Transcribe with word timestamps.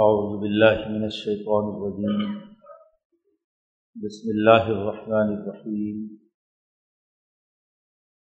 اعوذ 0.00 0.40
باللہ 0.40 0.88
من 0.90 1.02
الشیطان 1.04 1.64
الرجیم 1.64 2.38
بسم 3.94 4.28
اللہ 4.28 4.78
الرحمن 4.78 5.32
الرحیم 5.36 6.20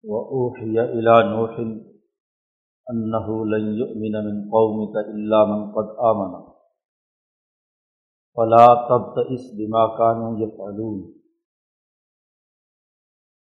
وأوحي 0.05 0.79
إلى 0.79 1.15
نوح 1.31 1.51
أنه 2.91 3.47
لن 3.47 3.65
يؤمن 3.77 4.13
من 4.25 4.51
قومك 4.51 4.97
إلا 4.97 5.45
من 5.45 5.73
قد 5.73 5.95
آمن. 5.99 6.53
فلا 8.35 8.67
تبتئس 8.89 9.55
بما 9.55 9.87
كانوا 9.87 10.39
يفعلون. 10.39 11.13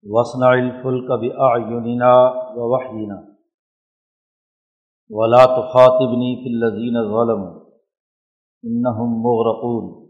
واصنع 0.02 0.54
الفلك 0.54 1.20
بأعيننا 1.20 2.14
ووحينا. 2.56 3.36
ولا 5.10 5.44
تخاطبني 5.44 6.36
في 6.36 6.48
الذين 6.48 7.02
ظلموا. 7.02 7.65
انہم 8.66 9.20
مغرقون. 9.22 10.06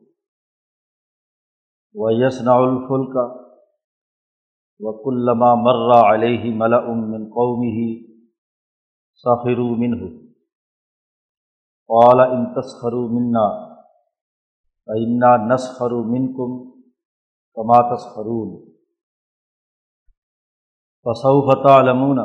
ویسنع 1.95 2.55
الفلک 2.55 3.17
وکلما 4.79 5.55
مر 5.55 6.15
علیہ 6.15 6.55
ملأ 6.55 6.87
من 6.87 7.25
قومه 7.25 8.07
سخروا 9.15 9.77
منه. 9.77 10.27
قال 11.89 12.21
ان 12.21 12.55
تسخروا 12.55 13.09
منا، 13.09 13.75
فإنا 14.87 15.55
نسخر 15.55 15.91
منكم 15.91 16.81
كما 17.55 17.97
تسخرون. 17.97 18.71
فسوف 21.05 21.67
تعلمون 21.67 22.17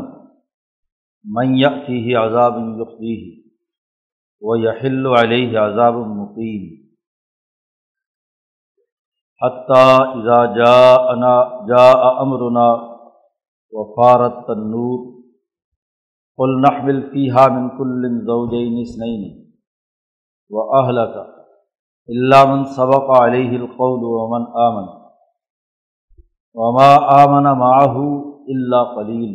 من 1.24 1.56
يأتيه 1.56 2.18
عذاب 2.18 2.54
يخزيه. 2.80 3.41
و 4.42 4.56
یحل 4.58 5.06
علیہ 5.18 5.58
عذاب 5.60 5.96
المقیم 5.96 6.64
حتیٰ 9.42 10.00
اذا 10.16 10.40
جا 10.56 10.78
انا 11.12 11.34
جا 11.68 11.86
امرنا 12.22 12.70
و 13.74 13.84
فارت 13.94 14.40
تنور 14.48 15.00
قل 16.40 16.56
نحمل 16.62 17.02
فیہا 17.12 17.46
من 17.54 17.70
کل 17.78 18.10
زوجین 18.26 18.80
اثنین 18.82 19.30
و 20.52 20.66
اہلک 20.80 21.18
الا 22.10 22.44
من 22.46 22.66
سبق 22.76 23.10
علیہ 23.20 23.60
القول 23.60 24.04
ومن 24.10 24.50
آمن 24.62 24.90
وما 26.56 26.90
آمن 27.16 27.50
معه 27.56 28.06
الا 28.48 28.84
قلیل 28.96 29.32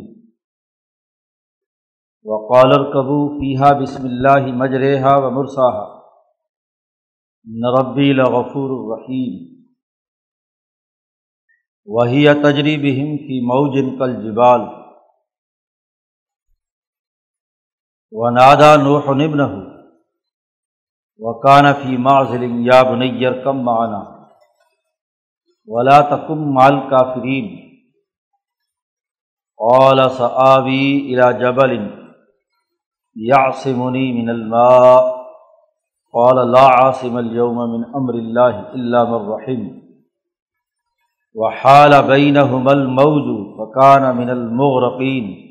وقالر 2.27 2.83
کبو 2.83 3.17
فیحہ 3.39 3.73
بسم 3.81 4.03
اللہ 4.03 4.47
مجرحا 4.53 5.15
و 5.15 5.29
مرساہا 5.31 5.85
نربی 7.45 8.09
الغفور 8.09 8.69
الرحیم 8.69 9.35
وہی 11.85 12.25
تجری 12.43 12.77
بہم 12.77 13.17
کی 13.17 13.39
موجن 13.45 13.97
کل 13.97 14.15
جبال 14.23 14.61
و 18.11 18.29
نادا 18.29 18.75
نوح 18.75 19.13
نبن 19.13 19.39
و 21.19 21.39
کان 21.39 21.73
فی 21.73 21.97
معذل 21.97 22.43
یا 22.65 22.81
بنیر 22.83 23.43
کم 23.43 23.63
معنا. 23.65 24.27
ولا 25.65 26.01
تکم 26.01 26.53
مال 26.53 26.79
کافرین 26.89 27.47
قال 29.57 30.09
سآوی 30.09 31.15
الى 31.15 31.39
جبل. 31.39 32.06
یاسمنی 33.17 34.21
من 34.21 34.29
الماء. 34.29 35.17
قال 36.13 36.51
لا 36.51 36.67
عاصم 36.67 37.17
اليوم 37.17 37.55
من 37.55 37.83
امر 37.93 38.13
اللہ 38.13 38.71
الا 38.73 39.03
من 39.03 39.27
رحم. 39.29 39.87
وحال 41.33 41.91
بینہم 42.07 42.67
الموج 42.67 43.57
فکان 43.57 44.17
من 44.17 44.29
المغرقین 44.29 45.47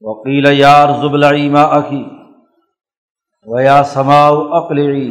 وقیل 0.00 0.46
یا 0.52 0.82
ارض 0.82 1.04
ابلعی 1.04 1.48
ماءکی 1.48 2.04
ویا 3.46 3.82
سماء 3.82 4.30
اقلعی 4.30 5.10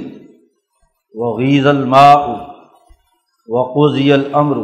وغیظ 1.13 1.67
الماء 1.67 2.27
وقضی 3.47 4.13
الامر 4.13 4.57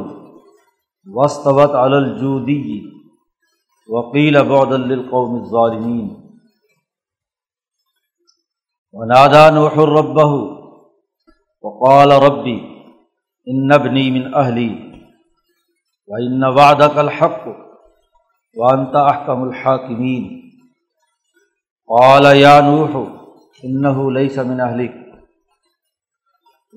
واستوت 1.05 1.75
علی 1.75 1.95
الجودی 1.95 2.96
وکیل 3.89 4.41
بعد 4.43 4.73
للقوم 4.73 5.35
الظالمین. 5.35 6.27
ونادى 8.93 9.55
نوح 9.55 9.77
ربه 9.77 10.33
وقال 11.61 12.11
ربي 12.11 12.57
إن 13.47 13.71
ابني 13.71 14.11
من 14.11 14.33
أهلي 14.33 14.71
وإن 16.07 16.43
وعدك 16.43 16.97
الحق 16.97 17.47
وأنت 18.57 18.95
أحكم 18.95 19.43
الحاكمين. 19.43 20.51
قال 21.87 22.25
يا 22.25 22.61
نوح 22.61 23.13
إنه 23.65 24.11
ليس 24.11 24.39
من 24.39 24.59
أهلك. 24.59 24.93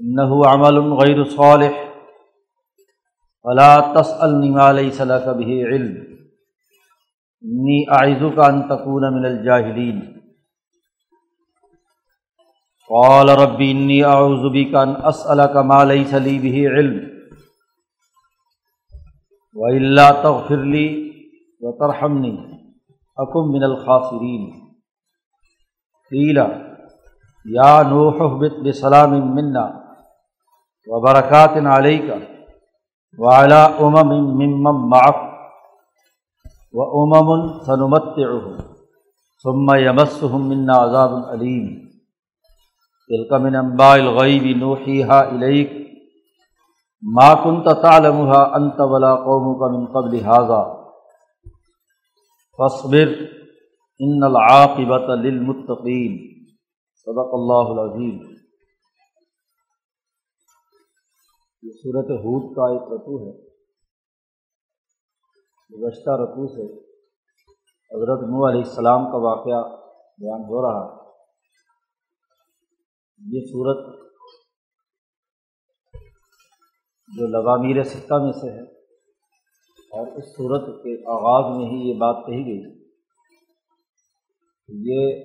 إنه 0.03 0.47
عمل 0.47 0.93
غير 0.93 1.25
صالح. 1.25 1.95
فلا 3.45 3.93
تسألني 3.95 4.51
ما 4.51 4.73
ليس 4.73 5.01
لك 5.01 5.29
به 5.29 5.67
علم. 5.67 6.10
انی 7.43 7.85
آئزو 7.99 8.31
کا 8.31 8.47
انتقون 8.47 9.15
من 9.15 9.25
الجاہلین. 9.25 10.01
قال 12.91 13.29
ربی 13.29 13.71
انی 13.71 14.03
اعوذ 14.05 14.45
بک 14.55 14.75
ان 14.77 14.95
اسألک 15.05 15.57
ما 15.57 15.85
لیس 15.85 16.13
لی 16.15 16.39
به 16.39 16.57
علم. 16.69 16.99
وإلا 19.55 20.11
تغفر 20.23 20.65
لی 20.73 20.87
وترحمنی 21.61 22.37
اکم 23.17 23.53
من 23.53 23.63
الخاسرین. 23.63 24.51
قیل، 26.11 26.39
یا 27.45 27.83
نوح 27.83 28.23
احبت 28.23 28.55
بسلام 28.67 29.13
منا 29.35 29.65
وبرکات 30.87 31.57
علیک 31.75 32.11
وعلى 33.19 33.61
امم 33.79 34.11
ممن 34.39 34.89
معك 34.91 35.30
و 36.73 36.81
امم 36.81 37.61
سنمت 37.67 38.15
ثم 39.43 39.75
یمسهم 39.75 40.41
منا 40.49 40.73
عذاب 40.73 41.11
علیم 41.11 41.91
تلک 43.09 43.33
من 43.33 43.57
انباء 43.57 43.93
الغیب 43.93 44.57
نوحیها 44.57 45.21
الیک 45.21 45.71
ما 47.03 47.35
كنت 47.35 47.83
تعلمها 47.83 48.43
انت 48.57 48.81
ولا 48.81 49.17
قومك 49.17 49.63
من 49.77 49.87
قبل 49.87 50.15
هذا 50.17 50.61
فاصبر 52.59 53.15
ان 53.99 54.23
العاقبۃ 54.23 55.15
للمتقین 55.17 56.17
صدق 56.95 57.31
اللہ 57.33 57.75
العظیم۔ 57.77 58.19
یہ 61.63 61.73
صورت 61.83 62.11
حود 62.11 62.57
کا 62.57 62.73
ایک 62.73 62.83
رتو 62.83 63.23
ہے۔ 63.25 63.50
گزشتہ 65.73 66.11
رقو 66.11 66.47
سے 66.47 66.65
حضرت 67.91 68.23
نو 68.23 68.49
علیہ 68.49 68.63
السلام 68.65 69.05
کا 69.05 69.19
واقعہ 69.19 69.61
بیان 70.19 70.43
ہو 70.43 70.63
رہا 70.63 70.83
یہ 73.21 73.41
صورت 73.47 73.81
جو 77.11 77.27
لغامیر 77.27 77.83
سکہ 77.83 78.19
میں 78.23 78.33
سے 78.33 78.51
ہے 78.51 78.63
اور 79.93 80.07
اس 80.07 80.25
صورت 80.25 80.69
کے 80.83 80.93
آغاز 81.11 81.57
میں 81.57 81.67
ہی 81.67 81.79
یہ 81.89 81.95
بات 81.95 82.27
کہی 82.27 82.45
گئی 82.45 82.61
یہ 84.69 85.25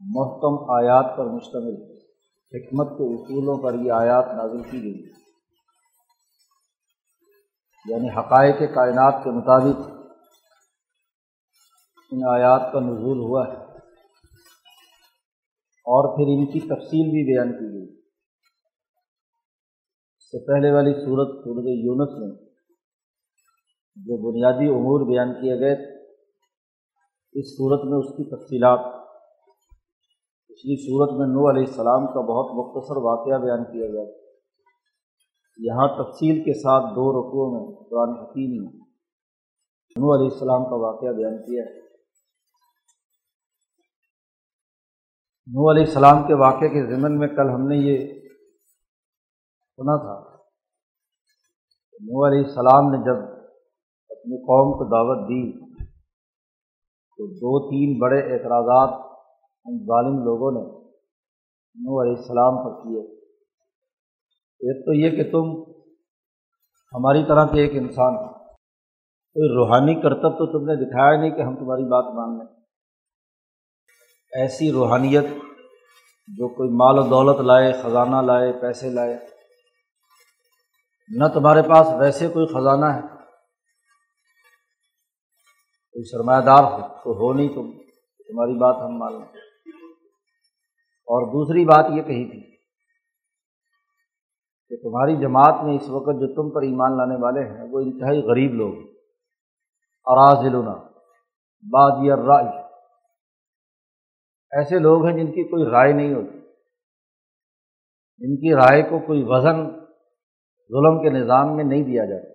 محکم 0.00 0.70
آیات 0.70 1.16
پر 1.16 1.24
مشتمل 1.24 1.76
حکمت 2.52 2.88
کے 2.98 3.14
اصولوں 3.14 3.62
پر 3.62 3.74
یہ 3.74 3.92
آیات 3.92 4.34
نازل 4.34 4.62
کی 4.62 4.82
گئی۔ 4.82 5.27
یعنی 7.88 8.10
حقائق 8.10 8.74
کائنات 8.74 9.24
کے 9.24 9.30
مطابق 9.30 9.98
ان 12.12 12.18
آیات 12.34 12.72
کا 12.72 12.80
نزول 12.80 13.18
ہوا 13.18 13.48
ہے۔ 13.48 13.68
اور 15.90 16.16
پھر 16.16 16.24
ان 16.28 16.46
کی 16.52 16.60
تفصیل 16.60 17.10
بھی 17.10 17.34
بیان 17.34 17.52
کی 17.52 17.74
گئی۔ 17.74 18.00
اس 20.16 20.24
سے 20.24 20.46
پہلے 20.46 20.72
والی 20.72 20.92
صورت 20.92 21.28
صورت 21.44 21.64
یونس 21.66 22.10
میں 22.18 22.48
جو 23.96 24.32
بنیادی 24.32 24.68
امور 24.68 25.06
بیان 25.10 25.40
کیے 25.40 25.60
گئے، 25.60 25.98
اس 27.32 27.56
صورت 27.56 27.80
میں 27.84 27.98
اس 27.98 28.16
کی 28.16 28.36
تفصیلات۔ 28.36 28.78
پچھلی 30.48 30.76
صورت 30.76 31.10
میں 31.10 31.26
نو 31.26 31.50
علیہ 31.50 31.64
السلام 31.66 32.06
کا 32.06 32.20
بہت 32.20 32.50
مختصر 32.54 32.96
واقعہ 32.96 33.38
بیان 33.38 33.64
کیا 33.64 33.86
گیا۔ 33.86 34.27
یہاں 35.58 35.88
تفصیل 35.88 36.44
کے 36.44 36.52
ساتھ 36.52 36.84
دو 36.84 37.12
رقوع 37.12 37.46
میں 37.52 37.76
قرآن 37.90 38.18
حکیم 38.18 38.62
نے 38.62 38.78
نو 39.96 40.14
علیہ 40.14 40.30
السلام 40.32 40.64
کا 40.64 40.74
واقعہ 40.74 41.12
بیان 41.12 41.38
کیا 41.42 41.62
ہے۔ 41.62 41.78
نو 45.46 45.70
علیہ 45.70 45.82
السلام 45.82 46.26
کے 46.26 46.34
واقعے 46.34 46.68
کے 46.68 46.96
ضمن 46.96 47.18
میں 47.18 47.28
کل 47.28 47.50
ہم 47.50 47.68
نے 47.68 47.76
یہ 47.76 48.20
سنا 49.76 49.96
تھا۔ 49.96 50.36
نو 52.00 52.26
علیہ 52.26 52.44
السلام 52.44 52.90
نے 52.90 52.98
جب 52.98 53.22
اپنی 54.10 54.36
قوم 54.36 54.78
کو 54.78 54.84
دعوت 54.84 55.28
دی 55.28 55.68
تو 57.18 57.26
دو 57.26 57.70
تین 57.70 57.98
بڑے 57.98 58.32
اعتراضات 58.32 58.90
ان 59.64 59.78
ظالم 59.78 60.24
لوگوں 60.24 60.52
نے 60.52 60.78
نو 61.74 62.02
علیہ 62.02 62.16
السلام 62.16 62.64
پر 62.64 62.82
کیے۔ 62.82 63.17
ایک 64.60 64.86
تو 64.86 64.92
یہ 64.92 65.10
کہ 65.10 65.30
تم 65.30 65.72
ہماری 66.92 67.24
طرح 67.28 67.46
کے 67.46 67.60
ایک 67.60 67.72
انسان 67.74 68.28
کوئی 69.34 69.56
روحانی 69.56 69.94
کرتب 69.94 70.38
تو 70.38 70.46
تم 70.46 70.64
نے 70.64 70.86
دکھایا 70.86 71.20
نہیں 71.20 71.30
کہ 71.30 71.42
ہم 71.42 71.56
تمہاری 71.56 71.88
بات 71.88 72.04
مان 72.04 72.38
لیں۔ 72.38 72.62
ایسی 74.40 74.72
روحانیت 74.72 75.24
جو 76.26 76.48
کوئی 76.48 76.70
مال 76.70 76.98
و 76.98 77.02
دولت 77.02 77.40
لائے، 77.40 77.72
خزانہ 77.72 78.16
لائے، 78.16 78.52
پیسے 78.52 78.90
لائے، 78.90 79.18
نہ 81.08 81.24
تمہارے 81.34 81.62
پاس 81.62 81.86
ویسے 82.00 82.28
کوئی 82.28 82.46
خزانہ 82.46 82.84
ہے۔ 82.84 83.00
کوئی 85.92 86.04
سرمایہ 86.04 86.40
دار 86.40 86.64
ہو 86.64 86.80
تو 86.80 87.12
ہو 87.12 87.32
نہیں 87.32 87.48
تم، 87.48 87.72
تمہاری 88.28 88.58
بات 88.58 88.76
ہم 88.76 88.98
مان 88.98 89.12
لیں۔ 89.12 89.28
اور 91.06 91.26
دوسری 91.26 91.64
بات 91.64 91.86
یہ 91.96 92.02
کہی 92.02 92.30
تھی 92.30 92.57
کہ 94.68 94.76
تمہاری 94.76 95.16
جماعت 95.16 95.64
میں 95.64 95.74
اس 95.74 95.88
وقت 95.88 96.20
جو 96.20 96.34
تم 96.34 96.54
پر 96.54 96.62
ایمان 96.62 96.96
لانے 96.96 97.16
والے 97.22 97.40
ہیں، 97.40 97.72
وہ 97.72 97.80
انتہائی 97.80 98.20
غریب 98.22 98.54
لوگ 98.54 98.74
اراض 100.04 100.44
لنا 100.44 100.88
باد 101.70 101.90
رائے 102.26 102.68
ایسے 104.50 104.78
لوگ 104.78 105.06
ہیں 105.06 105.16
جن 105.16 105.26
کی 105.26 105.48
کوئی 105.48 105.64
رائے 105.70 105.92
نہیں 105.92 106.14
ہوتی۔ 106.14 106.38
جن 108.18 108.36
کی 108.36 108.54
رائے 108.54 108.82
کو 108.82 108.98
کوئی 109.06 109.22
وزن، 109.26 109.70
ظلم 110.68 111.02
کے 111.02 111.10
نظام 111.10 111.56
میں 111.56 111.64
نہیں 111.64 111.84
دیا 111.84 112.04
جاتا۔ 112.04 112.28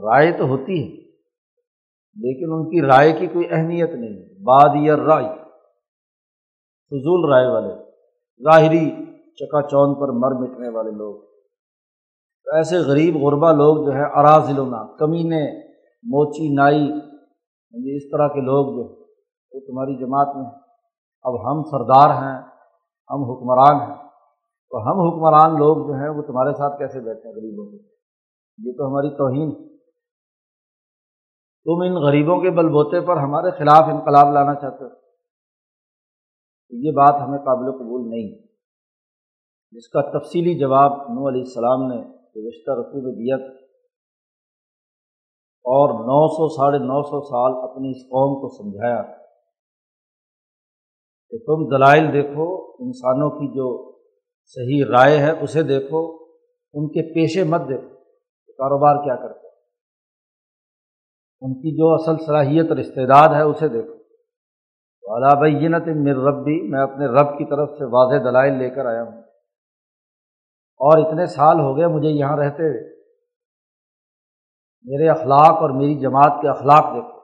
رائے 0.00 0.32
تو 0.32 0.44
ہوتی 0.44 0.82
ہے، 0.82 1.02
لیکن 2.16 2.52
ان 2.52 2.70
کی 2.70 2.86
رائے 2.86 3.12
کی 3.12 3.26
کوئی 3.26 3.46
اہمیت 3.50 3.90
نہیں۔ 3.90 4.42
باد 4.42 4.68
یا 4.74 4.96
رائے 4.96 5.34
فضول 6.90 7.32
رائے 7.32 7.46
والے۔ 7.46 7.90
ظاہری 8.42 9.01
چکا 9.36 9.62
چون 9.62 9.94
پر 9.94 10.08
مر 10.08 10.40
مٹنے 10.40 10.68
والے 10.68 10.90
لوگ۔ 10.90 11.22
ایسے 12.54 12.78
غریب 12.78 13.16
غربا 13.16 13.52
لوگ 13.52 13.86
جو 13.86 13.92
ہے 13.92 14.04
اراضلونا 14.04 14.96
کمینے، 14.96 15.68
موچی، 16.02 16.54
نائی 16.54 16.84
یعنی 17.72 17.96
اس 17.96 18.10
طرح 18.10 18.28
کے 18.28 18.40
لوگ 18.40 18.66
جو 18.66 19.04
وہ 19.52 19.60
تمہاری 19.60 19.98
جماعت 19.98 20.36
میں 20.36 20.44
اب 21.22 21.50
ہم 21.50 21.62
سردار 21.62 22.10
ہیں، 22.10 22.42
ہم 23.10 23.22
حکمران 23.30 23.90
ہیں۔ 23.90 24.08
تو 24.70 24.78
ہم 24.78 25.08
حکمران 25.08 25.58
لوگ 25.58 25.86
جو 25.86 25.92
ہیں، 25.92 26.08
وہ 26.08 26.22
تمہارے 26.22 26.52
ساتھ 26.52 26.78
کیسے 26.78 27.00
بیٹھے 27.00 27.28
ہیں 27.28 27.36
غریبوں 27.36 27.70
کے؟ 27.70 27.76
یہ 28.58 28.72
تو 28.78 28.86
ہماری 28.86 29.10
توہین 29.16 29.68
تم 31.64 31.82
ان 31.82 32.02
غریبوں 32.02 32.40
کے 32.40 32.50
بل 32.50 32.68
بوتے 32.68 33.00
پر 33.00 33.16
ہمارے 33.16 33.50
خلاف 33.50 33.82
انقلاب 33.82 34.32
لانا 34.32 34.54
چاہتے 34.54 34.84
ہو۔ 34.84 34.88
یہ 36.70 36.90
بات 36.90 37.14
ہمیں 37.28 37.38
قابل 37.38 37.72
قبول 37.72 38.10
نہیں۔ 38.10 38.51
جس 39.72 39.88
کا 39.88 40.18
تفصیلی 40.18 40.58
جواب 40.58 40.92
نو 40.92 41.28
علیہ 41.28 41.40
السلام 41.40 41.82
نے 41.86 41.98
گزشتہ 42.36 42.70
رقو 42.70 43.02
میں 43.02 43.12
دیا 43.12 43.36
تھا 43.36 43.54
اور 45.64 45.88
نو 45.88 46.28
سو 46.28 46.48
ساڑھے 46.48 46.78
نو 46.78 47.02
سو 47.02 47.20
سال 47.20 47.70
اپنی 47.70 47.90
اس 47.90 48.02
قوم 48.04 48.40
کو 48.40 48.48
سمجھایا 48.48 49.02
کہ 51.30 51.38
تم 51.38 51.76
دلائل 51.76 52.12
دیکھو، 52.12 52.72
انسانوں 52.78 53.30
کی 53.30 53.48
جو 53.48 53.92
صحیح 54.44 54.84
رائے 54.90 55.18
ہے 55.18 55.30
اسے 55.42 55.62
دیکھو، 55.62 56.16
ان 56.74 56.88
کے 56.88 57.14
پیشے 57.14 57.44
مت 57.44 57.60
دیکھو 57.68 57.88
کاروبار 58.58 59.04
کیا 59.04 59.16
کرتے 59.16 59.48
ان 61.42 61.54
کی 61.54 61.76
جو 61.76 61.94
اصل 61.94 62.24
صلاحیت 62.26 62.68
اور 62.68 62.76
استعداد 62.76 63.28
ہے 63.28 63.42
اسے 63.42 63.68
دیکھو۔ 63.68 63.94
اعلیٰ 65.14 65.40
بینت 65.40 65.88
مر 65.88 66.24
رب 66.24 66.44
بھی 66.44 66.70
میں 66.70 66.80
اپنے 66.80 67.06
رب 67.06 67.38
کی 67.38 67.44
طرف 67.44 67.70
سے 67.78 67.84
واضح 67.84 68.30
دلائل 68.30 68.58
لے 68.58 68.70
کر 68.70 68.86
آیا 68.86 69.02
ہوں۔ 69.02 69.21
اور 70.82 71.08
اتنے 71.08 71.26
سال 71.26 71.60
ہو 71.60 71.76
گئے 71.76 71.86
مجھے 71.86 72.08
یہاں 72.08 72.36
رہتے 72.36 72.62
ہوئے۔ 72.62 72.92
میرے 74.84 75.08
اخلاق 75.08 75.62
اور 75.62 75.70
میری 75.70 75.94
جماعت 75.94 76.42
کے 76.42 76.48
اخلاق 76.48 76.94
دیکھو۔ 76.94 77.18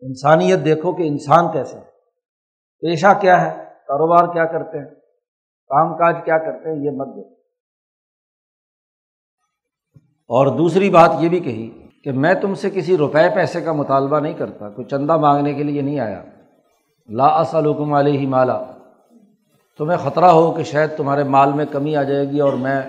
انسانیت 0.00 0.64
دیکھو 0.64 0.92
کہ 0.92 1.02
انسان 1.02 1.52
کیسے 1.52 1.78
پیشہ 2.80 3.06
کیا 3.20 3.42
ہے؟ 3.42 3.64
کاروبار 3.64 4.32
کیا 4.32 4.44
کرتے 4.44 4.78
ہیں؟ 4.78 4.94
کام 5.68 5.94
کاج 5.96 6.16
کیا 6.24 6.38
کرتے 6.38 6.70
ہیں؟ 6.70 6.84
یہ 6.84 6.90
مت 6.90 7.06
دو 7.06 7.34
اور 10.02 10.58
دوسری 10.58 10.90
بات 10.90 11.10
یہ 11.20 11.28
بھی 11.28 11.40
کہی 11.40 11.86
کہ 12.04 12.12
میں 12.12 12.34
تم 12.34 12.54
سے 12.54 12.70
کسی 12.70 12.96
روپے 12.96 13.34
پیسے 13.34 13.60
کا 13.60 13.72
مطالبہ 13.72 14.20
نہیں 14.20 14.34
کرتا، 14.34 14.70
کوئی 14.70 14.84
چندہ 14.84 15.16
مانگنے 15.16 15.54
کے 15.54 15.62
لیے 15.62 15.82
نہیں 15.82 16.00
آیا۔ 16.00 16.24
لا 17.08 17.40
اسلکم 17.40 17.94
علیہ 17.94 18.28
مالا۔ 18.28 18.77
تمہیں 19.78 19.98
خطرہ 19.98 20.24
ہو 20.24 20.52
کہ 20.52 20.62
شاید 20.62 20.90
تمہارے 20.96 21.24
مال 21.24 21.52
میں 21.52 21.64
کمی 21.64 21.96
آ 21.96 22.02
جائے 22.02 22.30
گی 22.30 22.40
اور 22.40 22.52
میں 22.52 22.82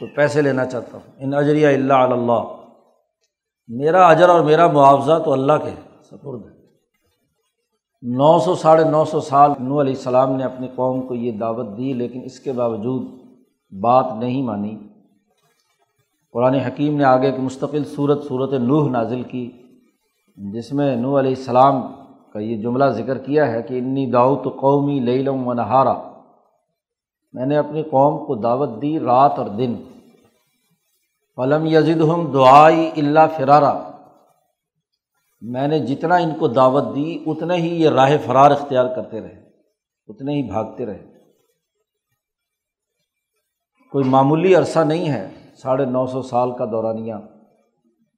تو 0.00 0.06
پیسے 0.16 0.42
لینا 0.42 0.66
چاہتا 0.66 0.98
ہوں۔ 0.98 1.12
ان 1.18 1.34
اجریہ 1.34 1.66
اللہ 1.66 1.92
اللہ۔ 1.92 2.42
میرا 3.68 4.08
اجر 4.08 4.28
اور 4.28 4.40
میرا 4.40 4.66
معاوضہ 4.66 5.22
تو 5.24 5.32
اللہ 5.32 5.52
کے 5.52 5.70
سپرد 6.02 6.44
ہے۔ 6.44 6.58
نو 8.02 8.38
سو 8.38 8.54
ساڑھے 8.54 8.84
نو 8.84 9.04
سو 9.04 9.20
سال 9.20 9.50
نو 9.60 9.80
علیہ 9.80 9.92
السلام 9.92 10.32
نے 10.32 10.44
اپنی 10.44 10.68
قوم 10.74 11.06
کو 11.06 11.14
یہ 11.14 11.32
دعوت 11.32 11.78
دی، 11.78 11.92
لیکن 11.92 12.20
اس 12.24 12.40
کے 12.40 12.52
باوجود 12.52 13.02
بات 13.80 14.06
نہیں 14.18 14.42
مانی۔ 14.42 14.78
قرآن 16.32 16.54
حکیم 16.54 16.96
نے 16.96 17.04
آگے 17.04 17.26
ایک 17.26 17.38
مستقل 17.38 17.84
صورت 17.84 18.24
صورت 18.24 18.52
نوح 18.52 18.90
نازل 18.90 19.22
کی، 19.22 19.50
جس 20.36 20.72
میں 20.72 20.96
نو 20.96 21.18
علیہ 21.18 21.34
السلام 21.36 21.82
کا 22.32 22.38
یہ 22.38 22.62
جملہ 22.62 22.84
ذکر 22.84 23.18
کیا 23.18 23.52
ہے 23.52 23.62
کہ 23.62 23.78
انی 23.78 24.10
داؤت 24.10 24.44
قومی 24.44 25.00
لم 25.00 25.46
و 25.46 25.52
نہارا۔ 25.52 26.17
میں 27.32 27.46
نے 27.46 27.56
اپنی 27.56 27.82
قوم 27.82 28.26
کو 28.26 28.34
دعوت 28.34 28.82
دی 28.82 28.98
رات 28.98 29.32
اور 29.36 29.46
دن۔ 29.46 29.76
فلم 31.36 31.66
یزد 31.66 32.00
ہم 32.00 32.32
دعائی 32.32 32.90
اللہ 32.96 33.20
فرارا۔ 33.36 33.90
میں 35.40 35.68
نے 35.68 35.78
جتنا 35.78 36.16
ان 36.16 36.38
کو 36.38 36.48
دعوت 36.48 36.84
دی، 36.94 37.18
اتنے 37.26 37.54
ہی 37.54 37.82
یہ 37.82 37.88
راہ 37.88 38.10
فرار 38.26 38.50
اختیار 38.50 38.94
کرتے 38.96 39.20
رہے، 39.20 39.50
اتنے 40.06 40.32
ہی 40.34 40.42
بھاگتے 40.42 40.86
رہے۔ 40.86 41.06
کوئی 43.92 44.04
معمولی 44.04 44.54
عرصہ 44.54 44.78
نہیں 44.78 45.08
ہے، 45.08 45.28
ساڑھے 45.62 45.84
نو 45.84 46.06
سو 46.06 46.22
سال 46.22 46.56
کا 46.58 46.64
دورانیہ۔ 46.64 47.14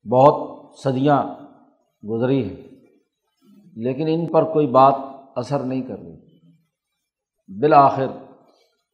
بہت 0.09 0.61
صدیاں 0.79 1.23
گزری 2.07 2.49
ہیں۔ 2.49 2.71
لیکن 3.77 4.07
ان 4.09 4.27
پر 4.27 4.45
کوئی 4.45 4.67
بات 4.67 4.95
اثر 5.37 5.59
نہیں 5.59 5.83
کر 5.83 5.99
رہی۔ 5.99 6.17
بالآخر 7.61 8.07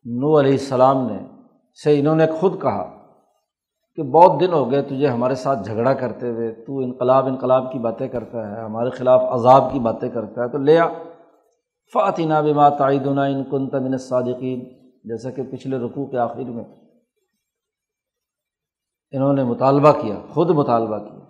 نو 0.07 0.39
علیہ 0.41 0.53
السلام 0.53 1.07
نے، 1.07 1.19
سے 1.79 1.99
انہوں 2.01 2.17
نے 2.17 2.27
خود 2.41 2.61
کہا 2.63 2.85
کہ 3.99 4.03
بہت 4.03 4.41
دن 4.41 4.53
ہو 4.53 4.71
گئے 4.71 4.83
تجھے 4.83 5.07
ہمارے 5.07 5.35
ساتھ 5.35 5.67
جھگڑا 5.69 5.93
کرتے 5.93 6.31
ہوئے، 6.31 6.51
تو 6.67 6.79
انقلاب 6.79 7.27
انقلاب 7.27 7.71
کی 7.73 7.79
باتیں 7.79 8.09
کرتا 8.09 8.47
ہے، 8.51 8.65
ہمارے 8.65 8.91
خلاف 8.91 9.23
عذاب 9.31 9.73
کی 9.73 9.79
باتیں 9.79 10.09
کرتا 10.09 10.43
ہے، 10.43 10.49
تو 10.49 10.59
لیا 10.59 10.89
فاتینہ 11.93 12.35
بما 12.45 12.69
تعیدنا 12.69 13.25
ان 13.25 13.43
کن 13.45 13.69
تمن 13.71 13.97
صادقین 13.99 14.61
جیسا 15.05 15.31
کہ 15.31 15.43
پچھلے 15.43 15.79
رقوع 15.79 16.07
کے 16.07 16.19
آخر 16.19 16.51
میں 16.51 16.65
انہوں 19.13 19.33
نے 19.33 19.45
مطالبہ 19.45 19.93
کیا، 19.93 20.17
خود 20.29 20.51
مطالبہ 20.51 20.99
کیا 20.99 21.25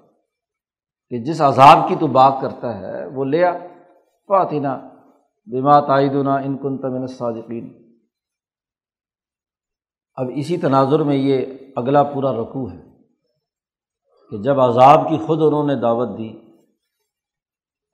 کہ 1.13 1.19
جس 1.25 1.41
عذاب 1.41 1.89
کی 1.89 1.95
تو 2.01 2.07
بات 2.07 2.41
کرتا 2.41 2.79
ہے، 2.79 3.07
وہ 3.07 3.25
لیا 3.25 3.53
فاتینہ 4.31 4.77
بما 5.47 5.81
تعیدنا 5.81 6.37
ان 6.37 6.57
کن 6.57 6.79
تمن 6.79 7.07
صادقین 7.07 7.69
اب 10.17 10.31
اسی 10.35 10.57
تناظر 10.57 10.99
میں 10.99 11.17
یہ 11.17 11.45
اگلا 11.77 12.03
پورا 12.03 12.33
رقوع 12.33 12.71
ہے 12.71 12.81
کہ 14.31 14.39
جب 14.39 14.61
عذاب 14.61 15.09
کی 15.09 15.17
خود 15.27 15.43
انہوں 15.43 15.67
نے 15.67 15.75
دعوت 15.75 16.19
دی 16.19 16.29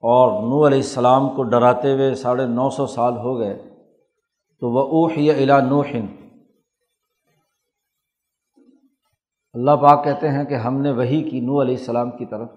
اور 0.02 0.42
نو 0.42 0.66
علیہ 0.66 0.78
السلام 0.78 1.28
کو 1.28 1.42
ڈراتے 1.42 1.92
ہوئے 1.92 2.14
ساڑھے 2.14 2.46
نو 2.46 2.70
سو 2.70 2.86
سال 2.86 3.16
ہو 3.16 3.38
گئے، 3.38 3.56
تو 4.60 4.70
وہ 4.70 4.82
اوح 4.88 5.12
یا 5.16 5.34
الا 5.34 5.60
نوحن 5.60 6.06
اللہ 9.52 9.70
پاک 9.70 10.04
کہتے 10.04 10.28
ہیں 10.28 10.44
کہ 10.44 10.54
ہم 10.54 10.80
نے 10.80 10.90
وہی 10.90 11.30
کی 11.30 11.40
نو 11.40 11.60
علیہ 11.62 11.76
السلام 11.76 12.10
کی 12.10 12.26
طرف 12.26 12.48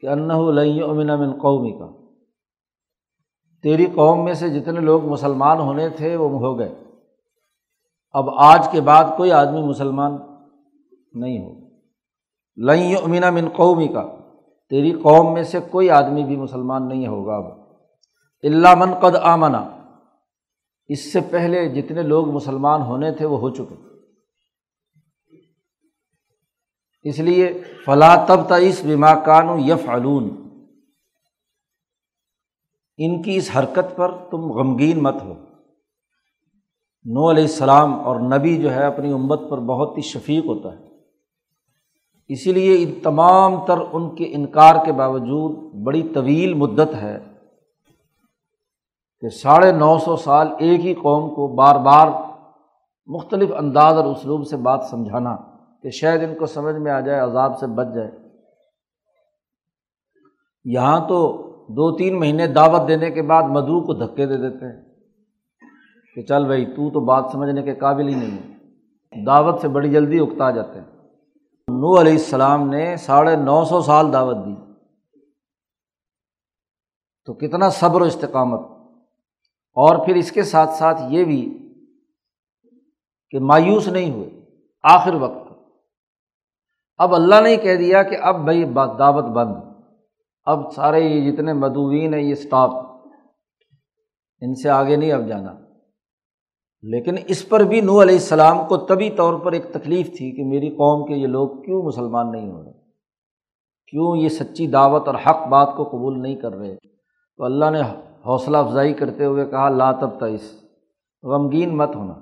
کہ 0.00 0.06
انّ 0.06 0.30
اب 8.14 8.30
آج 8.30 8.68
کے 8.72 8.80
بعد 8.80 9.04
کوئی 9.16 9.32
آدمی 9.32 9.62
مسلمان 9.62 10.12
نہیں 11.12 11.38
ہو 11.38 11.52
لئی 12.66 12.94
امینا 12.96 13.30
من 13.30 13.48
قومی 13.48 13.88
کا 13.88 14.16
تیری 14.70 14.92
قوم 14.92 15.34
میں 15.34 15.42
سے 15.42 15.60
کوئی 15.70 15.90
آدمی 15.90 16.24
بھی 16.24 16.36
مسلمان 16.36 16.88
نہیں 16.88 17.06
ہوگا 17.06 17.34
اب۔ 17.34 17.64
اللہ 18.42 18.74
من 18.74 18.94
قد 18.94 19.16
آمنا 19.16 19.70
اس 20.88 21.12
سے 21.12 21.20
پہلے 21.30 21.68
جتنے 21.68 22.02
لوگ 22.02 22.30
مسلمان 22.30 22.82
ہونے 22.82 23.12
تھے 23.12 23.26
وہ 23.26 23.38
ہو 23.38 23.50
چکے۔ 23.50 23.74
اس 27.02 27.18
لیے 27.18 27.62
فلاں 27.84 28.26
تب 28.26 28.48
تعیس 28.48 28.84
بما 28.84 29.14
کانو 29.14 29.56
یف 29.58 29.88
علون 29.88 30.24
ان 32.96 33.22
کی 33.22 33.36
اس 33.36 33.50
حرکت 33.58 33.96
پر 33.96 34.16
تم 34.30 34.52
غمگین 34.52 35.02
مت 35.02 35.22
ہو۔ 35.22 35.34
نو 37.04 37.30
علیہ 37.30 37.42
السلام 37.42 38.06
اور 38.06 38.20
نبی 38.20 38.56
جو 38.56 38.74
ہے 38.74 38.86
اپنی 38.86 39.12
امت 39.12 39.40
پر 39.50 39.58
بہت 39.58 39.96
ہی 39.96 40.02
شفیق 40.02 40.44
ہوتا 40.44 40.72
ہے۔ 40.72 40.84
اسی 42.28 42.52
لیے 42.52 42.82
ان 42.82 42.92
تمام 43.02 43.64
تر 43.64 43.74
ان 43.92 44.14
کے 44.14 44.24
انکار 44.32 44.74
کے 44.84 44.92
باوجود 44.92 45.74
بڑی 45.74 46.08
طویل 46.14 46.54
مدت 46.54 46.94
ہے 46.94 47.18
کہ 49.20 49.28
ساڑھے 49.28 49.72
نو 49.72 49.98
سو 49.98 50.16
سال 50.16 50.48
ایک 50.58 50.86
ہی 50.86 50.94
قوم 50.94 51.34
کو 51.34 51.46
بار 51.46 51.76
بار 51.76 52.08
مختلف 53.06 53.50
انداز 53.58 53.94
اور 53.94 54.04
اسلوب 54.04 54.46
سے 54.46 54.56
بات 54.56 54.84
سمجھانا 54.90 55.36
کہ 55.82 55.90
شاید 55.90 56.22
ان 56.22 56.34
کو 56.34 56.46
سمجھ 56.46 56.76
میں 56.76 56.92
آ 56.92 57.00
جائے، 57.00 57.20
عذاب 57.20 57.58
سے 57.58 57.66
بچ 57.66 57.86
جائے۔ 57.94 58.10
یہاں 60.64 61.08
تو 61.08 61.42
دو 61.68 61.96
تین 61.96 62.20
مہینے 62.20 62.46
دعوت 62.46 62.88
دینے 62.88 63.10
کے 63.10 63.22
بعد 63.22 63.42
مدعو 63.42 63.80
کو 63.80 63.94
دھکے 63.94 64.26
دے 64.26 64.36
دیتے 64.36 64.66
ہیں۔ 64.66 64.93
کہ 66.14 66.22
چل 66.22 66.44
بھائی، 66.46 66.66
تو 66.66 66.90
تو 66.90 67.00
بات 67.00 67.24
سمجھنے 67.32 67.62
کے 67.62 67.74
قابل 67.74 68.08
ہی 68.08 68.14
نہیں 68.14 68.38
ہے۔ 68.38 68.54
دعوت 69.26 69.60
سے 69.60 69.68
بڑی 69.68 69.90
جلدی 69.90 70.18
اکتا 70.18 70.50
جاتے 70.50 70.80
ہیں۔ 70.80 70.86
نو 71.68 72.00
علیہ 72.00 72.12
السلام 72.12 72.68
نے 72.68 72.96
ساڑھے 72.96 73.36
نو 73.36 73.64
سو 73.64 73.82
سال 73.82 74.12
دعوت 74.12 74.36
دی۔ 74.46 74.54
تو 77.24 77.34
کتنا 77.34 77.68
صبر 77.68 78.00
و 78.00 78.04
استقامت۔ 78.04 78.60
اور 79.72 80.06
پھر 80.06 80.14
اس 80.14 80.32
کے 80.32 80.42
ساتھ 80.42 80.70
ساتھ 80.70 81.02
یہ 81.08 81.24
بھی 81.24 81.58
کہ 83.30 83.40
مایوس 83.40 83.88
نہیں 83.88 84.10
ہوئے۔ 84.12 84.30
آخر 84.82 85.14
وقت۔ 85.14 85.52
اب 86.96 87.14
اللہ 87.14 87.40
نے 87.40 87.56
کہہ 87.56 87.76
دیا 87.76 88.02
کہ 88.02 88.16
اب 88.22 88.44
بھائی 88.44 88.64
دعوت 88.98 89.24
بند۔ 89.24 89.54
اب 90.44 90.72
سارے 90.72 91.00
یہ 91.00 91.32
جتنے 91.32 91.52
مدوین 91.52 92.14
ہیں، 92.14 92.22
یہ 92.22 92.32
اسٹاپ 92.32 92.70
ان 94.40 94.54
سے 94.54 94.68
آگے 94.68 94.96
نہیں 94.96 95.12
اب 95.12 95.28
جانا۔ 95.28 95.63
لیکن 96.86 97.14
اس 97.26 97.48
پر 97.48 97.60
بھی 97.60 97.80
نو 97.80 98.02
علیہ 98.02 98.14
السلام 98.14 98.66
کو 98.68 98.76
طبی 98.76 99.10
طور 99.10 99.34
پر 99.34 99.52
ایک 99.52 99.64
تکلیف 99.72 100.16
تھی 100.16 100.36
کہ 100.36 100.44
میری 100.44 100.70
قوم 100.70 101.06
کے 101.06 101.14
یہ 101.14 101.26
لوگ 101.26 101.48
کیوں 101.48 101.82
مسلمان 101.82 102.30
نہیں 102.30 102.50
ہو 102.50 102.64
رہے؟ 102.64 102.72
کیوں 103.86 104.16
یہ 104.16 104.28
سچی 104.28 104.66
دعوت 104.66 105.06
اور 105.06 105.14
حق 105.14 105.48
بات 105.48 105.74
کو 105.76 105.84
قبول 105.84 106.22
نہیں 106.22 106.34
کر 106.34 106.52
رہے؟ 106.52 106.76
تو 107.36 107.44
اللہ 107.44 107.70
نے 107.70 107.80
حوصلہ 108.26 108.56
افزائی 108.56 108.92
کرتے 108.92 109.24
ہوئے 109.24 109.46
کہا، 109.46 109.68
لا 109.68 109.92
تب 109.92 110.20
تئیس 110.20 110.62
غمگین 111.22 111.76
مت 111.76 111.96
ہونا۔ 111.96 112.14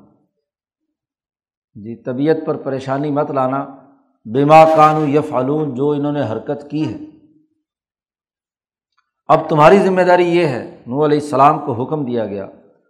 جی 1.74 2.02
طبیعت 2.02 2.36
پر 2.46 2.56
پریشانی 2.56 3.10
مت 3.10 3.30
لانا۔ 3.30 3.66
بیما 4.24 4.64
کانو 4.64 5.06
یا 5.06 5.20
فالون 5.20 5.74
جو 5.74 5.90
انہوں 5.90 6.12
نے 6.12 6.22
حرکت 6.22 6.70
کی 6.70 6.94
ہے۔ 6.94 6.98
اب 9.26 9.48
تمہاری 9.48 9.78
ذمہ 9.78 10.02
داری 10.02 10.24
یہ 10.24 10.46
ہے 10.46 10.82
نو 10.86 11.04
علیہ 11.04 11.18
السلام 11.18 11.58
کو 11.58 11.72
حکم 11.72 12.04
دیا 12.04 12.26
گیا 12.26 12.46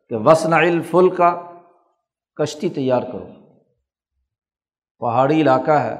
کہ 0.08 0.16
وسن 0.16 0.52
الفل 0.52 1.10
کا 1.10 1.42
کشتی 2.36 2.68
تیار 2.68 3.02
کرو۔ 3.02 3.28
پہاڑی 4.98 5.40
علاقہ 5.40 5.70
ہے۔ 5.70 5.94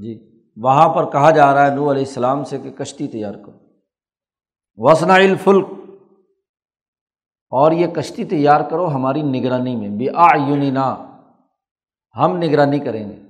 جی 0.00 0.42
وہاں 0.56 0.88
پر 0.88 1.10
کہا 1.10 1.30
جا 1.30 1.54
رہا 1.54 1.70
ہے 1.70 1.74
نو 1.74 1.90
علیہ 1.90 2.04
السلام 2.06 2.44
سے 2.44 2.58
کہ 2.58 2.70
کشتی 2.70 3.08
تیار 3.08 3.34
کرو۔ 3.34 3.58
وسنا 4.76 5.14
الفلک 5.14 5.66
اور 7.50 7.72
یہ 7.72 7.86
کشتی 7.86 8.24
تیار 8.24 8.60
کرو 8.60 8.88
ہماری 8.88 9.22
نگرانی 9.22 9.76
میں۔ 9.76 9.88
بے 9.88 10.06
آ 10.14 10.28
ہم 12.16 12.36
نگرانی 12.36 12.78
کریں 12.78 13.08
گے۔ 13.08 13.22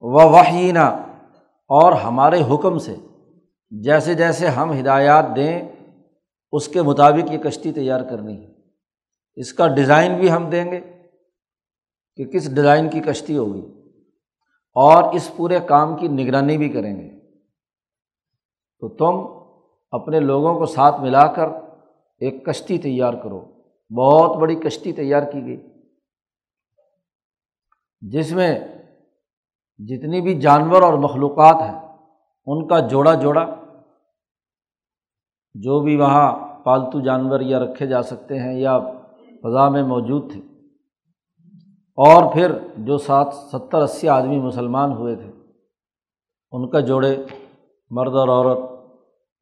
و 0.00 0.36
اور 1.68 1.92
ہمارے 1.92 2.42
حکم 2.54 2.78
سے۔ 2.78 2.96
جیسے 3.70 4.14
جیسے 4.14 4.46
ہم 4.46 4.78
ہدایات 4.80 5.24
دیں، 5.36 5.62
اس 6.52 6.68
کے 6.68 6.82
مطابق 6.82 7.32
یہ 7.32 7.38
کشتی 7.38 7.72
تیار 7.72 8.00
کرنی 8.00 8.46
ہے۔ 8.46 8.57
اس 9.38 9.52
کا 9.52 9.66
ڈیزائن 9.66 10.16
بھی 10.16 10.30
ہم 10.30 10.50
دیں 10.50 10.72
گے 10.72 10.80
کہ 12.16 12.24
کس 12.24 12.54
ڈیزائن 12.54 12.88
کی 12.90 13.00
کشتی 13.00 13.36
ہوگی 13.36 13.90
اور 14.74 15.14
اس 15.14 15.30
پورے 15.36 15.60
کام 15.60 15.96
کی 15.96 16.08
نگرانی 16.08 16.58
بھی 16.58 16.68
کریں 16.68 16.96
گے۔ 16.96 17.18
تو 18.80 18.88
تم 18.88 19.38
اپنے 19.90 20.20
لوگوں 20.20 20.58
کو 20.58 20.66
ساتھ 20.66 21.00
ملا 21.00 21.26
کر 21.26 21.48
ایک 22.20 22.46
کشتی 22.46 22.78
تیار 22.78 23.14
کرو۔ 23.14 23.62
بہت 23.96 24.36
بڑی 24.36 24.56
کشتی 24.56 24.92
تیار 24.92 25.22
کی 25.32 25.46
گئی۔ 25.46 25.72
جس 28.00 28.32
میں 28.32 28.60
جتنی 29.78 30.20
بھی 30.20 30.40
جانور 30.40 30.82
اور 30.82 30.94
مخلوقات 30.94 31.54
ہیں، 31.54 31.96
ان 32.46 32.68
کا 32.68 32.80
جوڑا 32.80 33.14
جوڑا، 33.14 33.54
جو 35.54 35.80
بھی 35.80 35.96
وہاں 35.96 36.58
پالتو 36.64 37.00
جانور 37.00 37.40
یا 37.40 37.58
رکھے 37.58 37.86
جا 37.86 38.02
سکتے 38.02 38.38
ہیں 38.38 38.60
یا 38.60 38.78
فضا 39.42 39.68
میں 39.68 39.82
موجود 39.82 40.32
تھے۔ 40.32 40.40
اور 41.96 42.32
پھر 42.32 42.52
جو 42.78 42.98
سات، 42.98 43.34
ستر، 43.52 43.78
اسی 43.78 44.08
آدمی 44.08 44.40
مسلمان 44.40 44.92
ہوئے 44.92 45.14
تھے، 45.14 45.30
ان 46.52 46.70
کا 46.70 46.80
جوڑے، 46.80 47.16
مرد 47.90 48.14
اور 48.14 48.28
عورت، 48.28 48.58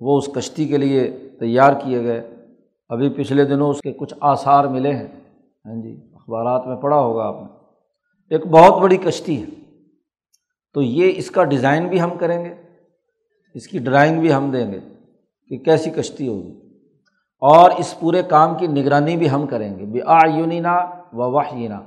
وہ 0.01 0.19
اس 0.19 0.27
کشتی 0.35 0.69
کے 0.69 0.77
لیے 0.77 1.29
تیار 1.41 1.73
کیے 1.73 2.05
گئے۔ 2.05 2.37
ابھی 2.89 3.09
پچھلے 3.09 3.45
دنوں 3.45 3.71
اس 3.71 3.81
کے 3.81 3.93
کچھ 3.93 4.15
آثار 4.21 4.65
ملے 4.65 4.93
ہیں۔ 4.93 5.09
ہاں 5.67 5.83
جی 5.83 6.01
اخبارات 6.15 6.67
میں 6.67 6.77
پڑھا 6.77 7.01
ہوگا 7.01 7.25
آپ 7.25 7.35
نے۔ 7.35 7.47
ایک 8.31 8.47
بہت 8.47 8.83
بڑی 8.83 8.97
کشتی 8.97 9.43
ہے۔ 9.43 9.47
تو 10.75 10.83
یہ 10.83 11.13
اس 11.17 11.31
کا 11.31 11.45
ڈیزائن 11.45 11.89
بھی 11.89 12.01
ہم 12.01 12.11
کریں 12.19 12.45
گے، 12.45 12.55
اس 13.55 13.69
کی 13.69 13.79
ڈرائنگ 13.79 14.21
بھی 14.21 14.35
ہم 14.35 14.51
دیں 14.51 14.73
گے 14.73 14.81
کہ 15.49 15.59
کیسی 15.59 15.91
کشتی 15.91 16.29
ہوگی۔ 16.29 16.66
اور 17.39 17.71
اس 17.71 18.01
پورے 18.01 18.23
کام 18.23 18.59
کی 18.59 18.67
نگرانی 18.67 19.17
بھی 19.17 19.31
ہم 19.31 19.47
کریں 19.47 19.79
گے۔ 19.79 19.85
بے 19.85 19.99
آیونینا 20.07 20.77
و 21.13 21.33
واہینہ 21.33 21.81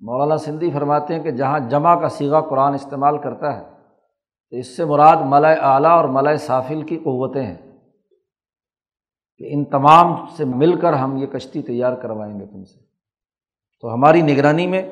مولانا 0.00 0.36
سندھی 0.36 0.70
فرماتے 0.70 1.14
ہیں 1.14 1.22
کہ 1.22 1.30
جہاں 1.30 1.60
جمع 1.60 2.00
کا 2.00 2.08
سیگا 2.08 2.40
قرآن 2.40 2.74
استعمال 2.74 3.18
کرتا 3.18 3.56
ہے، 3.56 3.64
تو 4.50 4.56
اس 4.56 4.76
سے 4.76 4.84
مراد 4.84 5.16
ملائے 5.24 5.56
اعلیٰ 5.60 5.90
اور 5.90 6.04
ملائے 6.04 6.36
صافل 6.36 6.82
کی 6.82 6.96
قوتیں 6.96 7.42
ہیں۔ 7.42 7.56
کہ 9.36 9.44
ان 9.52 9.64
تمام 9.64 10.26
سے 10.36 10.44
مل 10.44 10.80
کر 10.80 10.92
ہم 10.92 11.16
یہ 11.16 11.26
کشتی 11.26 11.62
تیار 11.62 11.92
کروائیں 11.92 12.40
گے 12.40 12.46
تم 12.46 12.64
سے۔ 12.64 12.78
تو 13.80 13.94
ہماری 13.94 14.22
نگرانی 14.22 14.66
میں 14.66 14.82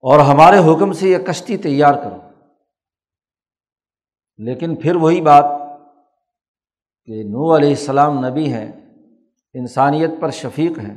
اور 0.00 0.18
ہمارے 0.18 0.58
حکم 0.58 0.92
سے 0.92 1.08
یہ 1.08 1.18
کشتی 1.18 1.56
تیار 1.56 1.94
کرو۔ 1.94 2.16
لیکن 4.36 4.76
پھر 4.76 4.96
وہی 4.96 5.20
بات 5.20 5.57
کہ 7.08 7.22
نو 7.22 7.56
علیہ 7.56 7.68
السلام 7.68 8.26
نبی 8.26 8.52
ہیں، 8.52 8.72
انسانیت 9.54 10.10
پر 10.20 10.30
شفیق 10.30 10.78
ہیں۔ 10.78 10.94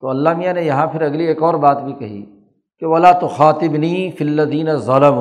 تو 0.00 0.08
اللہ 0.08 0.36
میاں 0.36 0.52
نے 0.54 0.62
یہاں 0.62 0.86
پھر 0.86 1.02
اگلی 1.02 1.24
ایک 1.24 1.42
اور 1.42 1.54
بات 1.54 1.82
بھی 1.82 1.92
کہی 1.92 2.24
کہ 2.78 2.86
ولا 2.86 3.12
تو 3.12 3.28
خاطبنی 3.28 4.10
فلدین 4.10 4.76
ظالم 4.76 5.18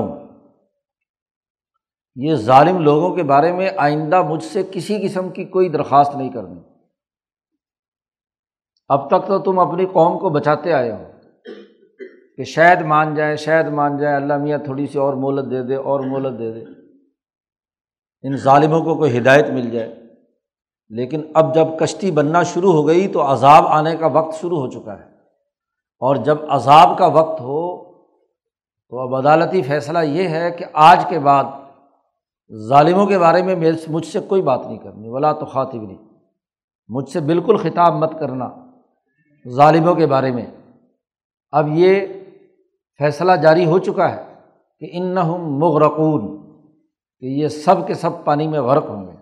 یہ 2.15 2.35
ظالم 2.35 2.77
لوگوں 2.77 3.15
کے 3.15 3.23
بارے 3.23 3.51
میں 3.51 3.69
آئندہ 3.77 4.21
مجھ 4.21 4.43
سے 4.43 4.63
کسی 4.71 5.07
قسم 5.07 5.29
کی 5.29 5.45
کوئی 5.45 5.69
درخواست 5.69 6.15
نہیں 6.15 6.29
کرنی۔ 6.29 6.59
اب 8.87 9.07
تک 9.07 9.27
تو 9.27 9.39
تم 9.39 9.59
اپنی 9.59 9.85
قوم 9.85 10.19
کو 10.19 10.29
بچاتے 10.29 10.73
آئے 10.73 10.91
ہو 10.91 11.03
کہ 12.37 12.43
شاید 12.43 12.81
مان 12.81 13.15
جائیں 13.15 13.35
شاید 13.35 13.67
مان 13.67 13.97
جائیں 13.97 14.15
اللہ 14.15 14.37
میاں 14.37 14.57
تھوڑی 14.57 14.87
سی 14.87 14.99
اور 14.99 15.13
مولت 15.13 15.51
دے 15.51 15.63
دے، 15.63 15.75
اور 15.75 15.99
مولت 15.99 16.39
دے 16.39 16.51
دے۔ 16.51 16.82
ان 18.23 18.37
ظالموں 18.37 18.81
کو 18.81 18.95
کوئی 18.95 19.17
ہدایت 19.17 19.49
مل 19.49 19.69
جائے۔ 19.69 19.95
لیکن 20.89 21.21
اب 21.33 21.55
جب 21.55 21.67
کشتی 21.79 22.11
بننا 22.11 22.43
شروع 22.43 22.73
ہو 22.73 22.87
گئی 22.87 23.07
تو 23.07 23.31
عذاب 23.31 23.67
آنے 23.67 23.95
کا 23.95 24.07
وقت 24.07 24.41
شروع 24.41 24.57
ہو 24.57 24.69
چکا 24.69 24.99
ہے۔ 24.99 25.03
اور 25.99 26.15
جب 26.15 26.37
عذاب 26.49 26.97
کا 26.97 27.05
وقت 27.07 27.41
ہو 27.41 27.83
تو 28.89 28.99
اب 28.99 29.15
عدالتی 29.15 29.61
فیصلہ 29.61 29.99
یہ 29.99 30.27
ہے 30.27 30.51
کہ 30.51 30.65
آج 30.73 31.05
کے 31.09 31.19
بعد 31.19 31.43
ظالموں 32.69 33.05
کے 33.05 33.19
بارے 33.19 33.43
میں 33.43 33.71
مجھ 33.87 34.05
سے 34.05 34.19
کوئی 34.19 34.41
بات 34.41 34.65
نہیں 34.67 34.77
کرنی، 34.77 35.09
ولا 35.09 35.33
تو 35.33 35.45
خاطب 35.45 35.81
نہیں 35.81 35.97
مجھ 36.87 37.09
سے 37.09 37.19
بالکل 37.19 37.57
خطاب 37.57 37.93
مت 37.93 38.19
کرنا 38.19 38.49
ظالموں 39.49 39.95
کے 39.95 40.05
بارے 40.05 40.31
میں۔ 40.31 40.45
اب 41.51 41.67
یہ 41.73 42.07
فیصلہ 42.97 43.31
جاری 43.31 43.65
ہو 43.65 43.79
چکا 43.79 44.11
ہے 44.11 44.33
کہ 44.79 44.89
ان 44.91 45.05
نہ 45.05 45.23
مغرقون۔ 45.37 46.42
کہ 47.23 47.27
یہ 47.27 47.47
سب 47.47 47.87
کے 47.87 47.93
سب 47.93 48.25
پانی 48.25 48.47
میں 48.47 48.61
غرق 48.61 48.85
ہوں 48.85 49.07
گے۔ 49.07 49.17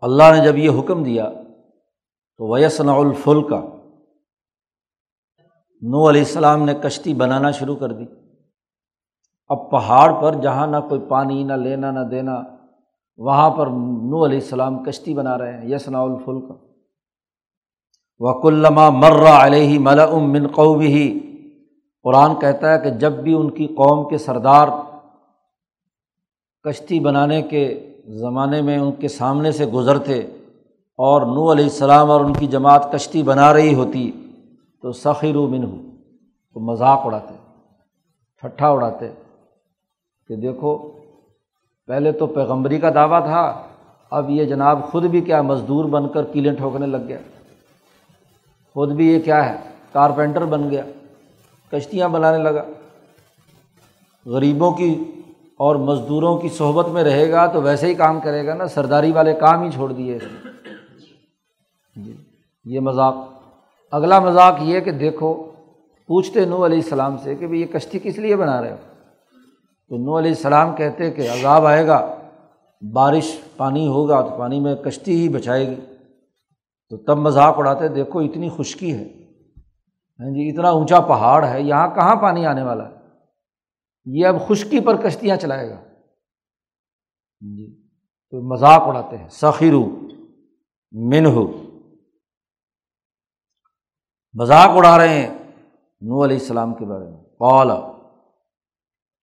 اللہ 0.00 0.22
نے 0.36 0.44
جب 0.44 0.56
یہ 0.56 0.70
حکم 0.80 1.04
دیا 1.04 1.30
تو 2.36 2.54
ویسن 2.54 2.88
الفل 2.88 3.48
کا 3.48 3.60
نو 5.82 6.08
علیہ 6.08 6.20
السلام 6.20 6.64
نے 6.64 6.74
کشتی 6.74 7.14
بنانا 7.14 7.50
شروع 7.50 7.76
کر 7.76 7.92
دی۔ 7.92 8.04
اب 9.48 9.70
پہاڑ 9.70 10.22
پر 10.22 10.40
جہاں 10.40 10.66
نہ 10.66 10.76
کوئی 10.88 11.00
پانی، 11.08 11.44
نہ 11.44 11.52
لینا، 11.52 11.90
نہ 11.90 12.08
دینا، 12.10 12.42
وہاں 13.16 13.50
پر 13.50 13.66
نو 14.10 14.24
علیہ 14.26 14.38
السلام 14.38 14.84
کشتی 14.84 15.14
بنا 15.14 15.38
رہے 15.38 15.58
ہیں۔ 15.58 15.74
یس 15.74 15.88
الفل 15.88 16.48
کا 16.48 16.54
وک 18.18 18.46
علامہ 18.46 18.90
مرہ 18.90 19.28
علیہ 19.28 19.78
ملام 19.78 20.32
من 20.32 20.46
قوبی 20.46 21.25
قرآن 22.06 22.34
کہتا 22.34 22.74
ہے 22.74 22.78
کہ 22.78 22.90
جب 22.90 23.12
بھی 23.12 23.34
ان 23.34 23.50
کی 23.50 23.66
قوم 23.66 24.08
کے 24.08 24.18
سردار 24.18 24.68
کشتی 26.62 27.00
بنانے 27.00 27.42
کے 27.42 27.92
زمانے 28.06 28.62
میں 28.62 28.78
ان 28.78 28.92
کے 28.92 29.08
سامنے 29.08 29.52
سے 29.52 29.66
گزرتے 29.66 30.20
اور 30.98 31.22
نو 31.22 31.52
علیہ 31.52 31.64
السلام 31.64 32.10
اور 32.10 32.20
ان 32.20 32.32
کی 32.32 32.46
جماعت 32.46 32.92
کشتی 32.92 33.22
بنا 33.22 33.52
رہی 33.52 33.74
ہوتی 33.74 34.12
تو 34.82 34.92
سخیر 34.92 35.36
و 35.36 35.46
من 35.46 35.66
تو 36.54 36.60
مذاق 36.60 37.00
اڑاتے، 37.04 37.34
ٹھٹھا 38.40 38.68
اڑاتے 38.68 39.08
کہ 40.28 40.36
دیکھو، 40.36 40.90
پہلے 41.86 42.12
تو 42.12 42.26
پیغمبری 42.26 42.78
کا 42.78 42.90
دعویٰ 42.94 43.22
تھا، 43.24 43.62
اب 44.10 44.30
یہ 44.30 44.44
جناب 44.44 44.90
خود 44.90 45.04
بھی 45.04 45.20
کیا 45.20 45.42
مزدور 45.42 45.84
بن 45.84 46.08
کر 46.08 46.24
کیلیں 46.24 46.54
ٹھوکنے 46.54 46.86
لگ 46.86 47.08
گیا۔ 47.08 47.18
خود 48.72 48.92
بھی 48.92 49.12
یہ 49.12 49.20
کیا 49.20 49.50
ہے، 49.50 49.56
کارپینٹر 49.92 50.44
بن 50.44 50.70
گیا۔ 50.70 50.82
کشتیاں 51.72 52.08
بنانے 52.08 52.38
لگا۔ 52.38 52.64
غریبوں 54.26 54.70
کی 54.70 55.04
اور 55.58 55.76
مزدوروں 55.76 56.38
کی 56.38 56.48
صحبت 56.48 56.88
میں 56.88 57.04
رہے 57.04 57.30
گا 57.30 57.46
تو 57.46 57.62
ویسے 57.62 57.86
ہی 57.86 57.94
کام 57.94 58.20
کرے 58.20 58.46
گا 58.46 58.54
نا، 58.54 58.66
سرداری 58.66 59.12
والے 59.12 59.34
کام 59.34 59.62
ہی 59.62 59.70
چھوڑ 59.70 59.92
دیے۔ 59.92 60.18
جی 61.96 62.12
یہ 62.64 62.80
مذاق۔ 62.80 63.14
اگلا 63.92 64.18
مذاق 64.18 64.54
یہ 64.60 64.80
کہ 64.80 64.90
دیکھو، 64.90 65.50
پوچھتے 66.06 66.44
نو 66.44 66.66
علیہ 66.66 66.78
السلام 66.78 67.16
سے 67.22 67.34
کہ 67.34 67.46
بھائی 67.46 67.60
یہ 67.60 67.66
کشتی 67.66 67.98
کس 67.98 68.18
لیے 68.18 68.36
بنا 68.36 68.62
رہے 68.62 68.70
ہو؟ 68.70 68.76
تو 69.88 69.96
نو 69.96 70.18
علیہ 70.18 70.30
السلام 70.30 70.76
کہتے 70.76 71.10
کہ 71.10 71.30
عذاب 71.30 71.66
آئے 71.66 71.86
گا، 71.86 72.14
بارش 72.92 73.38
پانی 73.56 73.88
ہوگا 73.88 74.20
تو 74.20 74.36
پانی 74.38 74.60
میں 74.60 74.74
کشتی 74.74 75.20
ہی 75.20 75.28
بچائے 75.28 75.68
گی۔ 75.68 75.74
تو 76.90 76.96
تب 76.96 77.18
مذاق 77.18 77.58
اڑاتے، 77.58 77.88
دیکھو 77.88 78.18
اتنی 78.18 78.48
خشکی 78.56 78.92
ہے۔ 78.92 79.25
ہاں 80.20 80.30
جی 80.30 80.50
اتنا 80.50 80.68
اونچا 80.68 81.00
پہاڑ 81.00 81.44
ہے، 81.46 81.62
یہاں 81.62 81.94
کہاں 81.94 82.16
پانی 82.16 82.46
آنے 82.46 82.62
والا 82.62 82.90
ہے؟ 82.90 82.96
یہ 84.04 84.26
اب 84.26 84.48
خشکی 84.48 84.80
پر 84.80 84.96
کشتیاں 84.96 85.36
چلائے 85.36 85.70
گا۔ 85.70 85.76
ہاں 85.76 87.56
جی 87.56 87.88
تو 88.30 88.54
مذاق 88.54 88.82
اڑاتے 88.86 89.18
ہیں۔ 89.18 89.28
سخیرو 89.28 89.84
منہ 90.92 91.62
مذاق 94.34 94.70
اڑا 94.74 94.98
رہے 94.98 95.08
ہیں 95.08 95.38
نو 96.00 96.24
علیہ 96.24 96.36
السلام 96.36 96.74
کے 96.74 96.84
بارے 96.84 97.04
میں۔ 97.04 97.22
قول 97.38 97.68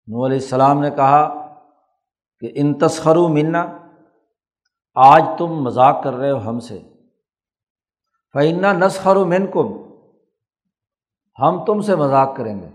نو 0.08 0.26
علیہ 0.26 0.38
السلام 0.38 0.80
نے 0.80 0.90
کہا 0.90 1.40
کہ 2.40 2.52
ان 2.56 2.74
تسخرو 2.80 3.28
منا، 3.28 3.78
آج 4.96 5.24
تم 5.38 5.64
مذاق 5.64 6.04
کر 6.04 6.14
رہے 6.14 6.32
ہو 6.32 6.50
ہم 6.50 6.60
سے۔ 6.60 6.80
فعنا 8.34 8.74
نسخر 8.74 9.16
و 9.16 9.26
من 9.26 9.48
کو 9.48 9.83
ہم 11.42 11.66
تم 11.66 11.82
سے 11.82 11.96
مذاق 11.96 12.36
کریں 12.36 12.62
گے۔ 12.62 12.70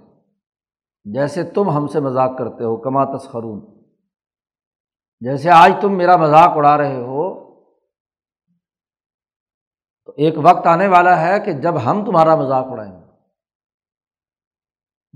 جیسے 1.04 1.42
تم 1.42 1.70
ہم 1.70 1.86
سے 1.86 2.00
مذاق 2.00 2.38
کرتے 2.38 2.64
ہو، 2.64 2.76
کما 2.76 3.16
تسخرون۔ 3.16 3.60
جیسے 5.20 5.50
آج 5.50 5.72
تم 5.80 5.92
میرا 5.92 6.16
مذاق 6.16 6.50
اڑا 6.56 6.78
رہے 6.78 6.96
ہو، 6.96 7.48
تو 10.04 10.12
ایک 10.16 10.34
وقت 10.42 10.66
آنے 10.66 10.86
والا 10.86 11.28
ہے 11.28 11.40
کہ 11.40 11.52
جب 11.52 11.74
ہم 11.84 12.04
تمہارا 12.04 12.36
مذاق 12.36 12.66
اڑائیں 12.70 12.92
گے۔ 12.92 13.04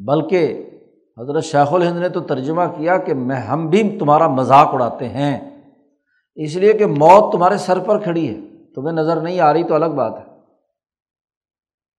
بلکہ 0.06 0.70
حضرت 1.18 1.44
شیخ 1.44 1.72
الہند 1.72 1.99
نے 1.99 2.08
تو 2.08 2.20
ترجمہ 2.20 2.62
کیا 2.76 2.99
کہ 2.99 3.14
میں، 3.14 3.37
ہم 3.37 3.66
بھی 3.66 3.99
تمہارا 3.99 4.28
مذاق 4.28 4.68
اڑاتے 4.72 5.08
ہیں۔ 5.08 5.62
اس 6.34 6.56
لیے 6.56 6.72
کہ 6.72 6.87
موت 6.87 7.32
تمہارے 7.32 7.56
سر 7.56 7.78
پر 7.78 8.02
کھڑی 8.02 8.28
ہے۔ 8.28 8.64
تمہیں 8.75 8.96
نظر 8.96 9.20
نہیں 9.20 9.40
آ 9.40 9.52
رہی 9.52 9.64
تو 9.64 9.75
الگ 9.75 9.87
بات 9.87 10.12
ہے۔ 10.18 10.31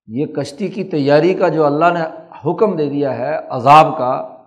یہ 0.06 0.26
کشتی 0.26 0.68
کی 0.68 0.84
تیاری 0.84 1.34
کا 1.34 1.48
جو 1.48 1.64
اللہ 1.64 1.84
نے 1.84 2.00
حکم 2.44 2.76
دے 2.76 2.90
دیا 2.90 3.18
ہے، 3.18 3.36
عذاب 3.48 3.98
کا، 3.98 4.44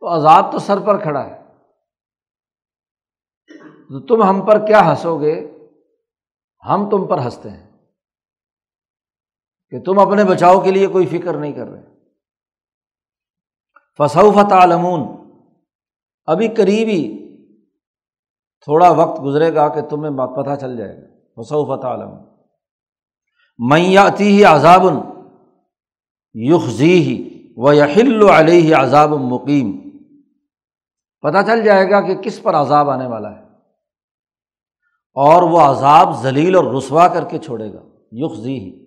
تو 0.00 0.14
عذاب 0.14 0.52
تو 0.52 0.58
سر 0.58 0.80
پر 0.80 0.98
کھڑا 0.98 1.26
ہے۔ 1.26 1.40
تو 3.64 4.00
تم 4.00 4.22
ہم 4.22 4.46
پر 4.46 4.66
کیا 4.66 4.90
ہنسو 4.90 5.20
گے؟ 5.20 5.58
ہم 6.68 6.90
تم 6.90 7.06
پر 7.06 7.18
ہنستے 7.18 7.50
ہیں۔ 7.50 7.70
کہ 9.70 9.80
تم 9.80 9.98
اپنے 9.98 10.24
بچاؤ 10.24 10.60
کے 10.60 10.70
لیے 10.70 10.86
کوئی 10.86 11.06
فکر 11.06 11.34
نہیں 11.34 11.52
کر 11.52 11.66
رہے۔ 11.66 11.82
فصوفت 13.98 14.52
عالمون 14.52 15.00
ابھی 16.24 16.48
قریب 16.48 16.88
ہی 16.88 17.30
تھوڑا 18.60 18.90
وقت 18.90 19.22
گزرے 19.22 19.54
گا 19.54 19.68
کہ 19.68 19.80
تمہیں 19.80 20.12
پتہ 20.42 20.60
چل 20.60 20.76
جائے 20.76 20.96
گا۔ 20.96 21.42
فصوفت 21.42 21.84
عالم 21.84 22.29
میاتی 23.68 24.24
ہی 24.24 24.44
عذاب 24.44 24.82
یخذی 26.34 27.02
ہی 27.02 27.52
و 27.56 27.72
یحل 27.72 28.28
علیہ 28.28 28.76
عذاب 28.76 29.10
مقیم۔ 29.10 29.90
پتہ 31.20 31.36
چل 31.46 31.64
جائے 31.64 31.90
گا 31.90 32.00
کہ 32.00 32.14
کس 32.14 32.42
پر 32.42 32.54
عذاب 32.54 32.90
آنے 32.90 33.06
والا 33.06 33.36
ہے۔ 33.36 33.42
اور 35.14 35.42
وہ 35.42 35.60
عذاب 35.60 36.22
ذلیل 36.22 36.54
اور 36.54 36.64
رسوا 36.64 37.08
کر 37.08 37.24
کے 37.24 37.38
چھوڑے 37.38 37.72
گا۔ 37.72 37.82
یخذی 38.12 38.58
ہی 38.58 38.82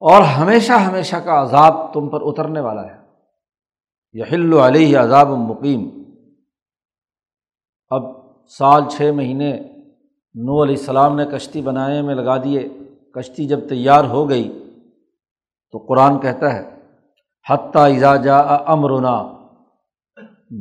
اور 0.00 0.22
ہمیشہ 0.22 0.72
ہمیشہ 0.72 1.16
کا 1.16 1.42
عذاب 1.42 1.94
تم 1.94 2.08
پر 2.08 2.18
اترنے 2.22 2.60
والا 2.60 2.86
ہے۔ 2.86 3.00
یحل 4.12 4.52
علیہ 4.52 4.98
عذاب 4.98 5.28
مقیم۔ 5.28 5.88
اب 7.88 8.02
سال 8.46 8.82
چھ 8.88 9.10
مہینے 9.14 9.73
نو 10.34 10.62
علیہ 10.62 10.76
السلام 10.76 11.16
نے 11.16 11.24
کشتی 11.32 11.60
بنانے 11.62 12.00
میں 12.02 12.14
لگا 12.14 12.36
دیے۔ 12.44 12.68
کشتی 13.14 13.46
جب 13.48 13.68
تیار 13.68 14.04
ہو 14.04 14.28
گئی 14.28 14.48
تو 15.74 15.78
قرآن 15.78 16.18
کہتا 16.20 16.52
ہے، 16.54 16.62
حتیٰ 17.46 17.84
اجاجا 17.96 18.38
امرنا 18.72 19.16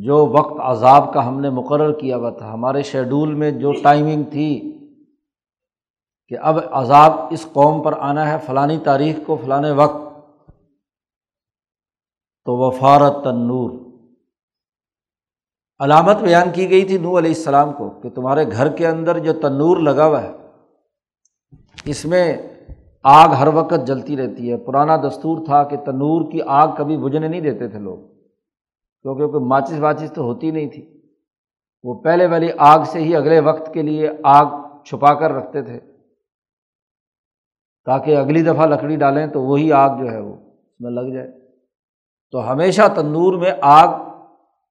جو 0.03 0.25
وقت 0.25 0.59
عذاب 0.59 1.13
کا 1.13 1.27
ہم 1.27 1.39
نے 1.39 1.49
مقرر 1.49 1.91
کیا 1.91 2.17
ہوا 2.17 2.29
تھا، 2.29 2.53
ہمارے 2.53 2.81
شیڈول 2.83 3.33
میں 3.33 3.51
جو 3.51 3.71
ٹائمنگ 3.83 4.23
تھی 4.31 4.49
کہ 6.31 6.37
اب 6.41 6.59
عذاب 6.71 7.11
اس 7.29 7.47
قوم 7.53 7.81
پر 7.83 7.93
آنا 7.99 8.31
ہے، 8.31 8.37
فلانی 8.45 8.77
تاریخ 8.83 9.17
کو 9.25 9.37
فلاں 9.43 9.61
وقت، 9.75 10.01
تو 12.47 12.57
وفارت 12.57 13.23
تنور 13.23 13.71
علامت 15.79 16.21
بیان 16.21 16.51
کی 16.53 16.69
گئی 16.69 16.85
تھی 16.85 16.97
نو 16.97 17.17
علیہ 17.17 17.29
السلام 17.29 17.73
کو 17.73 17.89
کہ 17.89 18.09
تمہارے 18.09 18.51
گھر 18.51 18.69
کے 18.69 18.87
اندر 18.87 19.19
جو 19.19 19.33
تنور 19.33 19.77
لگا 19.77 20.05
ہوا 20.05 20.23
ہے، 20.23 20.31
اس 21.85 22.05
میں 22.05 22.37
آگ 23.03 23.29
ہر 23.29 23.47
وقت 23.53 23.87
جلتی 23.87 24.17
رہتی 24.17 24.51
ہے۔ 24.51 24.57
پرانا 24.57 24.97
دستور 24.97 25.45
تھا 25.45 25.63
کہ 25.63 25.77
تنور 25.77 26.31
کی 26.31 26.39
آگ 26.47 26.67
کبھی 26.77 26.97
بجھنے 26.97 27.27
نہیں 27.27 27.41
دیتے 27.41 27.67
تھے 27.67 27.79
لوگ، 27.79 27.97
کیونکہ 29.01 29.27
کوئی 29.27 29.45
ماچس 29.45 29.79
واچس 29.79 30.11
تو 30.11 30.21
ہوتی 30.21 30.51
نہیں 30.51 30.69
تھی۔ 30.69 31.01
وہ 31.83 32.01
پہلے 32.01 32.27
والی 32.27 32.49
آگ 32.57 32.79
سے 32.85 32.99
ہی 32.99 33.15
اگلے 33.15 33.39
وقت 33.39 33.73
کے 33.73 33.81
لیے 33.81 34.09
آگ 34.23 34.45
چھپا 34.85 35.13
کر 35.13 35.31
رکھتے 35.31 35.61
تھے۔ 35.61 35.79
تاکہ 37.85 38.17
اگلی 38.17 38.43
دفعہ 38.43 38.65
لکڑی 38.65 38.95
ڈالیں 38.95 39.27
تو 39.27 39.41
وہی 39.41 39.71
آگ 39.71 39.89
جو 39.99 40.11
ہے 40.11 40.19
وہ 40.19 40.35
اس 40.35 40.79
میں 40.79 40.91
لگ 40.91 41.13
جائے۔ 41.13 41.31
تو 42.31 42.51
ہمیشہ 42.51 42.81
تندور 42.95 43.33
میں 43.33 43.51
آگ 43.61 44.12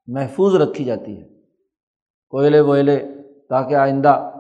محفوظ 0.07 0.55
رکھی 0.55 0.85
جاتی 0.85 1.23
ہے۔ 1.23 1.29
کوئلے 2.29 2.61
ووئلے 2.61 3.07
تاکہ 3.49 3.75
آئندہ 3.75 4.31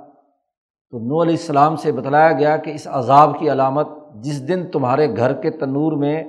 تو 0.90 0.98
نو 0.98 1.22
علیہ 1.22 1.32
السلام 1.32 1.76
سے 1.76 1.92
بتلایا 1.92 2.32
گیا 2.32 2.56
کہ 2.56 2.70
اس 2.70 2.88
عذاب 2.90 3.38
کی 3.38 3.52
علامت 3.52 3.86
جس 4.14 4.48
دن 4.48 4.70
تمہارے 4.70 5.16
گھر 5.16 5.42
کے 5.42 5.50
تنور 5.50 5.92
میں 5.92 6.24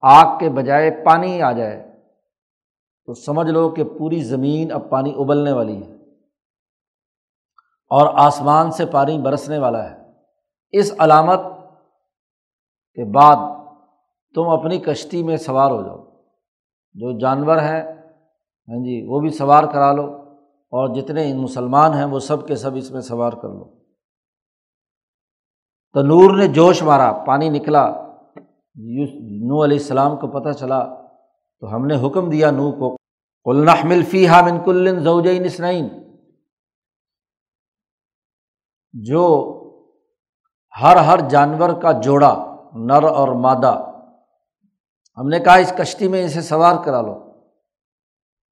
آگ 0.00 0.38
کے 0.38 0.48
بجائے 0.48 0.90
پانی 1.04 1.42
آ 1.42 1.52
جائے، 1.52 2.00
تو 3.06 3.14
سمجھ 3.14 3.50
لو 3.50 3.68
کہ 3.70 3.84
پوری 3.84 4.22
زمین 4.22 4.72
اب 4.72 4.90
پانی 4.90 5.14
ابلنے 5.18 5.52
والی 5.52 5.82
ہے 5.82 5.92
اور 7.90 8.06
آسمان 8.14 8.70
سے 8.70 8.86
پانی 8.86 9.18
برسنے 9.18 9.58
والا 9.58 9.90
ہے۔ 9.90 9.96
اس 10.70 10.94
علامت 10.98 11.40
کے 12.94 13.04
بعد 13.04 13.36
تم 14.34 14.48
اپنی 14.48 14.78
کشتی 14.78 15.22
میں 15.22 15.36
سوار 15.36 15.70
ہو 15.70 15.82
جاؤ۔ 15.82 16.04
جو 16.94 17.18
جانور 17.18 17.56
ہیں 17.56 17.95
ہاں 18.68 18.76
جی 18.76 19.06
وہ 19.08 19.20
بھی 19.20 19.30
سوار 19.30 19.64
کرا 19.64 19.92
لو 19.92 20.04
اور 20.70 20.94
جتنے 20.94 21.34
مسلمان 21.34 21.94
ہیں 21.94 22.04
وہ 22.04 22.18
سب 22.18 22.48
کے 22.48 22.56
سب 22.56 22.70
اس 22.74 22.90
میں 22.90 23.00
سوار 23.00 23.32
کر 23.32 23.48
لو۔ 23.48 23.76
تو 25.92 26.02
نور 26.02 26.36
نے 26.36 26.48
جوش 26.48 26.82
مارا، 26.82 27.12
پانی 27.12 27.48
نکلا۔ 27.48 27.90
نو 29.46 29.64
علیہ 29.64 29.78
السلام 29.78 30.16
کو 30.16 30.40
پتہ 30.40 30.52
چلا، 30.52 30.84
تو 31.60 31.74
ہم 31.74 31.86
نے 31.86 32.06
حکم 32.06 32.30
دیا 32.30 32.50
نو 32.50 32.72
کو 32.72 32.96
مل 33.84 34.02
فی 34.02 34.26
من 34.28 34.64
کلن 34.64 35.00
زوجین 35.00 35.44
اسنعین 35.44 35.88
جو 38.92 39.52
ہر 40.82 40.96
ہر 40.96 41.28
جانور 41.28 41.70
کا 41.82 41.92
جوڑا، 41.92 42.56
نر 42.74 43.04
اور 43.04 43.28
مادہ۔ 43.28 44.02
ہم 45.16 45.28
نے 45.28 45.38
کہا 45.38 45.54
اس 45.54 45.72
کشتی 45.78 46.08
میں 46.08 46.24
اسے 46.24 46.40
سوار 46.40 46.84
کرا 46.84 47.00
لو۔ 47.00 47.25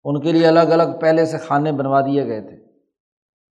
ان 0.04 0.20
کے 0.20 0.32
لیے 0.32 0.46
الگ 0.46 0.72
الگ 0.76 0.98
پہلے 1.00 1.24
سے 1.24 1.36
کھانے 1.38 1.72
بنوا 1.72 2.00
دیے 2.00 2.26
گئے 2.26 2.40
تھے۔ 2.40 2.56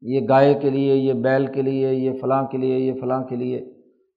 یہ 0.02 0.28
گائے 0.30 0.54
کے 0.54 0.70
لیے، 0.70 0.96
یہ 0.96 1.14
بیل 1.14 1.46
کے 1.46 1.62
لیے، 1.62 1.94
یہ 1.94 2.12
فلاں 2.22 2.44
کے 2.44 2.58
لیے، 2.58 2.80
یہ 2.80 2.94
فلاں 3.02 3.24
کے 3.24 3.36
لیے۔ 3.36 3.58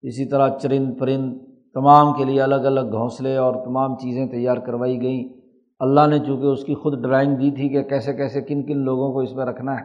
اسی 0.03 0.29
طرح 0.29 0.49
چرند 0.59 0.99
پرند 0.99 1.39
تمام 1.75 2.13
کے 2.13 2.25
لیے 2.25 2.43
الگ 2.43 2.55
الگ 2.55 2.81
گھونسلے 2.81 3.37
اور 3.37 3.55
تمام 3.65 3.97
چیزیں 3.97 4.27
تیار 4.27 4.57
کروائی 4.57 5.03
گئیں۔ 5.03 5.29
اللہ 5.81 6.07
نے 6.07 6.19
چونکہ 6.19 6.47
اس 6.47 6.65
کی 6.65 6.75
خود 6.75 7.03
ڈرائنگ 7.03 7.37
دی 7.37 7.51
تھی 7.51 7.69
کہ 7.69 7.83
کیسے 7.83 8.15
کیسے 8.15 8.41
کن 8.41 8.63
کن 8.63 8.79
لوگوں 8.79 9.13
کو 9.13 9.21
اس 9.21 9.33
میں 9.33 9.45
رکھنا 9.45 9.75
ہے، 9.75 9.85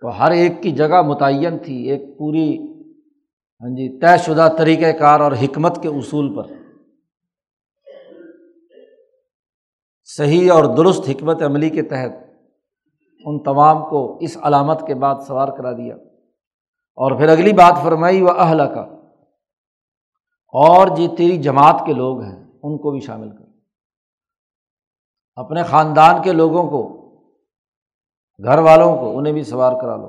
تو 0.00 0.08
ہر 0.18 0.30
ایک 0.30 0.62
کی 0.62 0.70
جگہ 0.70 1.02
متعین 1.02 1.58
تھی، 1.58 1.90
ایک 1.90 2.18
پوری 2.18 2.58
ہاں 3.60 3.70
جی 3.70 4.00
طے 4.00 4.16
شدہ 4.18 4.48
طریقۂ 4.58 4.98
کار 4.98 5.20
اور 5.20 5.32
حکمت 5.32 5.82
کے 5.82 5.88
اصول 5.88 6.34
پر۔ 6.34 6.63
صحیح 10.04 10.52
اور 10.52 10.64
درست 10.64 11.08
حکمت 11.08 11.42
عملی 11.42 11.70
کے 11.70 11.82
تحت 11.82 12.10
ان 13.24 13.42
تمام 13.42 13.90
کو 13.90 14.18
اس 14.20 14.36
علامت 14.42 14.86
کے 14.86 14.94
بعد 14.94 15.14
سوار 15.26 15.48
کرا 15.48 15.72
دیا۔ 15.72 15.94
اور 16.96 17.16
پھر 17.16 17.28
اگلی 17.28 17.52
بات 17.52 17.82
فرمائی، 17.82 18.22
وہ 18.22 18.30
اہل 18.30 18.62
کا 18.74 18.80
اور 20.52 20.96
جی 20.96 21.08
تیری 21.08 21.36
جماعت 21.36 21.82
کے 21.86 21.92
لوگ 21.92 22.22
ہیں، 22.22 22.44
ان 22.62 22.78
کو 22.78 22.90
بھی 22.90 23.00
شامل 23.00 23.30
کر۔ 23.30 23.44
اپنے 25.34 25.62
خاندان 25.62 26.22
کے 26.22 26.32
لوگوں 26.32 26.70
کو، 26.70 27.10
گھر 28.44 28.58
والوں 28.58 28.96
کو، 28.96 29.18
انہیں 29.18 29.32
بھی 29.32 29.42
سوار 29.42 29.72
کرا 29.80 29.96
لو۔ 29.96 30.08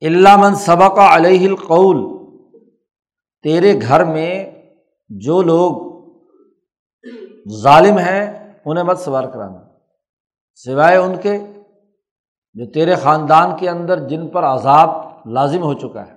علامن 0.00 0.54
سبق 0.54 0.98
علیہ 0.98 1.48
القول۔ 1.48 2.14
تیرے 3.42 3.80
گھر 3.80 4.04
میں 4.04 4.50
جو 5.08 5.42
لوگ 5.42 5.94
ظالم 7.50 7.98
ہیں 7.98 8.43
انہیں 8.64 8.84
مت 8.84 8.98
سوار 8.98 9.24
کرانا۔ 9.24 9.60
سوائے 10.54 10.96
ان 10.96 11.16
کے 11.16 11.38
جو 12.54 12.72
تیرے 12.72 12.94
خاندان 12.94 13.56
کے 13.56 13.70
اندر 13.70 14.08
جن 14.08 14.28
پر 14.28 14.44
عذاب 14.44 14.90
لازم 15.26 15.62
ہو 15.62 15.74
چکا 15.74 16.06
ہے۔ 16.06 16.12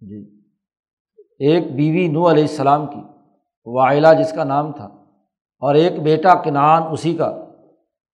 جی۔ 0.00 0.40
ایک 1.38 1.74
بیوی 1.74 2.08
نو 2.08 2.30
علیہ 2.30 2.42
السلام 2.42 2.86
کی 2.86 3.00
وائلہ 3.66 4.08
جس 4.18 4.32
کا 4.32 4.44
نام 4.44 4.72
تھا، 4.72 4.84
اور 5.58 5.74
ایک 5.74 6.02
بیٹا 6.02 6.42
کنان 6.42 6.82
اسی 6.92 7.16
کا۔ 7.16 7.44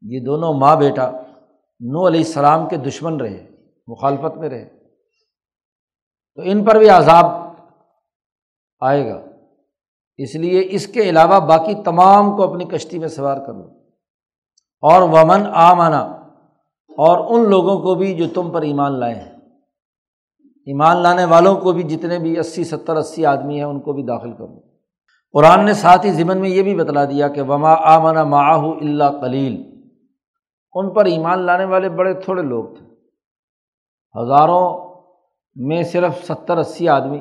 یہ 0.02 0.20
دونوں 0.20 0.54
ماں 0.54 0.76
بیٹا 0.76 1.10
نو 1.80 2.06
علیہ 2.06 2.20
السلام 2.20 2.68
کے 2.68 2.76
دشمن 2.76 3.20
رہے، 3.20 3.46
مخالفت 3.86 4.36
میں 4.36 4.48
رہے۔ 4.48 4.68
تو 6.34 6.42
ان 6.44 6.64
پر 6.64 6.74
بھی 6.74 6.88
عذاب 6.88 7.24
آئے 8.80 9.10
گا۔ 9.10 9.29
اس 10.22 10.34
لیے 10.34 10.68
اس 10.70 10.86
کے 10.86 11.00
علاوہ 11.00 11.40
باقی 11.40 11.74
تمام 11.74 12.36
کو 12.36 12.42
اپنی 12.42 12.64
کشتی 12.64 12.98
میں 12.98 13.08
سوار 13.08 13.36
کر 13.46 13.54
لو۔ 13.54 13.64
اور 14.80 15.02
ومن 15.02 15.46
آمانا 15.52 16.00
اور 16.98 17.38
ان 17.38 17.50
لوگوں 17.50 17.78
کو 17.78 17.94
بھی 17.94 18.14
جو 18.14 18.24
تم 18.34 18.50
پر 18.50 18.62
ایمان 18.62 18.92
لائے 18.92 19.14
ہیں۔ 19.14 19.32
ایمان 20.66 20.96
لانے 20.96 21.24
والوں 21.24 21.56
کو 21.56 21.72
بھی 21.72 21.82
جتنے 21.82 22.18
بھی 22.18 22.38
اسی، 22.38 22.64
ستر، 22.64 22.96
اسی 22.96 23.26
آدمی 23.26 23.56
ہیں، 23.56 23.64
ان 23.64 23.80
کو 23.80 23.92
بھی 23.92 24.02
داخل 24.02 24.32
کرو 24.32 24.60
قرآن 25.32 25.64
نے 25.64 25.72
ساتھ 25.72 26.06
ہی 26.06 26.12
ضمن 26.12 26.38
میں 26.38 26.50
یہ 26.50 26.62
بھی 26.62 26.74
بتلا 26.74 27.04
دیا 27.04 27.28
کہ 27.28 27.42
وما 27.42 27.74
آمنا 27.74 28.24
معاہ 28.24 28.60
اللہ 28.60 29.20
کلیل 29.20 29.80
ان 30.72 30.94
پر 30.94 31.04
ایمان 31.04 31.38
لانے 31.38 31.64
والے 31.64 31.88
بڑے 31.88 32.14
تھوڑے 32.14 32.42
لوگ 32.42 32.64
تھے۔ 32.64 32.86
ہزاروں 34.22 34.94
میں 35.54 35.82
صرف 35.82 36.26
ستر، 36.26 36.58
اسی 36.58 36.88
آدمی۔ 36.88 37.20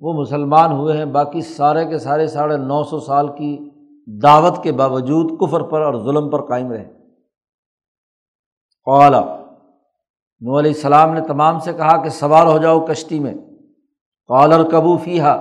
وہ 0.00 0.12
مسلمان 0.12 0.72
ہوئے 0.72 0.96
ہیں، 0.96 1.04
باقی 1.04 1.40
سارے 1.40 1.84
کے 1.84 1.98
سارے 1.98 2.26
ساڑھے 2.26 2.56
نو 2.56 2.84
سو 2.84 3.00
سال 3.00 3.28
کی 3.28 3.70
دعوت 4.22 4.62
کے 4.62 4.72
باوجود 4.72 5.40
کفر 5.40 5.62
پر 5.62 5.80
اور 5.80 5.94
ظلم 5.94 6.30
پر 6.30 6.46
قائم 6.48 6.72
رہے۔ 6.72 6.92
قالا 8.84 9.20
نو 10.40 10.58
علیہ 10.58 10.70
السلام 10.70 11.12
نے 11.12 11.20
تمام 11.20 11.58
سے 11.58 11.72
کہا 11.72 12.02
کہ 12.02 12.08
سوار 12.08 12.46
ہو 12.46 12.58
جاؤ 12.58 12.80
کشتی 12.80 13.20
میں۔ 13.20 13.34
قالر 14.28 14.70
کبو 14.70 14.96
فیحا 14.96 15.32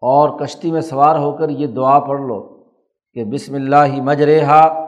اور 0.00 0.38
کشتی 0.38 0.70
میں 0.70 0.80
سوار 0.80 1.18
ہو 1.18 1.32
کر 1.32 1.48
یہ 1.48 1.66
دعا 1.66 2.00
پڑھ 2.00 2.20
لو 2.20 2.64
کہ 3.12 3.24
بسم 3.24 3.54
اللہ 3.54 3.84
ہی 3.86 4.00
مجرحا 4.00 4.86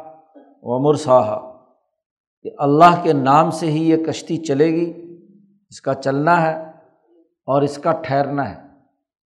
و 0.63 0.79
مرساہا۔ 0.79 1.55
کہ 2.43 2.51
اللہ 2.59 3.03
کے 3.03 3.13
نام 3.13 3.51
سے 3.51 3.67
ہی 3.67 3.91
یہ 3.91 4.05
کشتی 4.05 4.37
چلے 4.37 4.67
گی، 4.67 5.17
اس 5.71 5.81
کا 5.81 5.95
چلنا 5.95 6.43
ہے۔ 6.43 6.74
اور 7.47 7.63
اس 7.63 7.79
کا 7.79 7.93
ٹھہرنا 7.93 8.51
ہے۔ 8.51 8.61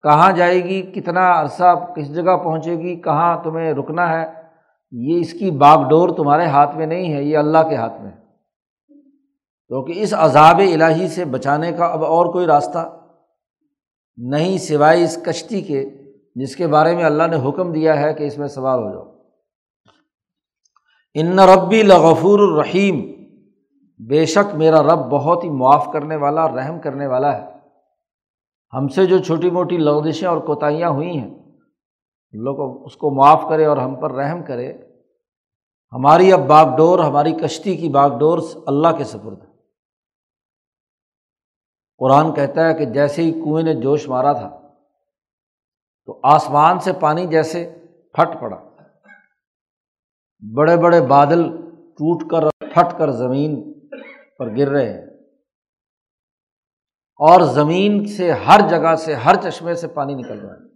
کہاں 0.04 0.32
جائے 0.32 0.64
گی؟ 0.64 0.82
کتنا 0.82 1.42
عرصہ 1.42 1.94
کس 1.96 2.16
جگہ 2.16 2.38
پہنچے 2.38 2.76
گی؟ 2.76 2.96
کہاں 2.96 3.44
تمہیں 3.44 3.74
رکنا 3.74 4.10
ہے؟ 4.10 4.44
یہ 4.92 5.20
اس 5.20 5.34
کی 5.34 5.52
باغ 5.52 5.90
ڈور 5.90 6.10
تمہارے 6.10 6.46
ہاتھ 6.46 6.76
میں 6.76 6.86
نہیں 6.86 7.14
ہے، 7.14 7.24
یہ 7.24 7.38
اللہ 7.38 7.58
کے 7.70 7.76
ہاتھ 7.76 8.02
میں 8.02 8.12
ہے۔ 8.12 8.24
کیونکہ 9.68 9.94
اس 9.96 10.14
عذاب 10.18 10.60
الہی 10.60 11.08
سے 11.08 11.26
بچانے 11.26 11.72
کا 11.72 11.86
اب 11.86 12.04
اور 12.06 12.26
کوئی 12.26 12.46
راستہ 12.46 13.00
نہیں 14.18 14.58
سوائے 14.58 15.04
اس 15.04 15.20
کشتی 15.26 15.62
کے، 15.62 15.90
جس 16.36 16.56
کے 16.56 16.68
بارے 16.68 16.96
میں 16.96 17.04
اللہ 17.04 17.24
نے 17.24 17.50
حکم 17.50 17.72
دیا 17.72 18.02
ہے 18.02 18.14
کہ 18.14 18.24
اس 18.24 18.38
میں 18.38 18.48
سوال 18.48 18.80
ہو 18.80 18.92
جاؤ۔ 18.92 19.14
ان 21.14 21.40
ربی 21.40 21.84
لغفور 21.84 22.40
الرحیم، 22.40 23.02
بے 24.08 24.26
شک 24.26 24.56
میرا 24.56 24.84
رب 24.84 25.00
بہت 25.00 25.44
ہی 25.44 25.50
معاف 25.50 25.90
کرنے 25.94 26.16
والا، 26.16 26.48
رحم 26.48 26.80
کرنے 26.80 27.08
والا 27.08 27.42
ہے۔ 27.42 27.53
ہم 28.74 28.88
سے 28.88 29.06
جو 29.06 29.18
چھوٹی 29.18 29.50
موٹی 29.50 29.78
لغزشیں 29.78 30.28
اور 30.28 30.38
کوتاہیاں 30.38 30.90
ہوئی 30.90 31.18
ہیں 31.18 31.34
لوگ 32.34 32.86
اس 32.86 32.96
کو 32.96 33.10
معاف 33.10 33.44
کرے 33.50 33.66
اور 33.66 33.78
ہم 33.78 33.96
پر 33.96 34.12
رحم 34.12 34.44
کرے۔ 34.44 34.74
ہماری 35.92 36.34
اب 36.34 36.40
باغ 36.40 36.78
ڈور، 36.78 37.00
ہماری 37.00 37.32
کشتی 37.32 37.78
کی 37.78 37.90
باغ 37.90 38.18
ڈور 38.18 38.40
اللہ 38.68 38.88
کے 38.98 39.04
سپرد 39.04 39.42
ہے۔ 39.42 39.54
قرآن 41.98 42.34
کہتا 42.34 42.68
ہے 42.68 42.74
کہ 42.74 42.86
جیسے 42.86 43.22
ہی 43.22 43.32
کنویں 43.32 43.64
نے 43.64 43.74
جوش 43.74 44.08
مارا 44.08 44.34
تھا، 44.34 44.72
تو 46.06 46.20
آسمان 46.24 46.80
سے 46.80 46.94
پانی 46.94 47.28
جیسے 47.28 47.76
پھٹ 48.14 48.42
پڑا۔ 48.42 48.58
بڑے 50.56 50.78
بڑے 50.78 51.02
بادل 51.02 51.44
ٹوٹ 51.92 52.30
کر 52.32 52.50
پھٹ 52.60 52.98
کر 52.98 53.12
زمین 53.12 53.74
پر 54.40 54.58
گر 54.58 54.70
رہے 54.70 54.94
ہیں۔ 54.94 55.13
اور 57.24 57.42
زمین 57.42 58.06
سے 58.06 58.32
ہر 58.32 58.68
جگہ 58.70 58.96
سے، 58.96 59.14
ہر 59.14 59.36
چشمے 59.36 59.74
سے 59.74 59.88
پانی 59.88 60.14
نکل 60.14 60.40
رہا 60.40 60.54
ہے۔ 60.54 60.70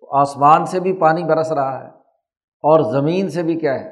تو 0.00 0.16
آسمان 0.16 0.64
سے 0.64 0.80
بھی 0.80 0.92
پانی 0.92 1.24
برس 1.24 1.52
رہا 1.52 1.82
ہے 1.82 1.88
اور 2.62 2.92
زمین 2.92 3.28
سے 3.28 3.42
بھی 3.42 3.60
کیا 3.60 3.74
ہے؟ 3.74 3.88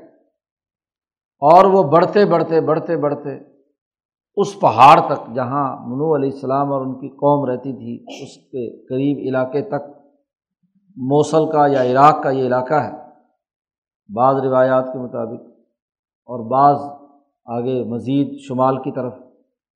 اور 1.41 1.65
وہ 1.65 1.83
بڑھتے 1.83 2.25
بڑھتے 2.25 2.61
بڑھتے 2.61 2.97
بڑھتے 2.97 3.31
اس 4.37 4.61
پہاڑ 4.61 5.01
تک، 5.01 5.35
جہاں 5.35 5.77
منو 5.77 6.17
علیہ 6.17 6.31
السلام 6.33 6.73
اور 6.73 6.81
ان 6.81 6.95
کی 6.95 7.09
قوم 7.09 7.51
رہتی 7.51 7.73
تھی، 7.73 8.23
اس 8.23 8.37
کے 8.37 8.85
قریب 8.87 9.19
علاقے 9.19 9.63
تک 9.63 9.99
موصل 10.97 11.51
کا 11.53 11.67
یا 11.67 11.83
عراق 11.83 12.23
کا 12.23 12.31
یہ 12.31 12.47
علاقہ 12.47 12.75
ہے۔ 12.75 12.91
بعض 14.15 14.37
روایات 14.37 14.85
کے 14.93 14.99
مطابق 14.99 15.43
اور 16.27 16.51
بعض 16.51 16.77
آگے 17.45 17.85
مزید 17.85 18.41
شمال 18.41 18.77
کی 18.77 18.93
طرف 18.93 19.15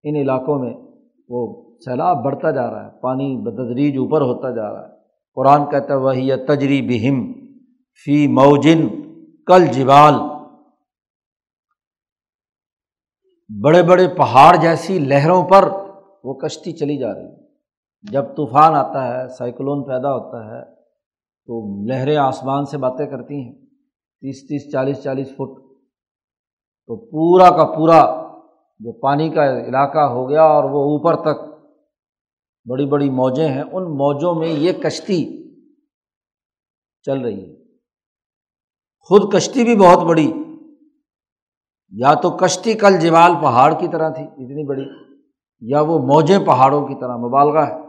ان 0.02 0.16
علاقوں 0.16 0.58
میں 0.58 0.85
وہ 1.28 1.62
سیلاب 1.84 2.24
بڑھتا 2.24 2.50
جا 2.50 2.70
رہا 2.70 2.84
ہے، 2.86 2.90
پانی 3.00 3.36
بددریج 3.36 3.96
اوپر 3.98 4.20
ہوتا 4.20 4.50
جا 4.50 4.72
رہا 4.72 4.88
ہے۔ 4.88 4.94
قرآن 5.34 5.70
کہتا 5.70 5.94
ہے 5.94 5.98
وہی 5.98 6.30
تجری 6.46 6.80
بہم 6.82 7.32
فی 8.04 8.26
موجن 8.26 8.86
کل 9.46 9.66
جبال 9.66 10.14
بڑے 13.62 13.82
بڑے 13.82 14.06
پہاڑ 14.08 14.56
جیسی 14.56 14.98
لہروں 14.98 15.42
پر 15.42 15.68
وہ 16.24 16.34
کشتی 16.34 16.72
چلی 16.72 16.96
جا 16.98 17.14
رہی 17.14 17.24
ہے۔ 17.24 17.36
جب 18.02 18.24
طوفان 18.36 18.74
آتا 18.74 19.06
ہے، 19.06 19.28
سائیکلون 19.28 19.84
پیدا 19.84 20.12
ہوتا 20.14 20.38
ہے، 20.46 20.64
تو 21.48 21.84
لہریں 21.86 22.16
آسمان 22.16 22.64
سے 22.64 22.78
باتیں 22.78 23.06
کرتی 23.06 23.34
ہیں، 23.34 23.52
تیس 24.22 24.42
تیس 24.48 24.72
چالیس 24.72 25.02
چالیس 25.02 25.28
فٹ، 25.28 25.54
تو 26.86 26.96
پورا 26.96 27.50
کا 27.50 27.64
پورا 27.76 28.00
جو 28.78 28.92
پانی 28.92 29.30
کا 29.30 29.60
علاقہ 29.60 29.98
ہو 29.98 30.28
گیا 30.28 30.42
اور 30.42 30.64
وہ 30.64 30.78
اوپر 30.78 31.16
تک 31.16 31.40
بڑی 32.70 32.86
بڑی 32.86 33.10
موجیں 33.10 33.48
ہیں، 33.48 33.62
ان 33.62 33.82
موجوں 33.82 34.34
میں 34.34 34.48
یہ 34.48 34.72
کشتی 34.72 35.42
چل 37.02 37.20
رہی 37.20 37.50
ہے۔ 37.50 37.56
خود 39.00 39.34
کشتی 39.34 39.64
بھی 39.64 39.76
بہت 39.76 39.98
بڑی، 39.98 40.32
یا 41.90 42.14
تو 42.14 42.30
کشتی 42.30 42.72
کل 42.72 43.00
جوال 43.00 43.32
پہاڑ 43.42 43.80
کی 43.80 43.88
طرح 43.88 44.08
تھی، 44.08 44.24
اتنی 44.24 44.66
بڑی، 44.66 44.84
یا 45.60 45.80
وہ 45.80 45.98
موجیں 45.98 46.46
پہاڑوں 46.46 46.88
کی 46.88 46.94
طرح 47.00 47.16
مبالغہ 47.16 47.66
ہے۔ 47.66 47.86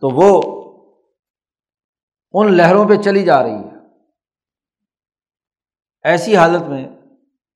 تو 0.00 0.08
وہ 0.08 0.42
ان 2.32 2.56
لہروں 2.56 2.88
پہ 2.88 2.94
چلی 2.94 3.24
جا 3.24 3.42
رہی 3.42 3.54
ہے۔ 3.54 3.76
ایسی 6.02 6.36
حالت 6.36 6.62
میں 6.62 6.95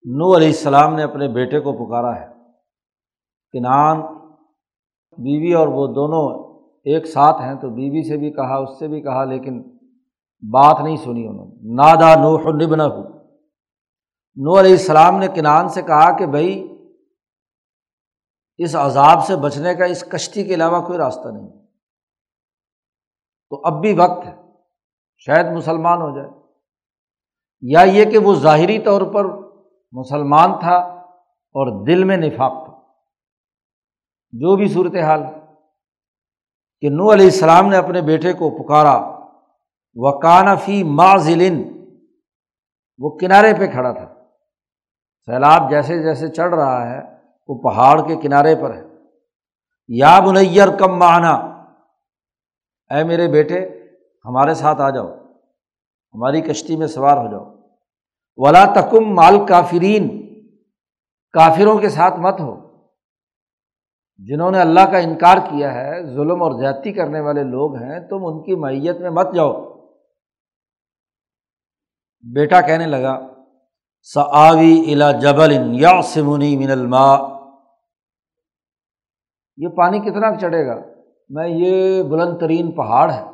نو 0.04 0.36
علیہ 0.36 0.46
السلام 0.46 0.94
نے 0.94 1.02
اپنے 1.02 1.28
بیٹے 1.28 1.60
کو 1.60 1.72
پکارا 1.72 2.20
ہے۔ 2.20 2.26
کنان 3.52 4.00
بیوی 5.18 5.54
اور 5.54 5.68
وہ 5.68 5.86
دونوں 5.86 6.50
ایک 6.84 7.06
ساتھ 7.06 7.42
ہیں 7.42 7.54
تو 7.54 7.68
بیوی 7.68 8.08
سے 8.08 8.16
بھی 8.16 8.30
کہا، 8.30 8.56
اس 8.56 8.78
سے 8.78 8.88
بھی 8.88 9.02
کہا، 9.02 9.24
لیکن 9.24 9.62
بات 10.52 10.80
نہیں 10.80 10.96
سنی 10.96 11.26
انہوں 11.26 11.46
نے۔ 11.46 11.74
نادا 11.74 12.14
نوح 12.14 12.40
نبن 12.40 12.80
ہو 12.80 13.02
نو 14.36 14.60
علیہ 14.60 14.70
السلام 14.70 15.18
نے 15.18 15.28
کنان 15.28 15.68
سے 15.68 15.82
کہا 15.82 16.16
کہ 16.16 16.26
بھائی 16.26 16.76
اس 18.58 18.76
عذاب 18.76 19.26
سے 19.26 19.36
بچنے 19.36 19.74
کا، 19.74 19.84
اس 19.84 20.02
کشتی 20.02 20.44
کے 20.44 20.54
علاوہ 20.54 20.86
کوئی 20.86 20.98
راستہ 20.98 21.28
نہیں۔ 21.28 21.48
تو 23.50 23.60
اب 23.64 23.80
بھی 23.80 23.98
وقت 23.98 24.26
ہے، 24.26 24.36
شاید 25.16 25.46
مسلمان 25.46 26.02
ہو 26.02 26.16
جائے۔ 26.16 26.30
یا 27.60 27.80
یہ 27.80 28.04
کہ 28.04 28.18
وہ 28.18 28.34
ظاہری 28.34 28.78
طور 28.78 29.02
پر 29.02 29.49
مسلمان 29.92 30.59
تھا 30.61 30.76
اور 31.53 31.87
دل 31.87 32.05
میں 32.05 32.16
نفاق 32.16 32.64
تھا۔ 32.64 32.81
جو 34.33 34.57
بھی 34.57 34.68
صورت 34.68 34.96
حال 34.96 35.22
کہ 36.81 36.88
نو 36.88 37.12
علیہ 37.12 37.24
السلام 37.24 37.66
نے 37.66 37.76
اپنے 37.76 38.03
بیٹے 38.03 38.33
کو 38.33 38.62
پکارا، 38.62 39.20
وکان 39.94 40.57
فی 40.57 40.83
ماضلن 40.83 41.87
وہ 42.98 43.18
کنارے 43.18 43.55
پہ 43.59 43.66
کھڑا 43.66 43.92
تھا۔ 43.92 44.14
سیلاب 45.26 45.70
جیسے 45.70 46.03
جیسے 46.03 46.29
چڑھ 46.29 46.55
رہا 46.55 46.90
ہے، 46.90 47.00
وہ 47.48 47.62
پہاڑ 47.62 48.09
کے 48.09 48.16
کنارے 48.16 48.57
پر 48.57 48.74
ہے۔ 48.74 48.83
یا 49.88 50.20
بنیر 50.20 50.76
کم 50.76 50.98
مانا 50.98 51.35
اے 52.90 53.05
میرے 53.05 53.29
بیٹے، 53.29 53.88
ہمارے 54.24 54.55
ساتھ 54.55 54.81
آ 54.81 54.90
جاؤ، 54.90 55.09
ہماری 56.14 56.40
کشتی 56.40 56.76
میں 56.76 56.87
سوار 56.87 57.16
ہو 57.16 57.31
جاؤ۔ 57.31 57.59
ولا 58.36 58.64
تکم 58.64 59.14
مال 59.14 59.46
کافرین 59.46 60.20
کافروں 61.32 61.78
کے 61.78 61.88
ساتھ 61.88 62.20
مت 62.20 62.40
ہو۔ 62.40 62.70
جنہوں 64.18 64.50
نے 64.50 64.60
اللہ 64.60 64.80
کا 64.80 64.98
انکار 64.98 65.36
کیا 65.36 65.74
ہے، 65.74 66.06
ظلم 66.14 66.42
اور 66.42 66.60
زیادتی 66.60 66.92
کرنے 66.92 67.20
والے 67.20 67.42
لوگ 67.42 67.76
ہیں، 67.76 68.00
تم 68.00 68.18
ان 68.24 68.42
کی 68.42 68.54
میت 68.54 69.00
میں 69.00 69.10
مت 69.10 69.34
جاؤ۔ 69.34 69.52
بیٹا 72.34 72.60
کہنے 72.60 72.86
لگا 72.86 73.20
سآوی 74.02 74.92
الا 74.92 75.12
جبل 75.12 75.80
یا 75.80 76.02
سمنی 76.02 76.56
من 76.56 76.70
الما 76.70 77.16
یہ 79.56 79.68
پانی 79.68 79.98
کتنا 79.98 80.36
چڑھے 80.36 80.66
گا؟ 80.66 80.74
میں، 81.28 81.48
یہ 81.48 82.02
بلند 82.02 82.38
ترین 82.38 82.72
پہاڑ 82.72 83.12
ہے، 83.12 83.24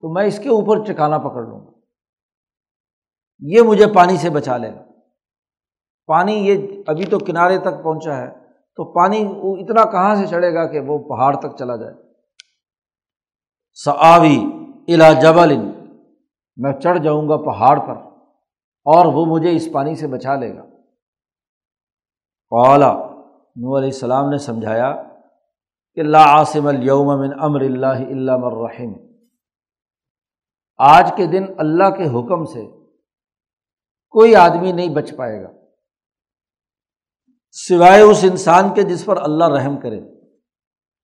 تو 0.00 0.12
میں 0.12 0.24
اس 0.24 0.38
کے 0.38 0.48
اوپر 0.48 0.84
چکانا 0.84 1.18
پکڑ 1.18 1.42
لوں 1.42 1.66
گا۔ 1.66 1.79
یہ 3.40 3.62
مجھے 3.62 3.86
پانی 3.94 4.16
سے 4.16 4.30
بچا 4.30 4.56
لے۔ 4.56 4.74
گا 4.74 4.82
پانی 6.06 6.32
یہ 6.32 6.82
ابھی 6.86 7.04
تو 7.04 7.18
کنارے 7.18 7.58
تک 7.58 7.82
پہنچا 7.82 8.16
ہے۔ 8.16 8.28
تو 8.76 8.92
پانی 8.92 9.24
وہ 9.24 9.56
اتنا 9.56 9.90
کہاں 9.90 10.14
سے 10.14 10.26
چڑھے 10.26 10.54
گا 10.54 10.66
کہ 10.66 10.80
وہ 10.80 10.98
پہاڑ 10.98 11.36
تک 11.36 11.56
چلا 11.58 11.76
جائے۔ 11.76 11.94
سآوی 13.74 14.38
الا 14.88 15.12
جبل، 15.12 15.56
میں 16.56 16.72
چڑھ 16.72 16.98
جاؤں 16.98 17.28
گا 17.28 17.36
پہاڑ 17.36 17.78
پر 17.78 17.96
اور 18.84 19.06
وہ 19.06 19.24
مجھے 19.26 19.56
اس 19.56 19.68
پانی 19.72 19.94
سے 19.94 20.06
بچا 20.06 20.34
لے 20.34 20.54
گا۔ 20.56 20.62
اولا 22.50 22.92
نو 23.56 23.78
علیہ 23.78 23.88
السلام 23.88 24.30
نے 24.30 24.38
سمجھایا 24.38 25.02
کہ 25.94 26.00
اللہ 26.00 26.16
عاصم 26.16 26.66
الوم 26.66 27.20
من 27.20 27.40
امر 27.40 27.60
اللہ 27.60 27.86
اللہ 27.86 28.36
مرحم 28.36 28.92
آج 30.78 31.12
کے 31.16 31.26
دن 31.26 31.44
اللہ 31.58 31.90
کے 31.90 32.04
حکم 32.04 32.44
سے 32.44 32.79
کوئی 34.10 34.34
آدمی 34.34 34.72
نہیں 34.72 34.88
بچ 34.88 35.16
پائے 35.16 35.42
گا۔ 35.42 35.48
سوائے 37.50 38.00
اس 38.00 38.24
انسان 38.30 38.74
کے 38.74 38.82
جس 38.82 39.04
پر 39.04 39.16
اللہ 39.22 39.48
رحم 39.48 39.80
کرے۔ 39.80 40.00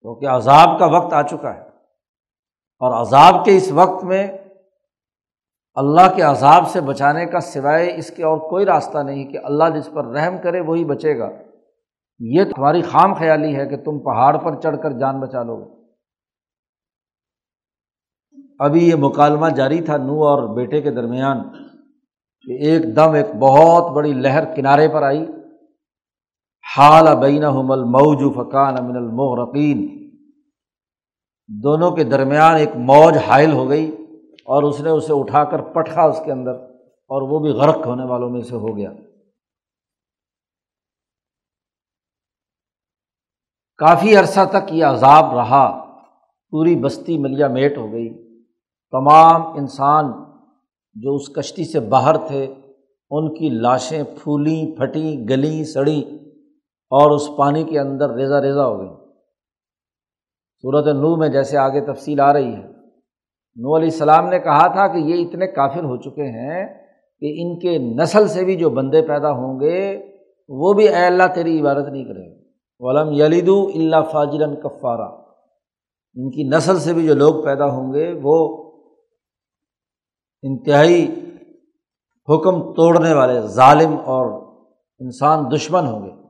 کیونکہ 0.01 0.27
عذاب 0.27 0.79
کا 0.79 0.87
وقت 0.87 1.13
آ 1.13 1.23
چکا 1.23 1.55
ہے۔ 1.55 1.61
اور 2.79 3.01
عذاب 3.01 3.45
کے 3.45 3.57
اس 3.57 3.73
وقت 3.73 4.05
میں 4.05 4.39
اللہ 5.75 6.17
کے 6.17 6.23
عذاب 6.23 6.69
سے 6.69 6.81
بچانے 6.81 7.27
کا 7.27 7.41
سوائے 7.41 7.97
اس 7.97 8.11
کے 8.11 8.25
اور 8.25 8.51
کوئی 8.51 8.65
راستہ 8.65 8.99
نہیں 8.99 9.25
کہ 9.25 9.39
اللہ 9.45 9.65
جس 9.77 9.89
پر 9.95 10.05
رحم 10.05 10.39
کرے 10.43 10.61
وہی 10.61 10.85
بچے 10.85 11.19
گا۔ 11.19 11.29
یہ 12.19 12.45
تمہاری 12.45 12.83
خام 12.83 13.15
خیالی 13.15 13.57
ہے 13.57 13.67
کہ 13.67 13.77
تم 13.77 13.99
پہاڑ 13.99 14.37
پر 14.37 14.61
چڑھ 14.61 14.77
کر 14.83 14.91
جان 14.91 15.21
بچا 15.21 15.43
لو 15.43 15.57
گے۔ 15.57 15.93
ابھی 18.59 18.89
یہ 18.89 18.95
مکالمہ 18.99 19.49
جاری 19.49 19.83
تھا 19.83 19.97
نو 19.97 20.25
اور 20.25 20.57
بیٹے 20.57 20.83
کے 20.83 20.91
درمیان۔ 20.91 21.66
کہ 22.47 22.53
ایک 22.53 22.97
دم 22.97 23.13
ایک 23.13 23.27
بہت 23.39 23.93
بڑی 23.93 24.13
لہر 24.13 24.55
کنارے 24.55 24.89
پر 24.89 25.03
آئی۔ 25.03 25.27
حال 26.79 27.17
بین 27.21 27.45
حمل 27.45 27.85
موج 27.85 28.35
فقان 28.35 28.75
امن 28.79 28.97
المغرقین۔ 28.97 30.11
دونوں 31.63 31.91
کے 31.91 32.05
درمیان 32.05 32.57
ایک 32.57 32.77
موج 32.77 33.17
حائل 33.29 33.53
ہو 33.53 33.69
گئی 33.69 33.91
اور 34.45 34.63
اس 34.63 34.81
نے 34.81 34.91
اسے 34.91 35.13
اٹھا 35.13 35.45
کر 35.45 35.61
پٹھا 35.61 36.03
اس 36.03 36.21
کے 36.25 36.33
اندر 36.33 36.55
اور 37.09 37.23
وہ 37.23 37.39
بھی 37.39 37.51
غرق 37.51 37.87
ہونے 37.87 38.05
والوں 38.05 38.31
میں 38.31 38.43
سے 38.43 38.57
ہو 38.57 38.77
گیا۔ 38.77 38.93
کافی 43.77 44.17
عرصہ 44.17 44.41
تک 44.51 44.73
یہ 44.73 44.85
عذاب 44.85 45.35
رہا۔ 45.35 45.83
پوری 46.51 46.77
بستی 46.77 47.19
ملیا 47.19 47.49
میٹ 47.49 47.79
ہو 47.79 47.93
گئی۔ 47.93 48.39
تمام 48.91 49.47
انسان 49.47 50.26
جو 51.03 51.15
اس 51.15 51.29
کشتی 51.29 51.65
سے 51.65 51.81
باہر 51.81 52.17
تھے، 52.17 52.55
ان 53.11 53.35
کی 53.35 53.49
لاشیں 53.49 54.03
پھولیں، 54.03 54.77
پھٹیں، 54.77 55.29
گلیں، 55.29 55.65
سڑیں 55.65 56.01
اور 56.93 57.11
اس 57.11 57.29
پانی 57.39 57.65
کے 57.65 57.79
اندر 57.79 58.15
ریزا 58.15 58.41
ریزا 58.43 58.67
ہو 58.67 58.81
گئی 58.81 58.89
صورت 60.65 60.87
نو 60.87 61.17
میں 61.17 61.29
جیسے 61.29 61.57
آگے 61.57 61.81
تفصیل 61.81 62.21
آ 62.21 62.33
رہی 62.33 62.55
ہے۔ 62.55 62.63
نو 63.57 63.77
علیہ 63.77 63.89
السلام 63.93 64.29
نے 64.29 64.39
کہا 64.39 64.67
تھا 64.67 64.87
کہ 64.87 64.99
یہ 64.99 65.27
اتنے 65.27 65.47
کافر 65.47 65.85
ہو 65.85 65.97
چکے 65.97 66.23
ہیں 66.23 66.67
کہ 67.21 67.35
ان 67.39 67.59
کے 67.59 67.79
نسل 67.79 68.29
سے 68.29 68.45
بھی 68.45 68.57
جو 68.57 68.71
بندے 68.71 69.03
پیدا 69.03 69.31
ہوں 69.31 69.61
گے، 69.61 69.99
وہ 70.49 70.73
بھی 70.73 70.89
اے 70.89 71.05
اللہ 71.07 71.35
تیری 71.35 71.61
عبادت 71.61 71.89
نہیں 71.89 72.05
کریں 72.05 72.25
گے۔ 72.25 72.45
ولم 72.79 73.13
یلیدو 73.13 73.67
اللہ 73.75 74.03
فاجرن 74.13 74.55
کفارہ 74.55 75.09
ان 76.15 76.31
کی 76.31 76.49
نسل 76.49 76.79
سے 76.79 76.93
بھی 76.93 77.07
جو 77.07 77.15
لوگ 77.15 77.45
پیدا 77.45 77.67
ہوں 77.67 77.93
گے، 77.93 78.21
وہ 78.23 78.66
انتہائی 80.43 81.05
حکم 82.29 82.75
توڑنے 82.75 83.15
والے 83.15 83.41
ظالم 83.41 83.97
اور 83.97 84.47
انسان 84.99 85.39
دشمن 85.55 85.87
ہوں 85.87 86.07
گے۔ 86.07 86.27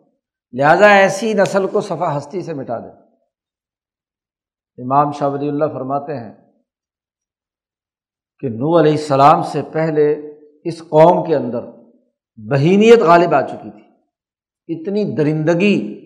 لہٰذا 0.53 0.87
ایسی 0.87 1.35
نسل 1.35 1.67
کو 1.67 1.81
صفا 1.81 2.17
ہستی 2.17 2.41
سے 2.41 2.55
مٹا 2.55 2.79
دے 2.79 2.89
امام 4.83 5.13
شاہ 5.13 5.29
ولی 5.29 5.49
اللہ 5.49 5.65
فرماتے 5.73 6.17
ہیں 6.17 6.35
کہ 8.39 8.49
نو 8.49 8.81
علیہ 8.81 8.93
السلام 8.93 9.43
سے 9.43 9.63
پہلے 9.73 10.13
اس 10.65 10.79
قوم 10.79 11.27
کے 11.27 11.37
اندر 11.37 11.61
بہیمیت 12.37 12.99
غالب 12.99 13.35
آ 13.35 13.41
چکی 13.41 13.71
تھی۔ 13.71 13.87
اتنی 14.69 15.05
درندگی، 15.17 16.03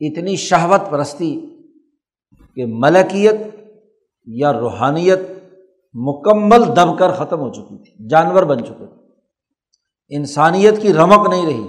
اتنی 0.00 0.36
شہوت 0.36 0.90
پرستی 0.90 1.40
کہ 2.54 2.66
ملکیت 2.68 3.36
یا 4.26 4.52
روحانیت 4.52 5.18
مکمل 5.94 6.76
دب 6.76 6.98
کر 6.98 7.10
ختم 7.10 7.40
ہو 7.40 7.52
چکی 7.52 7.84
تھی، 7.84 8.08
جانور 8.08 8.42
بن 8.42 8.64
چکے 8.64 8.86
تھے۔ 8.86 9.02
انسانیت 10.16 10.82
کی 10.82 10.92
رمک 10.92 11.28
نہیں 11.28 11.46
رہی۔ 11.46 11.66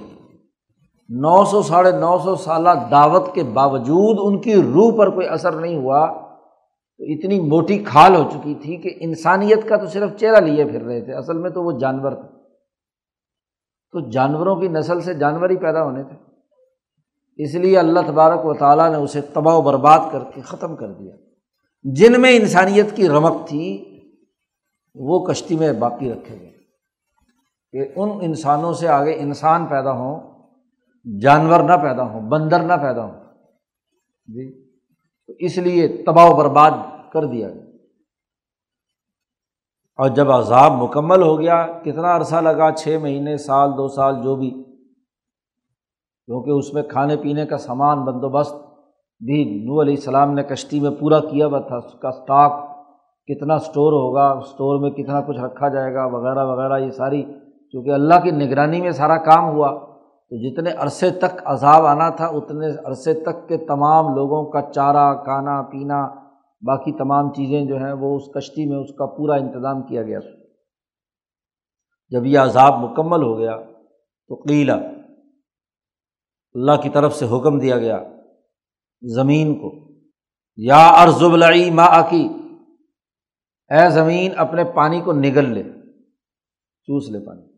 نو 1.09 1.45
سو 1.45 1.61
ساڑھے 1.61 1.91
نو 1.91 2.17
سو 2.17 2.35
سالہ 2.35 2.69
دعوت 2.91 3.33
کے 3.33 3.43
باوجود 3.43 4.17
ان 4.21 4.41
کی 4.41 4.53
روح 4.53 4.97
پر 4.97 5.09
کوئی 5.09 5.27
اثر 5.27 5.51
نہیں 5.51 5.77
ہوا، 5.77 6.07
تو 6.97 7.03
اتنی 7.03 7.39
موٹی 7.39 7.77
کھال 7.77 8.15
ہو 8.15 8.29
چکی 8.31 8.53
تھی 8.53 8.77
کہ 8.77 8.89
انسانیت 8.99 9.69
کا 9.69 9.75
تو 9.77 9.85
صرف 9.85 10.15
چہرہ 10.19 10.45
لیے 10.45 10.65
پھر 10.65 10.81
رہے 10.81 11.01
تھے، 11.01 11.13
اصل 11.13 11.37
میں 11.37 11.49
تو 11.49 11.63
وہ 11.63 11.71
جانور 11.71 12.11
تھے۔ 12.11 12.27
تو 13.91 14.09
جانوروں 14.09 14.55
کی 14.55 14.67
نسل 14.67 15.01
سے 15.01 15.13
جانور 15.13 15.49
ہی 15.49 15.57
پیدا 15.57 15.83
ہونے 15.83 16.03
تھے۔ 16.03 16.15
اس 17.43 17.55
لیے 17.55 17.79
اللہ 17.79 17.99
تبارک 18.07 18.45
و 18.45 18.53
تعالیٰ 18.53 18.89
نے 18.89 18.95
اسے 18.95 19.21
تباہ 19.21 19.55
و 19.55 19.61
برباد 19.61 19.99
کر 20.11 20.19
کے 20.33 20.41
ختم 20.41 20.75
کر 20.75 20.91
دیا۔ 20.91 21.15
جن 21.83 22.21
میں 22.21 22.35
انسانیت 22.35 22.95
کی 22.95 23.07
رمک 23.07 23.47
تھی 23.47 23.89
وہ 24.95 25.25
کشتی 25.25 25.55
میں 25.55 25.73
باقی 25.73 26.13
رکھے 26.13 26.39
گئے 26.39 26.53
کہ 27.71 27.99
ان 27.99 28.09
انسانوں 28.21 28.73
سے 28.73 28.87
آگے 28.87 29.13
انسان 29.19 29.65
پیدا 29.65 29.91
ہوں، 29.91 30.19
جانور 31.21 31.59
نہ 31.59 31.73
پیدا 31.73 32.03
ہوں، 32.03 32.29
بندر 32.29 32.59
نہ 32.59 32.73
پیدا 32.73 33.03
ہوں۔ 33.03 33.25
جی 34.27 34.63
تو 35.27 35.33
اس 35.39 35.57
لیے 35.57 35.87
تباہ 35.87 36.25
و 36.25 36.37
برباد 36.37 36.71
کر 37.13 37.25
دیا 37.25 37.49
گیا۔ 37.49 37.61
اور 39.97 40.09
جب 40.09 40.31
عذاب 40.31 40.71
مکمل 40.71 41.21
ہو 41.21 41.39
گیا، 41.39 41.67
کتنا 41.81 42.15
عرصہ 42.15 42.35
لگا؟ 42.35 42.71
چھ 42.71 42.97
مہینے، 43.01 43.37
سال، 43.37 43.69
دو 43.77 43.87
سال، 43.87 44.23
جو 44.23 44.35
بھی۔ 44.35 44.51
کیونکہ 46.25 46.49
اس 46.49 46.73
میں 46.73 46.83
کھانے 46.83 47.17
پینے 47.17 47.45
کا 47.45 47.57
سامان، 47.57 48.05
بندوبست 48.05 48.55
بھی 49.19 49.65
نو 49.65 49.81
علیہ 49.81 49.95
السلام 49.95 50.33
نے 50.33 50.43
کشتی 50.43 50.79
میں 50.79 50.91
پورا 50.99 51.19
کیا 51.19 51.47
ہوا 51.47 51.59
تھا، 51.59 51.75
اس 51.75 51.99
کا 52.01 52.07
اسٹاک 52.07 52.72
کتنا 53.27 53.53
اسٹور 53.53 53.93
ہوگا 53.93 54.29
اسٹور 54.29 54.79
میں 54.79 54.89
کتنا 54.89 55.21
کچھ 55.21 55.39
رکھا 55.39 55.67
جائے 55.67 55.93
گا، 55.93 56.05
وغیرہ 56.05 56.45
وغیرہ، 56.45 56.77
یہ 56.77 56.89
ساری 56.89 57.23
کیونکہ 57.23 57.89
اللہ 57.89 58.19
کی 58.23 58.31
نگرانی 58.31 58.81
میں 58.81 58.91
سارا 58.91 59.17
کام 59.17 59.49
ہوا، 59.49 59.69
تو 60.31 60.37
جتنے 60.37 60.71
عرصے 60.71 61.09
تک 61.09 61.41
عذاب 61.45 61.85
آنا 61.85 62.09
تھا، 62.09 62.25
اتنے 62.25 62.67
عرصے 62.85 63.13
تک 63.13 63.47
کے 63.47 63.57
تمام 63.57 64.15
لوگوں 64.15 64.51
کا 64.51 64.61
چارہ، 64.71 65.13
کھانا، 65.23 65.61
پینا، 65.61 66.05
باقی 66.61 66.91
تمام 66.91 67.33
چیزیں 67.33 67.65
جو 67.65 67.77
ہیں، 67.77 67.93
وہ 67.93 68.15
اس 68.15 68.23
کشتی 68.35 68.65
میں، 68.69 68.77
اس 68.77 68.95
کا 68.97 69.05
پورا 69.05 69.35
انتظام 69.35 69.81
کیا 69.81 70.01
گیا۔ 70.01 70.19
جب 72.11 72.25
یہ 72.25 72.39
عذاب 72.39 72.79
مکمل 72.79 73.23
ہو 73.23 73.37
گیا، 73.37 73.57
تو 74.27 74.35
قیلا 74.35 74.75
اللہ 76.55 76.81
کی 76.81 76.89
طرف 76.89 77.15
سے 77.15 77.25
حکم 77.25 77.59
دیا 77.59 77.77
گیا 77.77 78.03
زمین 79.01 79.53
کو، 79.55 79.71
یا 80.57 80.87
ارزب 80.87 81.35
لڑی 81.35 81.71
ماں 81.71 81.87
آکی 81.89 82.29
اے 83.73 83.89
زمین 83.89 84.31
اپنے 84.37 84.63
پانی 84.75 85.01
کو 85.01 85.13
نگل 85.13 85.53
لے، 85.53 85.63
چوس 86.83 87.09
لے 87.09 87.19
پانی۔ 87.25 87.53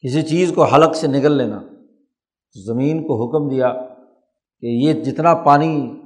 کسی 0.00 0.22
چیز 0.22 0.52
کو 0.54 0.64
حلق 0.64 0.96
سے 0.96 1.06
نگل 1.06 1.32
لینا، 1.32 1.62
زمین 2.66 3.06
کو 3.06 3.24
حکم 3.24 3.54
دیا 3.54 3.72
کہ 4.60 4.66
یہ 4.66 4.92
جتنا 5.04 5.34
پانی 5.34 6.00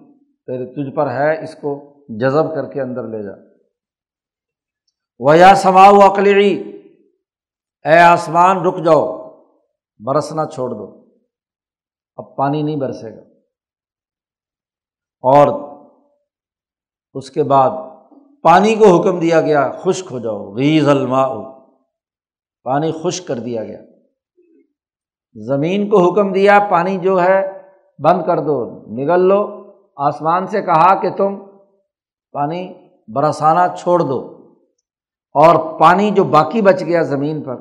تیرے 0.46 0.66
تجھ 0.66 0.96
پر 0.96 1.11
ہے، 1.11 1.44
اس 1.44 1.54
کو 1.54 1.94
جذب 2.09 2.54
کر 2.54 2.72
کے 2.72 2.81
اندر 2.81 3.02
لے 3.02 3.22
جا۔ 3.22 3.64
وہ 5.18 5.37
یا 5.37 5.54
سماؤ 5.54 5.98
اقلی 6.00 6.72
اے 7.85 7.98
آسمان، 7.98 8.57
رک 8.57 8.85
جاؤ، 8.85 9.18
برسنا 9.98 10.46
چھوڑ 10.46 10.70
دو۔ 10.70 11.09
اب 12.16 12.37
پانی 12.37 12.62
نہیں 12.62 12.76
برسے 12.76 13.16
گا۔ 13.16 13.20
اور 15.20 15.67
اس 17.14 17.30
کے 17.30 17.42
بعد 17.42 17.70
پانی 18.42 18.74
کو 18.74 19.00
حکم 19.00 19.20
دیا 19.20 19.40
گیا، 19.40 19.72
خشک 19.82 20.06
ہو 20.10 20.18
جاؤ 20.18 20.54
غیز 20.54 20.88
الماء۔ 20.88 21.58
پانی 22.64 22.92
خشک 23.02 23.28
کر 23.28 23.34
دیا 23.34 23.64
گیا۔ 23.64 23.80
زمین 25.34 25.88
کو 25.88 26.12
حکم 26.12 26.32
دیا، 26.32 26.58
پانی 26.70 26.98
جو 26.98 27.22
ہے 27.22 27.62
بند 27.98 28.22
کر 28.26 28.38
دو، 28.38 28.86
نگل 28.86 29.20
لو۔ 29.20 29.72
آسمان 29.96 30.46
سے 30.46 30.62
کہا 30.62 31.00
کہ 31.00 31.10
تم 31.16 31.38
پانی 32.32 32.74
برسانا 33.14 33.68
چھوڑ 33.78 34.00
دو۔ 34.00 34.34
اور 35.32 35.80
پانی 35.80 36.10
جو 36.10 36.24
باقی 36.24 36.62
بچ 36.62 36.82
گیا 36.82 37.02
زمین 37.02 37.42
پر، 37.42 37.56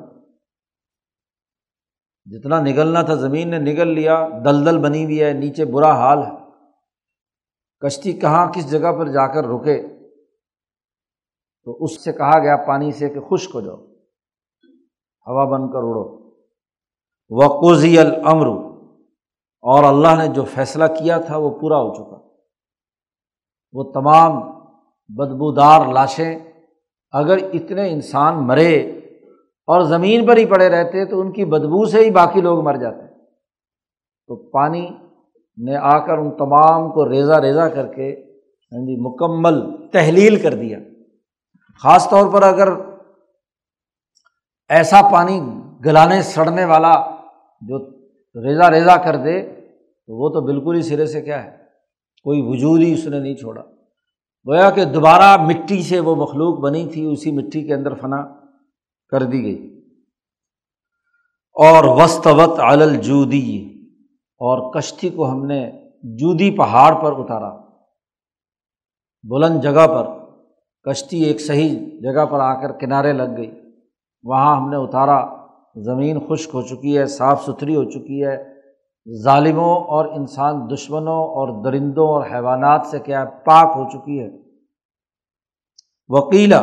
جتنا 2.24 2.60
نگلنا 2.60 3.02
تھا، 3.02 3.14
زمین 3.14 3.48
نے 3.48 3.58
نگل 3.58 3.88
لیا 3.88 4.28
دل 4.44 4.66
دل 4.66 4.78
بنی 4.78 5.04
ہوئی 5.04 5.22
ہے، 5.22 5.32
نیچے 5.32 5.64
برا 5.64 5.92
حال 5.92 6.18
ہے۔ 6.18 6.37
کشتی 7.80 8.12
کہاں 8.12 8.52
کس 8.52 8.70
جگہ 8.70 8.92
پر 8.98 9.08
جا 9.08 9.26
کر 9.26 9.44
رکے؟ 9.44 9.88
تو 11.64 11.84
اس 11.84 12.04
سے 12.04 12.12
کہا 12.12 12.38
گیا 12.38 12.56
پانی 12.56 12.92
سے 12.92 13.08
کہ 13.08 13.20
خشک 13.20 13.50
ہو 13.54 13.60
جاؤ، 13.60 13.76
ہوا 15.26 15.44
بن 15.44 15.72
کر 15.72 15.78
اڑو۔ 15.78 16.28
وقوضی 17.30 17.98
العمر 17.98 18.46
اور 19.60 19.84
اللہ 19.84 20.22
نے 20.22 20.28
جو 20.28 20.44
فیصلہ 20.44 20.84
کیا 20.84 21.18
تھا 21.18 21.36
وہ 21.36 21.50
پورا 21.50 21.76
ہو 21.76 21.94
چکا۔ 21.94 22.28
وہ 23.72 23.92
تمام 23.92 24.32
بدبودار 25.08 25.86
لاشیں 25.92 26.38
اگر 27.10 27.36
اتنے 27.52 27.90
انسان 27.90 28.46
مرے 28.46 28.76
اور 29.66 29.82
زمین 29.82 30.26
پر 30.26 30.36
ہی 30.36 30.46
پڑے 30.46 30.68
رہتے 30.68 31.04
تو 31.04 31.20
ان 31.20 31.32
کی 31.32 31.44
بدبو 31.44 31.86
سے 31.86 32.04
ہی 32.04 32.10
باقی 32.10 32.40
لوگ 32.40 32.64
مر 32.64 32.74
جاتے۔ 32.74 33.06
تو 34.26 34.50
پانی 34.50 34.88
نے 35.64 35.76
آ 35.76 35.98
کر 35.98 36.18
ان 36.18 36.30
تمام 36.30 36.90
کو 36.90 37.08
ریزا 37.08 37.40
ریزا 37.40 37.68
کر 37.68 37.86
کے 37.86 38.24
ہاں 38.72 38.86
جی 38.86 38.96
مکمل 39.00 39.88
تحلیل 39.88 40.36
کر 40.36 40.54
دیا۔ 40.54 40.78
خاص 41.82 42.08
طور 42.10 42.32
پر 42.32 42.42
اگر 42.42 42.68
ایسا 44.68 45.00
پانی 45.12 45.40
گلانے، 45.84 46.22
سڑنے 46.22 46.64
والا 46.64 46.94
جو 47.60 47.78
ریزا 48.48 48.70
ریزا 48.70 48.96
کر 48.96 49.16
دے، 49.16 49.42
تو 50.06 50.22
وہ 50.22 50.28
تو 50.28 50.40
بالکل 50.40 50.76
ہی 50.76 50.82
سرے 50.82 51.06
سے 51.06 51.22
کیا 51.22 51.44
ہے؟ 51.44 51.50
کوئی 52.22 52.42
وجود 52.42 52.80
ہی 52.80 52.92
اس 52.92 53.06
نے 53.06 53.20
نہیں 53.20 53.34
چھوڑا۔ 53.34 53.62
گویا 54.46 54.70
کہ 54.70 54.84
دوبارہ 54.84 55.36
مٹی 55.36 55.82
سے 55.82 56.00
وہ 56.00 56.16
مخلوق 56.16 56.58
بنی 56.58 56.88
تھی، 56.92 57.04
اسی 57.04 57.32
مٹی 57.32 57.62
کے 57.62 57.74
اندر 57.74 57.94
فنا 57.94 58.34
کر 59.08 59.22
دی 59.22 59.42
گئی۔ 59.42 59.84
اور 61.52 61.84
وسطوت 61.84 62.60
الجودی۔ 62.60 63.77
اور 64.38 64.72
کشتی 64.72 65.08
کو 65.08 65.30
ہم 65.30 65.46
نے 65.46 65.70
جودی 66.02 66.50
پہاڑ 66.50 66.94
پر 66.94 67.12
اتارا۔ 67.12 67.56
بلند 69.22 69.62
جگہ 69.62 69.86
پر 69.86 70.06
کشتی 70.82 71.22
ایک 71.22 71.40
صحیح 71.40 71.78
جگہ 72.02 72.26
پر 72.26 72.40
آ 72.40 72.54
کر 72.62 72.72
کنارے 72.72 73.12
لگ 73.12 73.36
گئی۔ 73.36 73.60
وہاں 74.22 74.56
ہم 74.56 74.70
نے 74.70 74.76
اتارا۔ 74.76 75.38
زمین 75.76 76.18
خشک 76.28 76.50
ہو 76.54 76.62
چکی 76.62 76.98
ہے، 76.98 77.06
صاف 77.06 77.44
ستھری 77.44 77.76
ہو 77.76 77.84
چکی 77.84 78.24
ہے۔ 78.24 78.58
ظالموں 79.22 79.76
اور 79.76 80.04
انسان 80.04 80.70
دشمنوں 80.74 81.24
اور 81.24 81.64
درندوں 81.64 82.08
اور 82.08 82.24
حیوانات 82.32 82.86
سے 82.86 82.98
کیا 82.98 83.24
پاک 83.24 83.76
ہو 83.76 83.84
چکی 83.90 84.20
ہے۔ 84.20 84.28
وکیلا 86.08 86.58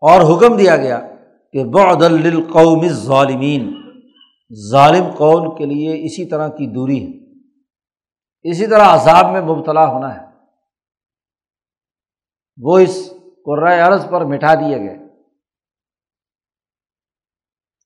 اور 0.00 0.36
حکم 0.36 0.56
دیا 0.56 0.76
گیا 0.76 1.00
کہ 1.52 1.64
بعد 1.64 2.02
القوم 2.02 2.88
ظالمین 2.88 3.77
ظالم 4.70 5.04
قول 5.18 5.58
کے 5.58 5.66
لیے 5.66 6.06
اسی 6.06 6.26
طرح 6.26 6.48
کی 6.48 6.66
دوری 6.66 7.06
ہے۔ 7.06 7.40
اسی 8.50 8.66
طرح 8.66 8.94
عذاب 8.94 9.32
میں 9.32 9.40
مبتلا 9.40 9.86
ہونا 9.86 10.14
ہے۔ 10.14 10.26
وہ 12.62 12.78
اس 12.78 13.12
قرۂۂ 13.44 13.80
عرض 13.80 14.08
پر 14.10 14.24
مٹھا 14.24 14.54
دیے 14.54 14.78
گئے۔ 14.78 14.98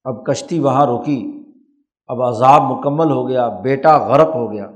اب 0.05 0.27
کشتی 0.27 0.59
وہاں 0.59 0.87
روکی 0.87 1.45
اب 2.07 2.23
عذاب 2.23 2.63
مکمل 2.63 3.11
ہو 3.11 3.29
گیا۔ 3.29 3.49
بیٹا 3.49 3.99
غرق 3.99 4.29
ہو 4.35 4.53
گیا۔ 4.53 4.71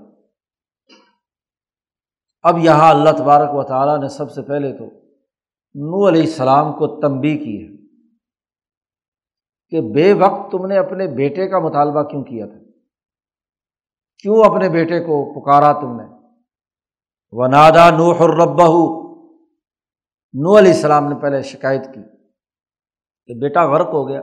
اب 2.43 2.59
یہاں 2.59 2.91
اللہ 2.91 3.11
تبارک 3.19 3.55
و 3.55 3.63
تعالیٰ 3.63 3.99
نے 3.99 4.09
سب 4.09 4.31
سے 4.31 4.43
پہلے 4.43 4.73
تو 4.73 4.85
نو 5.75 6.09
علیہ 6.09 6.23
السلام 6.23 6.73
کو 6.73 7.01
تنبی 7.01 7.39
کی 7.39 7.63
ہے۔ 7.63 7.76
کہ 9.71 9.81
بے 9.81 10.13
وقت 10.13 10.53
تم 10.53 10.67
نے 10.67 10.79
اپنے 10.79 11.07
بیٹے 11.07 11.49
کا 11.49 11.59
مطالبہ 11.59 12.03
کیوں 12.03 12.25
کیا 12.25 12.47
تھا؟ 12.47 12.59
کیوں 14.23 14.45
اپنے 14.45 14.69
بیٹے 14.69 15.01
کو 15.01 15.41
پکارا 15.41 15.73
تم 15.73 16.01
نے؟ 16.01 16.05
وہ 17.33 17.47
نادا 17.47 17.91
نو 17.91 18.13
نو 20.35 20.59
علیہ 20.59 20.73
السلام 20.73 21.09
نے 21.09 21.15
پہلے 21.15 21.43
شکایت 21.43 21.95
کی 21.95 22.01
کہ 23.27 23.41
بیٹا 23.41 23.65
غرق 23.65 23.89
ہو 23.89 24.09
گیا۔ 24.09 24.23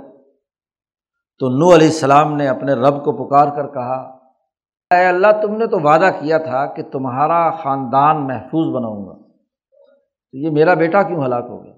تو 1.39 1.49
نو 1.49 1.75
علیہ 1.75 1.88
السلام 1.88 2.36
نے 2.36 2.47
اپنے 2.47 2.73
رب 2.73 3.06
کو 3.06 3.27
پکار 3.27 3.47
کر 3.56 3.73
کہا، 3.73 4.19
اے 4.91 5.06
اللہ، 5.06 5.27
تم 5.41 5.58
نے 5.58 5.67
تو 5.67 5.79
وعدہ 5.79 6.10
کیا 6.21 6.38
تھا 6.38 6.65
کہ 6.65 6.84
تمہارا 6.84 7.51
خاندان 7.51 8.27
محفوظ 8.27 8.75
بناؤں 8.75 9.06
گا۔ 9.06 9.13
تو 10.32 10.38
یہ 10.38 10.49
میرا 10.49 10.73
بیٹا 10.73 11.03
کیوں 11.03 11.25
ہلاک 11.25 11.45
ہو 11.49 11.63
گیا؟ 11.63 11.73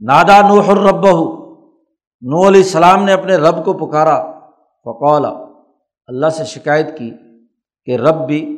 نادا 0.00 0.48
نو 0.48 0.60
رب 0.88 1.39
نو 2.22 2.48
علیہ 2.48 2.60
السلام 2.60 3.04
نے 3.04 3.12
اپنے 3.12 3.36
رب 3.36 3.64
کو 3.64 3.72
پکارا 3.72 4.22
فقولا 4.84 5.28
اللہ 6.06 6.28
سے 6.28 6.44
شکایت 6.44 6.98
کی 6.98 7.10
کہ 7.84 7.96
رب 7.96 8.26
بھی 8.26 8.56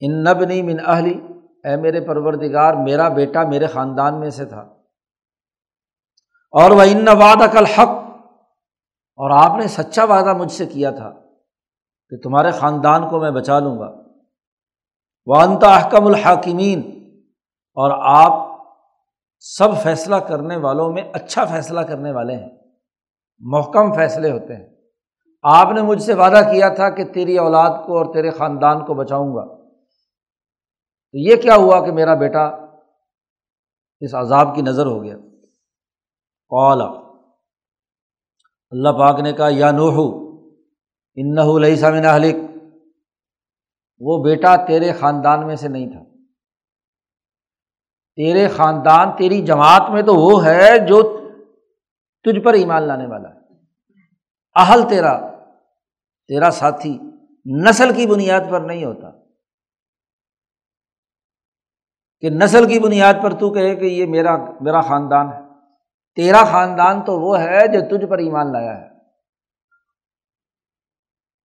ان 0.00 0.24
نب 0.24 0.44
نہیں 0.44 0.62
من 0.62 0.76
اہلی، 0.86 1.20
اے 1.64 1.76
میرے 1.76 2.00
پروردگار، 2.00 2.74
میرا 2.74 3.08
بیٹا 3.08 3.42
میرے 3.42 3.66
خاندان 3.66 4.20
میں 4.20 4.30
سے 4.30 4.44
تھا۔ 4.44 4.60
اور 6.52 6.70
وہ 6.70 6.82
ان 6.82 7.08
وعدہ 7.08 7.46
کل 7.52 7.64
حق 7.64 7.88
اور 9.18 9.30
آپ 9.30 9.56
نے 9.58 9.68
سچا 9.68 10.04
وعدہ 10.04 10.32
مجھ 10.32 10.52
سے 10.52 10.66
کیا 10.66 10.90
تھا 10.90 11.10
کہ 12.08 12.16
تمہارے 12.16 12.50
خاندان 12.50 13.08
کو 13.08 13.20
میں 13.20 13.30
بچا 13.30 13.58
لوں 13.58 13.78
گا۔ 13.78 13.92
وہ 15.26 15.64
احکم 15.64 16.06
الحاکمین، 16.06 16.80
اور 17.76 17.90
آپ 18.04 18.60
سب 19.38 19.76
فیصلہ 19.82 20.16
کرنے 20.16 20.56
والوں 20.56 20.92
میں 20.92 21.02
اچھا 21.12 21.44
فیصلہ 21.44 21.80
کرنے 21.80 22.12
والے 22.12 22.36
ہیں۔ 22.36 22.57
محکم 23.38 23.92
فیصلے 23.92 24.30
ہوتے 24.30 24.56
ہیں۔ 24.56 24.66
آپ 25.42 25.72
نے 25.74 25.82
مجھ 25.82 26.02
سے 26.02 26.14
وعدہ 26.14 26.50
کیا 26.52 26.68
تھا 26.68 26.90
کہ 26.90 27.04
تیری 27.04 27.38
اولاد 27.38 27.86
کو 27.86 27.98
اور 27.98 28.14
تیرے 28.14 28.30
خاندان 28.30 28.84
کو 28.84 28.94
بچاؤں 28.94 29.34
گا۔ 29.34 29.44
تو 31.12 31.18
یہ 31.18 31.36
کیا 31.36 31.54
ہوا 31.56 31.86
کہ 31.86 31.92
میرا 31.92 32.14
بیٹا 32.14 32.44
اس 34.00 34.14
عذاب 34.14 34.54
کی 34.54 34.62
نظر 34.62 34.86
ہو 34.86 35.02
گیا؟ 35.02 35.16
قالا 36.48 36.84
اللہ 38.70 38.88
پاک 38.88 39.20
نے 39.20 39.32
کہا، 39.32 39.48
یا 39.50 39.70
نوح 39.70 40.28
ان 41.14 41.60
لئی 41.62 41.76
سامن 41.76 42.04
حلق 42.04 42.34
وہ 44.00 44.24
بیٹا 44.24 44.56
تیرے 44.56 44.92
خاندان 44.92 45.46
میں 45.46 45.56
سے 45.56 45.68
نہیں 45.68 45.92
تھا۔ 45.92 46.04
تیرے 48.16 48.48
خاندان، 48.48 49.16
تیری 49.16 49.42
جماعت 49.42 49.90
میں 49.90 50.02
تو 50.02 50.14
وہ 50.14 50.44
ہے 50.44 50.78
جو 50.78 51.17
تجھ 52.32 52.40
پر 52.40 52.52
ایمان 52.52 52.82
لانے 52.82 53.06
والا 53.06 53.28
ہے۔ 53.28 53.38
اہل 54.54 54.88
تیرا 54.88 55.20
تیرا 56.28 56.50
ساتھی 56.50 56.98
نسل 57.68 57.94
کی 57.94 58.06
بنیاد 58.06 58.40
پر 58.50 58.60
نہیں 58.60 58.84
ہوتا۔ 58.84 59.10
کہ 62.20 62.30
نسل 62.30 62.68
کی 62.68 62.78
بنیاد 62.78 63.14
پر 63.22 63.30
تو 63.30 63.52
کہے 63.52 63.76
کہ 63.76 63.84
یہ 63.84 64.06
میرا 64.06 64.36
میرا 64.60 64.80
خاندان 64.80 65.32
ہے۔ 65.32 65.40
تیرا 66.14 66.44
خاندان 66.44 67.04
تو 67.04 67.20
وہ 67.20 67.38
ہے 67.38 67.68
جو 67.68 67.98
تجھ 67.98 68.06
پر 68.06 68.18
ایمان 68.18 68.52
لایا 68.52 68.80
ہے۔ 68.80 68.88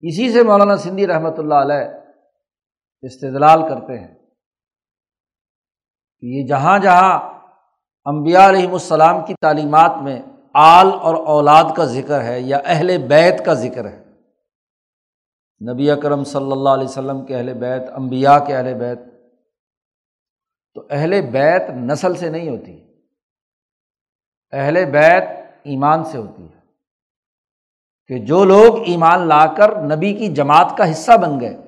اسی 0.00 0.32
سے 0.32 0.42
مولانا 0.42 0.76
سندھی 0.76 1.06
رحمۃ 1.06 1.38
اللہ 1.38 1.54
علیہ 1.54 2.00
استدلال 3.02 3.68
کرتے 3.68 3.98
ہیں 3.98 4.14
کہ 6.20 6.26
یہ 6.26 6.46
جہاں 6.46 6.78
جہاں 6.78 7.34
امبیا 8.04 8.48
علیہم 8.48 8.72
السلام 8.72 9.24
کی 9.24 9.34
تعلیمات 9.40 9.90
میں 10.02 10.22
آل 10.54 10.86
اور 11.02 11.14
اولاد 11.14 11.64
کا 11.76 11.84
ذکر 11.84 12.24
ہے 12.24 12.40
یا 12.40 12.58
اہل 12.64 13.06
بیت 13.08 13.44
کا 13.44 13.54
ذکر 13.54 13.90
ہے۔ 13.90 14.04
نبی 15.72 15.90
اکرم 15.90 16.24
صلی 16.24 16.52
اللہ 16.52 16.68
علیہ 16.68 16.84
وسلم 16.84 17.26
کے 17.26 17.36
اہل 17.36 17.54
بیت 17.54 17.82
امبیا 17.92 18.38
کے 18.38 18.56
اہل 18.56 18.74
بیت۔ 18.74 18.98
تو 20.74 20.86
اہل 20.90 21.20
بیت 21.30 21.62
نسل 21.70 22.14
سے 22.14 22.30
نہیں 22.30 22.48
ہوتی، 22.48 22.84
اہل 24.52 24.84
بیت 24.84 25.22
ایمان 25.62 26.04
سے 26.04 26.18
ہوتی 26.18 26.42
ہے۔ 26.42 26.60
کہ 28.06 28.18
جو 28.18 28.44
لوگ 28.44 28.78
ایمان 28.86 29.28
لا 29.28 29.54
کر 29.54 29.96
نبی 29.96 30.14
کی 30.14 30.28
جماعت 30.28 30.74
کا 30.78 30.90
حصہ 30.90 31.16
بن 31.16 31.40
گئے، 31.40 31.60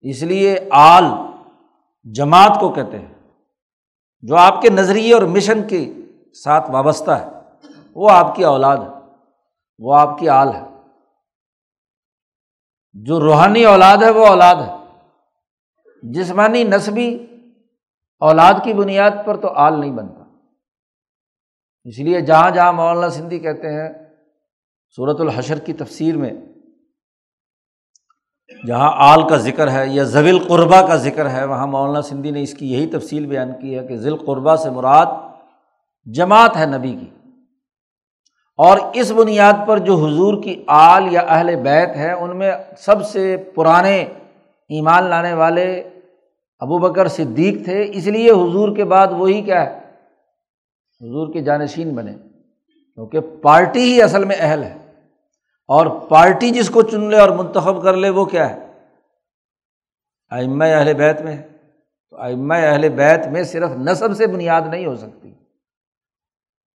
اس 0.00 0.22
لیے 0.22 0.58
آل 0.70 1.04
جماعت 2.04 2.60
کو 2.60 2.72
کہتے 2.72 2.98
ہیں، 2.98 3.14
جو 4.22 4.36
آپ 4.36 4.62
کے 4.62 4.70
نظریے 4.70 5.14
اور 5.14 5.22
مشن 5.22 5.68
کے 5.68 5.92
ساتھ 6.34 6.70
وابستہ 6.70 7.10
ہے۔ 7.10 7.28
وہ 7.94 8.10
آپ 8.10 8.36
کی 8.36 8.44
اولاد 8.44 8.76
ہے۔ 8.76 9.00
وہ 9.78 9.94
آپ 9.94 10.18
کی 10.18 10.28
آل 10.28 10.48
ہے۔ 10.48 10.62
جو 12.92 13.20
روحانی 13.20 13.64
اولاد 13.64 13.96
ہے 13.96 14.10
وہ 14.10 14.26
اولاد 14.26 14.54
ہے۔ 14.54 14.76
جسمانی 16.02 16.64
نصبی 16.64 17.26
اولاد 18.18 18.54
کی 18.64 18.72
بنیاد 18.72 19.10
پر 19.26 19.36
تو 19.36 19.48
آل 19.48 19.80
نہیں 19.80 19.90
بنتا۔ 19.90 20.24
اس 21.84 21.98
لیے 21.98 22.20
جہاں 22.20 22.50
جہاں 22.50 22.72
مولانا 22.72 23.08
سندھی 23.08 23.38
کہتے 23.38 23.68
ہیں 23.68 23.92
صورت 24.96 25.20
الحشر 25.20 25.58
کی 25.58 25.72
تفسیر 25.72 26.16
میں، 26.16 26.32
جہاں 28.66 28.92
آل 28.94 29.28
کا 29.28 29.36
ذکر 29.36 29.70
ہے 29.70 29.88
یا 29.88 30.02
زویل 30.02 30.48
قربا 30.48 30.86
کا 30.86 30.96
ذکر 30.96 31.30
ہے، 31.30 31.44
وہاں 31.44 31.66
مولانا 31.66 32.02
سندھی 32.02 32.30
نے 32.30 32.42
اس 32.42 32.54
کی 32.54 32.72
یہی 32.72 32.86
تفصیل 32.86 33.26
بیان 33.26 33.60
کی 33.60 33.78
ہے 33.78 33.86
کہ 33.86 33.96
ذیل 33.96 34.16
قربا 34.16 34.56
سے 34.56 34.70
مراد 34.70 35.06
جماعت 36.04 36.56
ہے 36.56 36.66
نبی 36.66 36.92
کی۔ 36.92 37.10
اور 38.56 38.78
اس 38.94 39.10
بنیاد 39.10 39.52
پر 39.66 39.78
جو 39.78 39.94
حضور 39.94 40.42
کی 40.42 40.64
آل 40.66 41.12
یا 41.12 41.20
اہل 41.20 41.56
بیت 41.56 41.96
ہے 41.96 42.12
ان 42.12 42.36
میں 42.36 42.52
سب 42.78 43.04
سے 43.04 43.36
پرانے 43.54 44.02
ایمان 44.68 45.04
لانے 45.04 45.32
والے 45.32 45.88
ابو 46.58 46.78
بکر 46.78 47.08
صدیق 47.08 47.64
تھے۔ 47.64 47.86
اس 47.92 48.06
لیے 48.06 48.30
حضور 48.30 48.76
کے 48.76 48.84
بعد 48.84 49.06
وہی 49.06 49.42
کیا 49.42 49.70
ہے؟ 49.70 49.78
حضور 51.00 51.32
کے 51.32 51.40
جانشین 51.40 51.94
بنے۔ 51.94 52.12
کیونکہ 52.94 53.20
پارٹی 53.42 53.92
ہی 53.92 54.02
اصل 54.02 54.24
میں 54.24 54.36
اہل 54.38 54.62
ہے۔ 54.62 54.76
اور 55.68 55.86
پارٹی 55.86 56.50
جس 56.50 56.70
کو 56.70 56.82
چن 56.82 57.10
لے 57.10 57.18
اور 57.18 57.28
منتخب 57.28 57.82
کر 57.82 57.96
لے، 57.96 58.10
وہ 58.10 58.24
کیا 58.24 58.50
ہے؟ 58.50 58.66
آئمہ 60.30 60.64
اہل 60.64 60.94
بیت 60.94 61.20
میں 61.20 61.36
تو 62.10 62.16
آئمہ 62.16 62.54
اہل 62.54 62.88
بیت 62.88 63.26
میں 63.26 63.42
صرف 63.42 63.70
نصب 63.70 64.16
سے 64.16 64.26
بنیاد 64.26 64.62
نہیں 64.70 64.86
ہو 64.86 64.96
سکتی۔ 64.96 65.29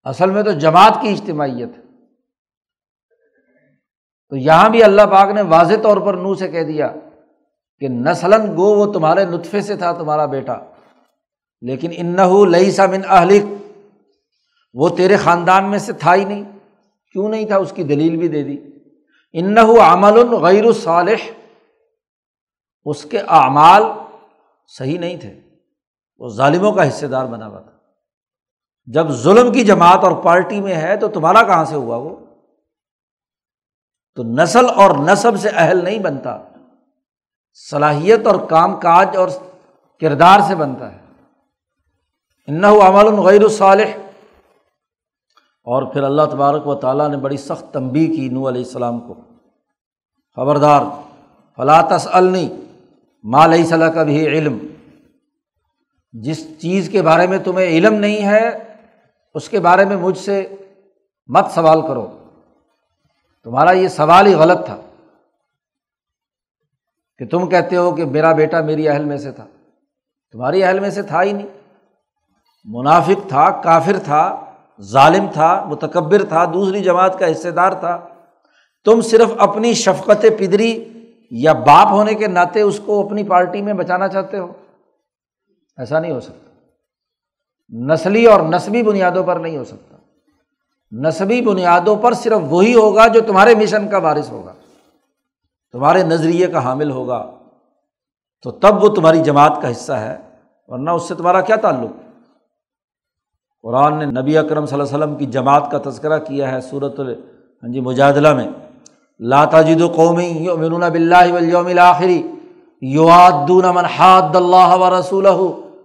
اصل 0.05 0.31
میں 0.31 0.43
تو 0.43 0.53
جماعت 0.53 0.99
کی 1.03 1.09
اجتماعیت 1.09 1.79
ہے۔ 1.79 1.83
تو 4.29 4.37
یہاں 4.37 4.69
بھی 4.69 4.85
اللہ 4.85 5.03
پاک 5.03 5.29
نے 5.29 5.43
واضح 5.43 5.75
طور 5.83 5.97
پر 5.97 6.15
نو 6.15 6.35
سے 6.35 6.49
کہہ 6.49 6.63
دیا 6.63 6.95
کہ 7.79 7.89
نسلاً 7.89 8.57
گو، 8.57 8.75
وہ 8.75 8.93
تمہارے 8.93 9.25
نطفے 9.25 9.61
سے 9.61 9.77
تھا 9.77 9.93
تمہارا 9.93 10.27
بیٹا۔ 10.27 10.57
لیکن 11.61 11.91
ان 11.93 12.17
جب 28.87 29.09
ظلم 29.09 29.53
کی 29.53 29.65
جماعت 29.65 30.05
اور 30.05 30.23
پارٹی 30.23 30.61
میں 30.61 30.75
ہے 30.75 30.97
تو 30.97 31.09
تمہارا 31.09 31.43
کہاں 31.43 31.65
سے 31.65 31.75
ہوا 31.75 31.97
وہ؟ 31.97 32.17
تو 34.15 34.23
نسل 34.23 34.67
اور 34.77 34.91
نصب 34.91 35.41
سے 35.41 35.49
اہل 35.49 35.85
نہیں 35.85 35.99
بنتا، 35.99 36.39
صلاحیت 37.71 38.27
اور 38.27 38.47
کام 38.49 38.81
کاج 38.81 39.17
اور 39.17 39.29
کردار 40.01 40.41
سے 40.41 40.55
بنتا 40.55 40.93
ہے۔ 40.93 40.99
ان 42.49 42.65
عمل 42.65 43.07
غیر 43.07 43.43
الصالح 43.43 43.97
اور 45.65 45.83
پھر 45.83 46.03
اللہ 46.03 46.23
تبارک 46.23 46.67
و 46.67 46.75
تعالیٰ 46.75 47.09
نے 47.09 47.17
بڑی 47.17 47.37
سخت 47.37 47.75
تنبی 47.75 48.07
کی 48.07 48.29
نو 48.29 48.49
علیہ 48.49 48.65
السلام 48.65 49.01
کو۔ 49.01 49.15
خبردار 50.37 50.83
فلاطس 51.57 52.09
النی 52.13 52.49
علیہ 53.35 53.65
صلاح 53.65 53.89
کا 53.89 54.03
بھی 54.03 54.27
علم۔ 54.27 54.59
جس 56.13 56.61
چیز 56.61 56.89
کے 56.89 57.03
بارے 57.03 57.27
میں 57.27 57.39
تمہیں 57.39 57.67
علم 57.67 57.95
نہیں 57.95 58.27
ہے 58.27 58.74
اس 59.35 59.49
کے 59.49 59.61
بارے 59.61 59.85
میں 59.85 59.97
مجھ 59.97 60.19
سے 60.19 60.57
مت 61.27 61.51
سوال 61.51 61.83
کرو۔ 61.83 62.19
تمہارا 63.45 63.71
یہ 63.71 63.89
سوال 63.89 64.27
ہی 64.27 64.35
غلط 64.35 64.67
تھا 64.67 64.77
کہ 67.19 67.27
تم 67.27 67.49
کہتے 67.49 67.77
ہو 67.77 67.95
کہ 67.95 68.05
میرا 68.05 68.33
بیٹا 68.33 68.61
میری 68.61 68.89
اہل 68.89 69.05
میں 69.05 69.17
سے 69.17 69.33
تھا۔ 69.33 69.47
تمہاری 70.33 70.65
اہل 70.65 70.81
میں 70.81 70.91
سے 70.91 71.03
تھا 71.03 71.23
ہی 71.23 71.33
نہیں۔ 71.33 71.47
منافق 72.65 73.29
تھا، 73.29 73.51
کافر 73.51 73.99
تھا، 74.05 74.45
ظالم 74.81 75.27
تھا، 75.33 75.65
متکبر 75.65 76.25
تھا، 76.25 76.45
دوسری 76.45 76.83
جماعت 76.83 77.19
کا 77.19 77.31
حصے 77.31 77.51
دار 77.51 77.73
تھا۔ 77.73 78.07
تم 78.85 79.01
صرف 79.01 79.29
اپنی 79.39 79.75
شفقت 79.75 80.27
پدری 80.39 80.85
یا 81.31 81.53
باپ 81.53 81.87
ہونے 81.91 82.15
کے 82.15 82.27
ناطے 82.27 82.61
اس 82.61 82.81
کو 82.87 83.07
اپنی 83.07 83.25
پارٹی 83.25 83.63
میں 83.63 83.75
بچانا 83.75 84.09
چاہتے 84.09 84.39
ہو۔ 84.39 84.53
ایسا 85.79 85.99
نہیں 85.99 86.13
ہو 86.13 86.21
سکتا۔ 86.21 86.44
نسلی 87.71 88.27
اور 88.27 88.41
نسبی 88.41 88.83
بنیادوں 88.83 89.25
پر 89.25 89.37
نہیں 89.37 89.57
ہو 89.57 89.65
سکتا۔ 89.65 89.97
نسبی 90.93 91.41
بنیادوں 91.41 91.97
پر 91.97 92.13
صرف 92.13 92.39
وہی 92.49 92.75
ہوگا 92.75 93.07
جو 93.07 93.21
تمہارے 93.21 93.55
مشن 93.55 93.89
کا 93.89 93.99
وارث 93.99 94.31
ہوگا۔ 94.31 94.53
تمہارے 95.73 96.03
نظریے 96.03 96.47
کا 96.47 96.65
حامل 96.65 96.91
ہوگا۔ 96.91 97.31
تو 98.43 98.51
تب 98.51 98.85
وہ 98.85 98.89
تمہاری 98.89 99.19
جماعت 99.19 99.63
کا 99.63 99.71
حصہ 99.71 99.93
ہے، 99.93 100.17
ورنہ 100.69 100.91
اس 100.91 101.09
سے 101.09 101.15
تمہارا 101.15 101.41
کیا 101.41 101.57
تعلق؟ 101.57 101.91
قرآن 103.63 103.99
نے 103.99 104.21
نبی 104.21 104.39
اکرم 104.39 104.67
صلی 104.67 104.81
اللہ 104.81 104.95
علیہ 104.95 105.05
وسلم 105.05 105.17
کی 105.17 105.27
جماعت 105.27 105.71
کا 105.71 105.91
تذکرہ 105.91 106.19
کیا 106.19 106.53
ہے 106.53 106.61
صورت 106.61 107.01
ہاں 107.01 107.73
جی 107.73 107.81
مجادلہ 107.81 108.35
میں۔ 108.35 108.49
لا 109.21 109.45
قومی 109.95 110.27
یؤمنون 110.27 110.81
باللہ 110.81 111.33
والیوم 111.33 111.67
الاخری 111.67 112.23
یوادون 112.81 113.65
من 113.75 113.85
حاد 113.85 114.37
اللہ 114.37 114.77
و 114.77 115.01
رسولہ 115.01 115.37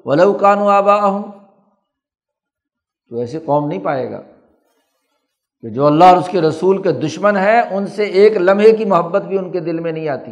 ولو 0.05 0.33
کانوا 0.33 0.77
آباءہم۔ 0.77 1.21
تو 3.09 3.19
ایسی 3.19 3.39
قوم 3.39 3.67
نہیں 3.67 3.79
پائے 3.79 4.11
گا 4.11 4.21
کہ 5.61 5.69
جو 5.69 5.85
اللہ 5.85 6.05
اور 6.05 6.17
اس 6.17 6.29
کے 6.31 6.41
رسول 6.41 6.81
کے 6.81 6.91
دشمن 6.91 7.37
ہیں، 7.37 7.61
ان 7.61 7.87
سے 7.87 8.03
ایک 8.03 8.37
لمحے 8.37 8.71
کی 8.71 8.85
محبت 8.85 9.21
بھی 9.21 9.37
ان 9.37 9.51
کے 9.51 9.59
دل 9.59 9.79
میں 9.79 9.91
نہیں 9.91 10.09
آتی۔ 10.09 10.31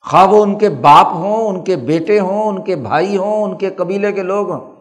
خواہ 0.00 0.26
وہ 0.26 0.42
ان 0.42 0.58
کے 0.58 0.68
باپ 0.68 1.06
ہوں، 1.06 1.48
ان 1.48 1.64
کے 1.64 1.76
بیٹے 1.76 2.20
ہوں، 2.20 2.48
ان 2.48 2.64
کے 2.64 2.76
بھائی 2.76 3.16
ہوں، 3.16 3.42
ان 3.42 3.56
کے 3.56 3.70
قبیلے 3.70 4.12
کے 4.12 4.22
لوگ 4.22 4.50
ہوں۔ 4.50 4.74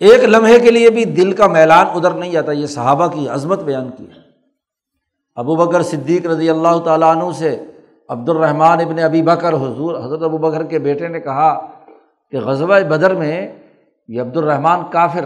ایک 0.00 0.24
لمحے 0.24 0.60
کے 0.60 0.70
لیے 0.70 0.90
بھی 0.90 1.04
دل 1.04 1.32
کا 1.32 1.46
میلان 1.46 1.86
ادھر 1.94 2.10
نہیں 2.10 2.30
جاتا 2.30 2.52
یہ 2.52 2.66
صحابہ 2.66 3.06
کی 3.06 3.28
عظمت 3.28 3.58
بیان 3.58 3.90
کی 3.90 4.06
ہے۔ 4.06 4.20
ابو 5.34 5.56
بکر 5.56 5.82
صدیق 5.82 6.26
رضی 6.26 6.50
اللہ 6.50 6.78
تعالیٰ 6.84 7.16
عنہ 7.16 7.32
سے 7.32 7.64
عبد 8.08 8.28
الرحمٰن 8.28 8.80
ابن 8.80 8.98
ابی 8.98 9.22
بکر 9.22 9.52
حضور، 9.52 10.04
حضرت 10.04 10.22
ابو 10.22 10.38
بکر 10.38 10.62
کے 10.62 10.78
بیٹے 10.78 11.08
نے 11.08 11.20
کہا 11.20 11.66
کہ 12.32 12.38
غزبۂ 12.38 12.80
بدر 12.80 13.14
میں 13.14 13.58
یہ 14.08 14.20
عبد 14.20 14.36
الرحمٰن 14.36 14.90
کافر 14.90 15.24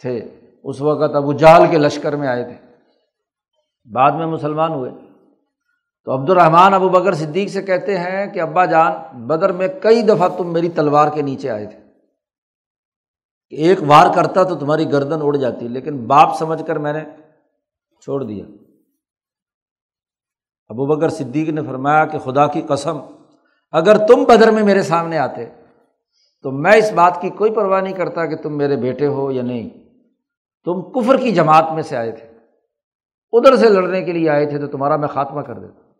تھے، 0.00 0.28
اس 0.64 0.80
وقت 0.80 1.14
ابو 1.14 1.32
جہل 1.32 1.70
کے 1.70 1.78
لشکر 1.78 2.16
میں 2.16 2.28
آئے 2.28 2.44
تھے۔ 2.44 2.74
بعد 3.92 4.12
میں 4.12 4.26
مسلمان 4.26 4.72
ہوئے۔ 4.72 4.90
تو 6.04 6.12
عبد 6.12 6.30
الرحمٰن 6.30 6.74
ابو 6.74 6.88
بکر 6.88 7.14
صدیق 7.14 7.48
سے 7.48 7.62
کہتے 7.62 7.98
ہیں 7.98 8.26
کہ 8.26 8.40
ابا 8.40 8.64
جان، 8.64 8.92
بدر 9.26 9.52
میں 9.52 9.68
کئی 9.82 10.02
دفعہ 10.02 10.28
تم 10.28 10.52
میری 10.52 10.68
تلوار 10.68 11.08
کے 11.14 11.22
نیچے 11.22 11.50
آئے 11.50 11.66
تھے۔ 11.66 11.78
کہ 13.48 13.54
ایک 13.54 13.78
وار 13.86 14.06
کرتا 14.14 14.42
تو 14.42 14.54
تمہاری 14.54 14.92
گردن 14.92 15.18
اڑ 15.22 15.36
جاتی، 15.36 15.68
لیکن 15.68 16.06
باپ 16.06 16.36
سمجھ 16.38 16.66
کر 16.66 16.78
میں 16.78 16.92
نے 16.92 17.04
چھوڑ 18.00 18.24
دیا۔ 18.24 18.44
ابو 20.68 20.86
بکر 20.86 21.08
صدیق 21.08 21.48
نے 21.48 21.62
فرمایا 21.62 22.06
کہ 22.06 22.18
خدا 22.18 22.46
کی 22.46 22.62
قسم، 22.62 22.98
اگر 23.72 24.06
تم 24.06 24.24
بدر 24.24 24.50
میں 24.50 24.62
میرے 24.62 24.82
سامنے 24.82 25.18
آتے 25.18 25.46
تو 26.42 26.50
میں 26.50 26.76
اس 26.76 26.92
بات 26.92 27.20
کی 27.20 27.30
کوئی 27.30 27.54
پرواہ 27.54 27.80
نہیں 27.80 27.94
کرتا 27.94 28.26
کہ 28.26 28.36
تم 28.36 28.56
میرے 28.56 28.76
بیٹے 28.76 29.06
ہو 29.06 29.30
یا 29.30 29.42
نہیں۔ 29.42 29.70
تم 30.64 30.82
کفر 30.82 31.16
کی 31.16 31.32
جماعت 31.32 31.64
میں 31.74 31.82
سے 31.82 31.96
آئے 31.96 32.12
تھے۔ 32.12 32.28
ادھر 33.32 33.56
سے 33.56 33.68
لڑنے 33.68 34.02
کے 34.02 34.12
لیے 34.12 34.30
آئے 34.30 34.46
تھے 34.46 34.58
تو 34.58 34.66
تمہارا 34.66 34.96
میں 34.96 35.08
خاتمہ 35.08 35.40
کر 35.40 35.58
دیتا۔ 35.58 35.92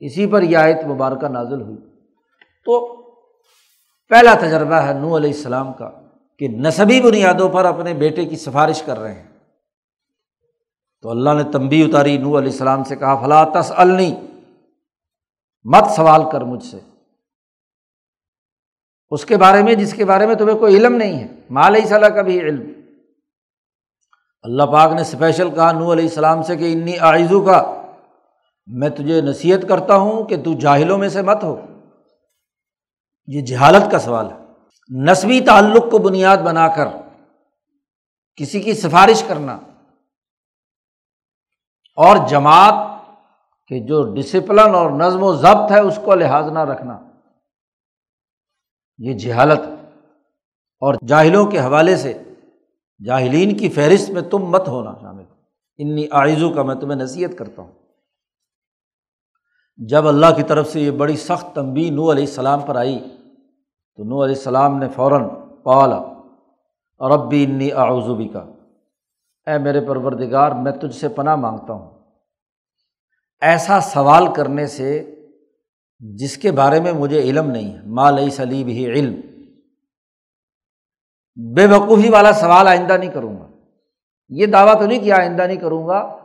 اسی 0.00 0.26
پر 0.26 0.42
یہ 0.42 0.56
آیت 0.56 0.84
مبارکہ 0.84 1.28
نازل 1.28 1.62
ہوئی۔ 1.62 1.76
تو 2.64 3.02
پہلا 4.08 4.34
تجربہ 4.34 4.74
ہے 4.74 4.92
نو 4.92 5.16
علیہ 5.16 5.30
السلام 5.30 5.72
کا 5.72 5.90
کہ 6.38 6.48
نصبی 6.48 7.00
بنیادوں 7.00 7.48
پر 7.48 7.64
اپنے 7.64 7.94
بیٹے 7.94 8.24
کی 8.24 8.36
سفارش 8.36 8.82
کر 8.82 8.98
رہے 8.98 9.14
ہیں۔ 9.14 9.28
تو 11.02 11.10
اللہ 11.10 11.30
نے 11.30 11.42
تمبی 11.52 11.82
اتاری 11.82 12.18
نو 12.18 12.38
علیہ 12.38 12.52
السلام 12.52 12.84
سے 12.84 12.96
کہا 12.96 13.16
فلاں 13.16 13.46
تس 13.54 13.72
النی 13.76 14.16
مت 15.64 15.90
سوال 15.90 16.22
کر 16.32 16.40
مجھ 16.40 16.64
سے۔ 16.64 16.91
اس 19.12 19.24
کے 19.24 19.36
بارے 19.36 19.62
میں 19.62 19.74
جس 19.74 19.94
کے 19.94 20.04
بارے 20.04 20.26
میں 20.26 20.34
تمہیں 20.34 20.58
کوئی 20.58 20.76
علم 20.76 20.94
نہیں 20.94 21.24
ہے۔ 21.24 21.26
مال 21.50 21.76
صلاح 21.88 22.08
کا 22.08 22.22
بھی 22.22 22.40
علم۔ 22.40 22.72
اللہ 24.42 24.62
پاک 24.62 24.92
نے 24.92 25.00
اسپیشل 25.00 25.50
کہا 25.50 25.72
نو 25.72 25.92
علیہ 25.92 26.04
السلام 26.04 26.42
سے 26.42 26.56
کہ 26.56 26.72
انی 26.72 26.98
آئزو 26.98 27.40
کا 27.40 27.82
میں 28.66 28.88
تجھے 28.88 29.20
نصیحت 29.20 29.68
کرتا 29.68 29.96
ہوں 29.96 30.24
کہ 30.24 30.42
تو 30.42 30.52
جاہلوں 30.52 30.98
میں 30.98 31.08
سے 31.08 31.22
مت 31.22 31.44
ہو۔ 31.44 31.60
یہ 33.26 33.40
جہالت 33.40 33.90
کا 33.90 33.98
سوال 33.98 34.26
ہے۔ 34.32 34.36
نسبی 35.02 35.40
تعلق 35.40 35.90
کو 35.90 35.98
بنیاد 35.98 36.36
بنا 36.36 36.68
کر 36.68 36.86
کسی 38.36 38.60
کی 38.60 38.74
سفارش 38.74 39.22
کرنا 39.22 39.58
اور 41.96 42.16
جماعت 42.28 42.74
کے 43.66 43.86
جو 43.86 44.14
ڈسپلن 44.14 44.74
اور 44.74 44.90
نظم 44.90 45.22
و 45.22 45.32
ضبط 45.32 45.72
ہے 45.72 45.78
اس 45.78 45.98
کو 46.04 46.14
لحاظ 46.14 46.52
نہ 46.52 46.58
رکھنا۔ 46.58 47.11
یہ 49.02 49.12
جہالت 49.12 49.60
اور 50.80 50.94
جاہلوں 51.06 51.46
کے 51.46 51.60
حوالے 51.60 51.96
سے 51.96 52.22
جاہلین 53.06 53.56
کی 53.56 53.68
فہرست 53.68 54.10
میں 54.10 54.22
تم 54.22 54.38
مت 54.38 54.68
ہونا 54.68 54.94
شامل۔ 55.00 55.24
انی 55.76 56.06
آئزو 56.10 56.50
کا 56.50 56.62
میں 56.62 56.74
تمہیں 56.74 56.98
نصیحت 56.98 57.38
کرتا 57.38 57.62
ہوں۔ 57.62 57.72
جب 59.76 60.08
اللہ 60.08 60.26
کی 60.36 60.42
طرف 60.42 60.72
سے 60.72 60.80
یہ 60.80 60.90
بڑی 60.90 61.16
سخت 61.16 61.54
تنبی 61.54 61.90
نو 61.90 62.12
علیہ 62.12 62.24
السلام 62.24 62.60
پر 62.60 62.76
آئی، 62.76 62.98
تو 63.96 64.04
نو 64.04 64.24
علیہ 64.24 64.34
السلام 64.34 64.78
نے 64.78 64.88
فوراً 64.88 65.28
پالا 65.62 65.96
اور 66.98 67.10
اب 67.10 67.28
بھی 67.28 67.44
انی 67.44 67.72
آزوبی 67.72 68.28
کا 68.28 68.44
اے 69.46 69.58
میرے 69.58 69.80
پروردگار، 69.80 70.50
میں 70.50 70.72
تجھ 70.72 70.96
سے 70.96 71.08
پناہ 71.08 71.36
مانگتا 71.36 71.72
ہوں۔ 71.72 71.90
ایسا 73.40 73.80
سوال 73.80 74.34
کرنے 74.34 74.66
سے 74.66 75.11
جس 76.10 76.36
کے 76.36 76.50
بارے 76.52 76.80
میں 76.80 76.92
مجھے 76.92 77.20
علم 77.20 77.50
نہیں 77.50 77.74
ہے۔ 77.74 77.80
ماں 77.86 78.12
لئی 78.12 78.30
سلیب 78.30 78.68
ہی 78.68 78.86
علم۔ 78.86 79.20
بے 81.54 81.66
وقوفی 81.66 82.08
والا 82.08 82.32
سوال 82.32 82.68
آئندہ 82.68 82.92
نہیں 82.92 83.10
کروں 83.10 83.36
گا۔ 83.36 83.46
یہ 84.28 84.46
دعویٰ 84.46 84.80
تو 84.80 84.86
نہیں 84.86 85.00
کیا، 85.00 85.16
آئندہ 85.16 85.42
نہیں 85.42 85.56
کروں 85.56 85.86
گا۔ 85.86 86.16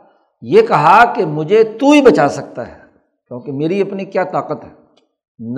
یہ 0.42 0.62
کہا 0.62 1.12
کہ 1.14 1.24
مجھے 1.26 1.64
تو 1.64 1.90
ہی 1.90 2.02
بچا 2.02 2.28
سکتا 2.28 2.68
ہے، 2.68 2.78
کیونکہ 3.28 3.52
میری 3.52 3.80
اپنی 3.80 4.04
کیا 4.04 4.24
طاقت 4.24 4.64
ہے۔ 4.64 4.70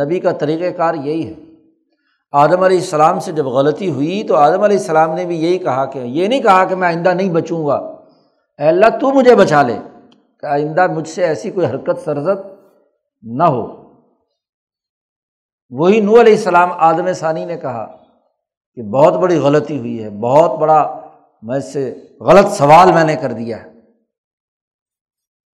نبی 0.05 0.21
کا 0.21 0.33
طریقۂ 0.33 0.77
کار 0.77 0.95
یہی 0.95 1.27
ہے۔ 1.27 1.35
آدم 2.33 2.62
علیہ 2.62 2.79
السلام 2.79 3.21
سے 3.21 3.33
جب 3.33 3.47
غلطی 3.47 3.91
ہوئی 3.91 4.23
تو 4.23 4.37
آدم 4.37 4.62
علیہ 4.62 4.79
السلام 4.79 5.14
نے 5.14 5.25
بھی 5.25 5.43
یہی 5.43 5.59
کہا 5.59 5.85
کہ، 5.85 5.99
یہ 5.99 6.29
نہیں 6.29 6.41
کہا 6.41 6.64
کہ 6.64 6.75
میں 6.75 6.89
آئندہ 6.89 7.09
نہیں 7.09 7.31
بچوں 7.31 7.66
گا۔ 7.66 7.77
اے 8.59 8.68
اللہ، 8.68 8.87
تو 9.01 9.12
مجھے 9.12 9.35
بچا 9.35 9.62
لے۔ 9.62 9.79
کہ 10.41 10.47
آئندہ 10.47 10.87
مجھ 10.87 11.09
سے 11.09 11.25
ایسی 11.25 11.51
کوئی 11.51 11.66
حرکت 11.66 11.99
سرزد 12.05 12.51
نہ 13.23 13.43
ہو۔ 13.43 13.80
وہی 15.71 16.01
نو 16.01 16.21
علیہ 16.21 16.33
السلام 16.33 16.73
آدم 16.73 17.12
ثانی 17.12 17.45
نے 17.45 17.57
کہا 17.57 17.97
کہ 18.75 18.83
بہت 18.83 19.14
بڑی 19.14 19.37
غلطی 19.39 19.79
ہوئی 19.79 20.05
ہے، 20.05 20.11
بہت 20.11 20.59
بڑا 20.59 21.01
میں 21.43 21.61
سے 21.61 22.09
غلط 22.21 22.47
سوال 22.47 22.93
میں 22.93 23.05
نے 23.05 23.16
کر 23.16 23.33
دیا 23.33 23.62
ہے۔ 23.62 23.73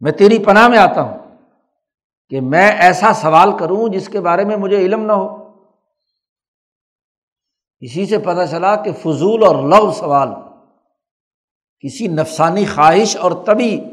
میں 0.00 0.12
تیری 0.12 0.44
پناہ 0.44 0.68
میں 0.68 0.78
آتا 0.78 1.02
ہوں 1.02 1.18
کہ 2.28 2.40
میں 2.40 2.70
ایسا 2.70 3.12
سوال 3.12 3.58
کروں 3.58 3.88
جس 3.88 4.08
کے 4.08 4.20
بارے 4.20 4.44
میں 4.44 4.56
مجھے 4.56 4.76
علم 4.76 5.04
نہ 5.04 5.12
ہو۔ 5.12 5.50
اسی 7.80 8.06
سے 8.06 8.18
پتہ 8.18 8.46
چلا 8.50 8.76
کہ 8.76 8.92
فضول 8.92 9.44
اور 9.44 9.56
لو 9.56 9.92
سوال 9.92 10.28
کسی 11.80 12.06
نفسانی 12.06 12.64
خواہش 12.64 13.16
اور 13.16 13.32
طبی 13.46 13.84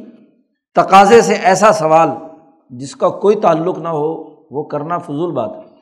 تقاضے 0.76 1.21
سے 1.21 1.34
ایسا 1.34 1.71
سوال 1.71 2.09
جس 2.69 2.95
کا 2.95 3.09
کوئی 3.09 3.39
تعلق 3.39 3.78
نہ 3.78 3.88
ہو، 3.88 4.24
وہ 4.51 4.63
کرنا 4.63 4.97
فضول 4.97 5.32
بات 5.32 5.49
ہے۔ 5.55 5.72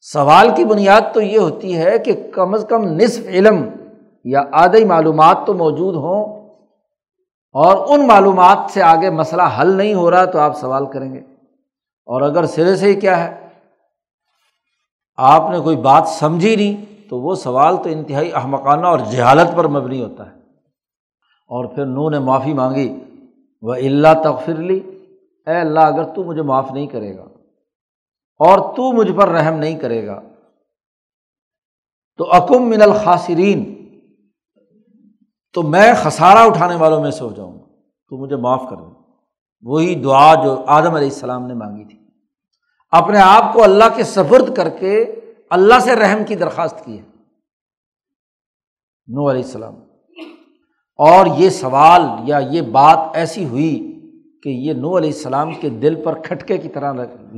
سوال 0.00 0.50
کی 0.56 0.64
بنیاد 0.64 1.00
تو 1.14 1.20
یہ 1.20 1.38
ہوتی 1.38 1.78
ہے 1.78 1.98
کہ 1.98 2.30
کم 2.34 2.54
از 2.54 2.66
کم 2.68 2.82
نصف 2.82 3.26
علم 3.26 3.66
یا 4.24 4.42
آدھی 4.52 4.84
معلومات 4.84 5.38
تو 5.46 5.54
موجود 5.54 5.94
ہوں 5.94 6.50
اور 7.52 7.86
ان 7.88 8.06
معلومات 8.06 8.58
سے 8.70 8.82
آگے 8.82 9.10
مسئلہ 9.10 9.42
حل 9.60 9.70
نہیں 9.70 9.94
ہو 9.94 10.10
رہا 10.10 10.24
تو 10.24 10.38
آپ 10.38 10.56
سوال 10.56 10.86
کریں 10.86 11.12
گے۔ 11.12 11.18
اور 12.06 12.22
اگر 12.22 12.46
سرے 12.46 12.76
سے 12.76 12.86
ہی 12.86 12.94
کیا 12.94 13.24
ہے، 13.24 13.48
آپ 15.16 15.50
نے 15.50 15.60
کوئی 15.60 15.76
بات 15.76 16.08
سمجھی 16.08 16.56
نہیں 16.56 17.08
تو 17.08 17.20
وہ 17.20 17.34
سوال 17.34 17.76
تو 17.76 17.90
انتہائی 17.90 18.32
احمقانہ 18.32 18.86
اور 18.86 18.98
جہالت 18.98 19.56
پر 19.56 19.68
مبنی 19.68 20.02
ہوتا 20.02 20.26
ہے۔ 20.26 20.36
اور 21.48 21.64
پھر 21.64 21.86
نو 21.86 22.10
نے 22.10 22.18
معافی 22.18 22.54
مانگی 22.54 22.98
وہ 23.62 23.74
اللہ 23.74 24.22
تغفر 24.24 24.54
لی 24.54 24.80
اے 25.46 25.60
اللہ، 25.60 25.80
اگر 25.80 26.04
تو 26.04 26.24
مجھے 26.24 26.42
معاف 26.42 26.72
نہیں 26.72 26.86
کرے 26.86 27.16
گا۔ 27.16 27.24
اور 28.40 28.76
تو 28.76 28.92
مجھ 28.92 29.12
پر 29.12 29.28
رحم 29.28 29.54
نہیں 29.54 29.78
کرے 29.78 30.06
گا۔ 30.06 30.22
تو 32.16 32.32
اکم 32.32 32.68
من 32.68 32.82
الخاصرین 32.82 33.88
تو 35.52 35.62
میں 35.62 35.92
خسارہ 35.96 36.38
اٹھانے 36.38 36.74
والوں 36.74 37.02
میں 37.02 37.10
سے 37.10 37.24
ہو 37.24 37.32
جاؤں 37.32 37.52
گا۔ 37.52 37.64
تو 38.08 38.16
مجھے 38.16 38.36
معاف 38.36 38.62
کر 38.70 38.76
دوں 38.76 38.94
وہی 39.62 39.94
دعا 39.94 40.34
جو 40.34 40.64
آدم 40.66 40.94
علیہ 40.94 41.08
السلام 41.08 41.46
نے 41.46 41.54
مانگی 41.54 41.84
تھی۔ 41.84 41.98
اپنے 42.90 43.18
آپ 43.18 43.52
کو 43.52 43.62
اللہ 43.62 43.84
کے 43.96 44.02
سفرد 44.02 44.56
کر 44.56 44.68
کے 44.68 45.14
اللہ 45.50 45.78
سے 45.78 45.96
رحم 45.96 46.24
کی 46.24 46.34
درخواست 46.34 46.84
کی 46.84 46.98
ہے۔ 46.98 47.02
نو 49.06 49.30
علیہ 49.30 49.42
السلام۔ 49.42 49.74
اور 50.96 51.26
یہ 51.38 51.50
سوال 51.50 52.02
یا 52.24 52.38
یہ 52.38 52.62
بات 52.62 52.98
ایسی 53.14 53.44
ہوئی 53.44 54.00
کہ 54.42 54.48
یہ 54.48 54.72
نو 54.72 54.98
علیہ 54.98 55.10
السلام 55.10 55.54
کے 55.60 55.68
دل 55.68 56.04
پر 56.04 56.22
کھٹکے 56.22 56.58
کی 56.58 56.68
طرح 56.68 56.92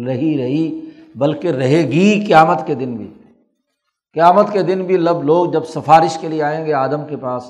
رہی 0.06 0.38
رہی۔ 0.38 0.88
بلکہ 1.16 1.48
رہے 1.48 1.78
گی 1.78 2.24
قیامت 2.26 2.66
کے 2.66 2.74
دن 2.74 2.96
بھی۔ 2.96 3.14
قیامت 4.14 4.52
کے 4.52 4.62
دن 4.62 4.84
بھی 4.84 4.96
لب 4.96 5.22
لوگ 5.22 5.46
جب 5.46 5.64
سفارش 5.64 6.18
کے 6.18 6.28
لیے 6.28 6.42
آئیں 6.42 6.66
گے 6.66 6.72
آدم 6.72 7.06
کے 7.08 7.16
پاس، 7.16 7.44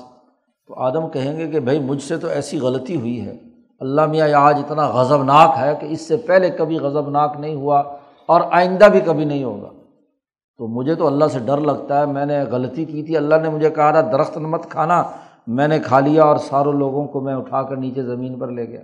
تو 0.67 0.73
آدم 0.73 1.09
کہیں 1.09 1.37
گے 1.37 1.47
کہ 1.47 1.59
بھائی 1.59 1.79
مجھ 1.79 2.03
سے 2.03 2.17
تو 2.17 2.27
ایسی 2.27 2.59
غلطی 2.59 2.95
ہوئی 2.95 3.27
ہے۔ 3.27 3.37
اللہ 3.79 4.05
میاں 4.05 4.27
آج 4.33 4.57
اتنا 4.59 4.87
غضب 4.87 5.23
ناک 5.23 5.55
ہے 5.59 5.73
کہ 5.79 5.85
اس 5.85 6.01
سے 6.01 6.17
پہلے 6.17 6.49
کبھی 6.49 6.77
غضب 6.77 7.09
ناک 7.09 7.35
نہیں 7.39 7.55
ہوا 7.55 7.83
اور 8.25 8.41
آئندہ 8.51 8.85
بھی 8.85 8.99
کبھی 8.99 9.25
نہیں 9.25 9.43
ہوگا۔ 9.43 9.69
تو 10.57 10.67
مجھے 10.67 10.95
تو 10.95 11.07
اللہ 11.07 11.25
سے 11.25 11.39
ڈر 11.39 11.57
لگتا 11.57 11.99
ہے۔ 11.99 12.05
میں 12.05 12.25
نے 12.25 12.39
غلطی 12.39 12.85
کی 12.85 13.03
تھی۔ 13.03 13.17
اللہ 13.17 13.35
نے 13.35 13.49
مجھے 13.49 13.69
کہا 13.69 13.91
تھا، 13.91 14.01
درخت 14.01 14.37
مت 14.37 14.69
کھانا۔ 14.69 15.03
میں 15.47 15.67
نے 15.67 15.79
کھا 15.79 15.99
لیا 15.99 16.23
اور 16.23 16.37
ساروں 16.37 16.73
لوگوں 16.73 17.05
کو 17.05 17.19
میں 17.19 17.33
اٹھا 17.33 17.63
کر 17.63 17.75
نیچے 17.75 18.03
زمین 18.03 18.39
پر 18.39 18.47
لے 18.47 18.67
گیا۔ 18.67 18.81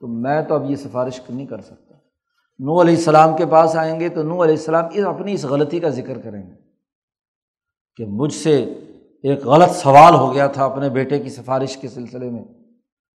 تو 0.00 0.06
میں 0.06 0.42
تو 0.42 0.54
اب 0.54 0.70
یہ 0.70 0.76
سفارش 0.76 1.20
نہیں 1.30 1.46
کر 1.46 1.60
سکتا۔ 1.60 1.89
نو 2.62 2.80
علیہ 2.80 2.94
السلام 2.94 3.36
کے 3.36 3.46
پاس 3.46 3.76
آئیں 3.76 4.00
گے 4.00 4.08
تو 4.08 4.22
نو 4.22 4.44
علیہ 4.44 4.54
السلام 4.54 4.84
اس 4.94 5.04
اپنی 5.04 5.32
اس 5.32 5.44
غلطی 5.44 5.80
کا 5.80 5.88
ذکر 5.88 6.18
کریں 6.18 6.42
گے 6.42 6.54
کہ 7.96 8.06
مجھ 8.06 8.34
سے 8.34 8.62
ایک 9.22 9.46
غلط 9.46 9.70
سوال 9.70 10.14
ہو 10.14 10.34
گیا 10.34 10.46
تھا 10.46 10.64
اپنے 10.64 10.88
بیٹے 10.88 11.18
کی 11.18 11.28
سفارش 11.28 11.76
کے 11.76 11.88
سلسلے 11.88 12.30
میں۔ 12.30 12.44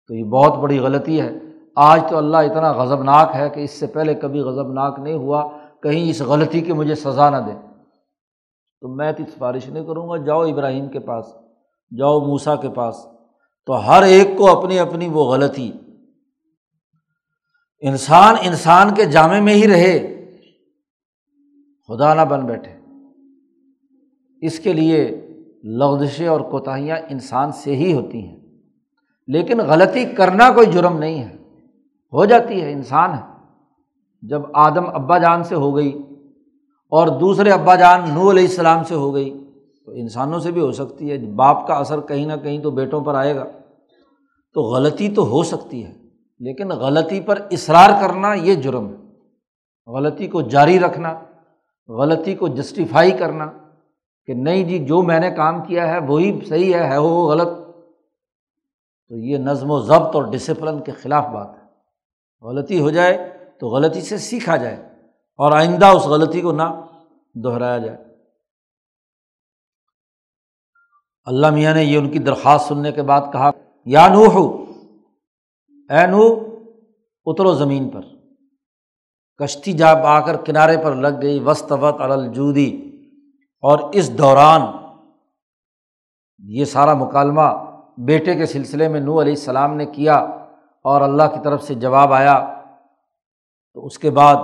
تو 0.07 0.13
یہ 0.13 0.23
بہت 0.23 0.57
بڑی 0.57 0.79
غلطی 0.79 1.21
ہے۔ 1.21 1.29
آج 1.75 2.01
تو 2.09 2.17
اللہ 2.17 2.37
اتنا 2.37 2.71
غضب 2.71 3.03
ناک 3.03 3.31
ہے 3.35 3.49
کہ 3.49 3.59
اس 3.59 3.71
سے 3.71 3.87
پہلے 3.87 4.13
کبھی 4.13 4.39
غضب 4.39 4.73
ناک 4.73 4.99
نہیں 4.99 5.13
ہوا۔ 5.13 5.49
کہیں 5.83 6.09
اس 6.09 6.21
غلطی 6.21 6.61
کی 6.61 6.73
مجھے 6.73 6.95
سزا 6.95 7.29
نہ 7.29 7.37
دے۔ 7.37 7.53
تو 8.81 8.95
میں 8.95 9.11
تو 9.11 9.23
سفارش 9.35 9.69
نہیں 9.69 9.85
کروں 9.85 10.09
گا۔ 10.09 10.17
جاؤ 10.17 10.41
ابراہیم 10.41 10.87
کے 10.87 10.99
پاس، 10.99 11.25
جاؤ 11.97 12.19
موسا 12.19 12.55
کے 12.55 12.69
پاس۔ 12.69 12.95
تو 13.65 13.87
ہر 13.87 14.03
ایک 14.03 14.27
کو 14.37 14.57
اپنی 14.57 14.79
اپنی 14.79 15.07
وہ 15.07 15.25
غلطی۔ 15.25 15.71
انسان 17.79 18.35
انسان 18.41 18.93
کے 18.95 19.05
جامع 19.05 19.39
میں 19.39 19.53
ہی 19.53 19.67
رہے، 19.67 20.15
خدا 21.87 22.13
نہ 22.13 22.21
بن 22.21 22.45
بیٹھے۔ 22.45 22.71
اس 24.41 24.59
کے 24.59 24.73
لیے 24.73 25.27
لغزشیں 25.63 26.27
اور 26.27 26.41
کوتاہیاں 26.41 26.97
انسان 27.09 27.51
سے 27.51 27.75
ہی 27.75 27.93
ہوتی 27.93 28.27
ہیں۔ 28.27 28.39
لیکن 29.27 29.57
غلطی 29.57 30.05
کرنا 30.05 30.51
کوئی 30.51 30.67
جرم 30.67 30.97
نہیں 30.97 31.19
ہے۔ 31.19 31.35
ہو 32.13 32.25
جاتی 32.25 32.61
ہے، 32.61 32.71
انسان 32.71 33.13
ہے۔ 33.13 33.53
جب 34.21 34.41
آدم 34.53 34.85
ابا 34.87 35.17
جان 35.17 35.43
سے 35.43 35.55
ہو 35.55 35.75
گئی 35.75 36.03
اور 36.89 37.07
دوسرے 37.07 37.51
ابا 37.51 37.75
جان 37.75 38.09
نو 38.13 38.31
علیہ 38.31 38.43
السلام 38.43 38.83
سے 38.83 38.95
ہو 38.95 39.13
گئی، 39.13 39.49
تو 39.85 39.91
انسانوں 39.91 40.39
سے 40.39 40.51
بھی 40.51 40.61
ہو 40.61 40.71
سکتی 40.71 41.11
ہے۔ 41.11 41.17
باپ 41.17 41.67
کا 41.67 41.73
اثر 41.73 42.01
کہیں 42.01 42.25
نہ 42.25 42.33
کہیں 42.43 42.59
تو 42.59 42.71
بیٹوں 42.71 43.01
پر 43.01 43.15
آئے 43.15 43.35
گا۔ 43.35 43.45
تو 44.53 44.61
غلطی 44.61 45.09
تو 45.09 45.25
ہو 45.25 45.43
سکتی 45.43 45.85
ہے۔ 45.85 46.04
لیکن 46.39 46.67
غلطی 46.67 47.21
پر 47.21 47.47
اصرار 47.51 47.89
کرنا 48.01 48.33
یہ 48.33 48.55
جرم 48.55 48.89
ہے۔ 48.89 48.95
غلطی 49.91 50.27
کو 50.27 50.41
جاری 50.41 50.79
رکھنا، 50.79 51.19
غلطی 51.87 52.35
کو 52.35 52.47
جسٹیفائی 52.47 53.11
کرنا 53.11 53.45
کہ 54.25 54.33
نہیں 54.33 54.63
جی 54.63 54.85
جو 54.85 55.01
میں 55.01 55.19
نے 55.19 55.31
کام 55.31 55.65
کیا 55.65 55.87
ہے، 55.87 55.97
وہی 55.99 56.39
صحیح 56.49 56.75
ہے 56.75 56.89
ہے 56.89 56.97
وہ 56.97 57.31
غلط۔ 57.31 57.47
تو 59.09 59.17
یہ 59.17 59.37
نظم 59.37 59.71
و 59.71 59.79
ضبط 59.79 60.15
اور 60.15 60.23
ڈسپلن 60.23 60.83
کے 60.83 60.91
خلاف 60.91 61.25
بات 61.25 61.49
ہے۔ 61.49 61.65
غلطی 62.41 62.79
ہو 62.79 62.89
جائے 62.89 63.37
تو 63.59 63.67
غلطی 63.67 64.01
سے 64.01 64.17
سیکھا 64.17 64.55
جائے 64.55 64.75
اور 65.37 65.51
آئندہ 65.51 65.85
اس 65.85 66.05
غلطی 66.05 66.41
کو 66.41 66.51
نہ 66.51 66.63
دہرایا 67.33 67.77
جائے۔ 67.77 67.97
اللہ 71.25 71.49
میاں 71.49 71.73
نے 71.73 71.83
یہ 71.83 71.97
ان 71.97 72.09
کی 72.09 72.19
درخواست 72.19 72.67
سننے 72.67 72.91
کے 72.91 73.01
بعد 73.01 73.21
کہا، 73.33 73.51
یا 73.85 74.07
نو 74.07 74.25
ہو 74.25 74.64
اے 75.89 76.07
نو 76.07 76.35
اترو 77.25 77.53
زمین 77.53 77.89
پر۔ 77.89 78.01
کشتی 79.43 79.73
جب 79.73 79.97
آ 80.03 80.19
کر 80.19 80.35
کنارے 80.35 80.77
پر 80.83 80.95
لگ 80.95 81.21
گئی 81.21 81.39
وسط 81.39 81.71
وط 81.71 81.95
الجودی 81.99 82.91
اور 83.61 83.79
اس 83.93 84.17
دوران 84.17 84.61
یہ 86.39 86.65
سارا 86.65 86.93
مکالمہ 86.93 87.41
بیٹے 87.97 88.35
کے 88.35 88.45
سلسلے 88.45 88.87
میں 88.87 88.99
نو 88.99 89.21
علیہ 89.21 89.33
السلام 89.33 89.75
نے 89.75 89.85
کیا 89.85 90.15
اور 90.83 91.01
اللہ 91.01 91.23
کی 91.23 91.39
طرف 91.43 91.63
سے 91.63 91.75
جواب 91.75 92.13
آیا۔ 92.13 92.61
تو 93.73 93.85
اس 93.85 93.99
کے 93.99 94.09
بعد، 94.09 94.35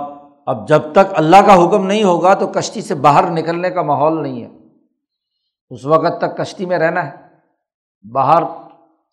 اب 0.46 0.68
جب 0.68 0.82
تک 0.92 1.14
اللہ 1.14 1.36
کا 1.36 1.54
حکم 1.54 1.86
نہیں 1.86 2.04
ہوگا 2.04 2.34
تو 2.34 2.46
کشتی 2.46 2.82
سے 2.82 2.94
باہر 2.94 3.30
نکلنے 3.30 3.70
کا 3.70 3.82
ماحول 3.82 4.22
نہیں 4.22 4.42
ہے۔ 4.42 4.58
اس 5.70 5.84
وقت 5.84 6.18
تک 6.18 6.36
کشتی 6.36 6.66
میں 6.66 6.78
رہنا 6.78 7.06
ہے۔ 7.06 7.16
باہر 8.12 8.42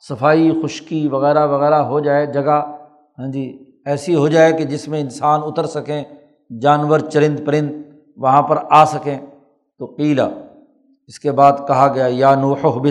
صفائی، 0.07 0.61
خشکی 0.63 1.07
وغیرہ 1.07 1.47
وغیرہ 1.47 1.75
ہو 1.75 1.99
جائے 1.99 2.25
جگہ 2.25 2.75
ہاں 3.19 3.31
جی 3.31 3.65
ایسی 3.85 4.15
ہو 4.15 4.27
جائے 4.27 4.53
کہ 4.53 4.63
جس 4.63 4.87
میں 4.87 4.99
انسان 4.99 5.39
اتر 5.43 5.65
سکیں، 5.65 6.03
جانور 6.61 6.99
چرند 6.99 7.39
پرند 7.45 7.71
وہاں 8.17 8.41
پر 8.41 8.57
آ 8.69 8.85
سکیں۔ 8.85 9.19
تو 9.79 9.85
قیلا 9.85 10.27
اس 11.07 11.19
کے 11.19 11.31
بعد 11.31 11.51
کہا 11.67 11.91
گیا، 11.93 12.05
یا 12.09 12.35
نوح 12.35 12.87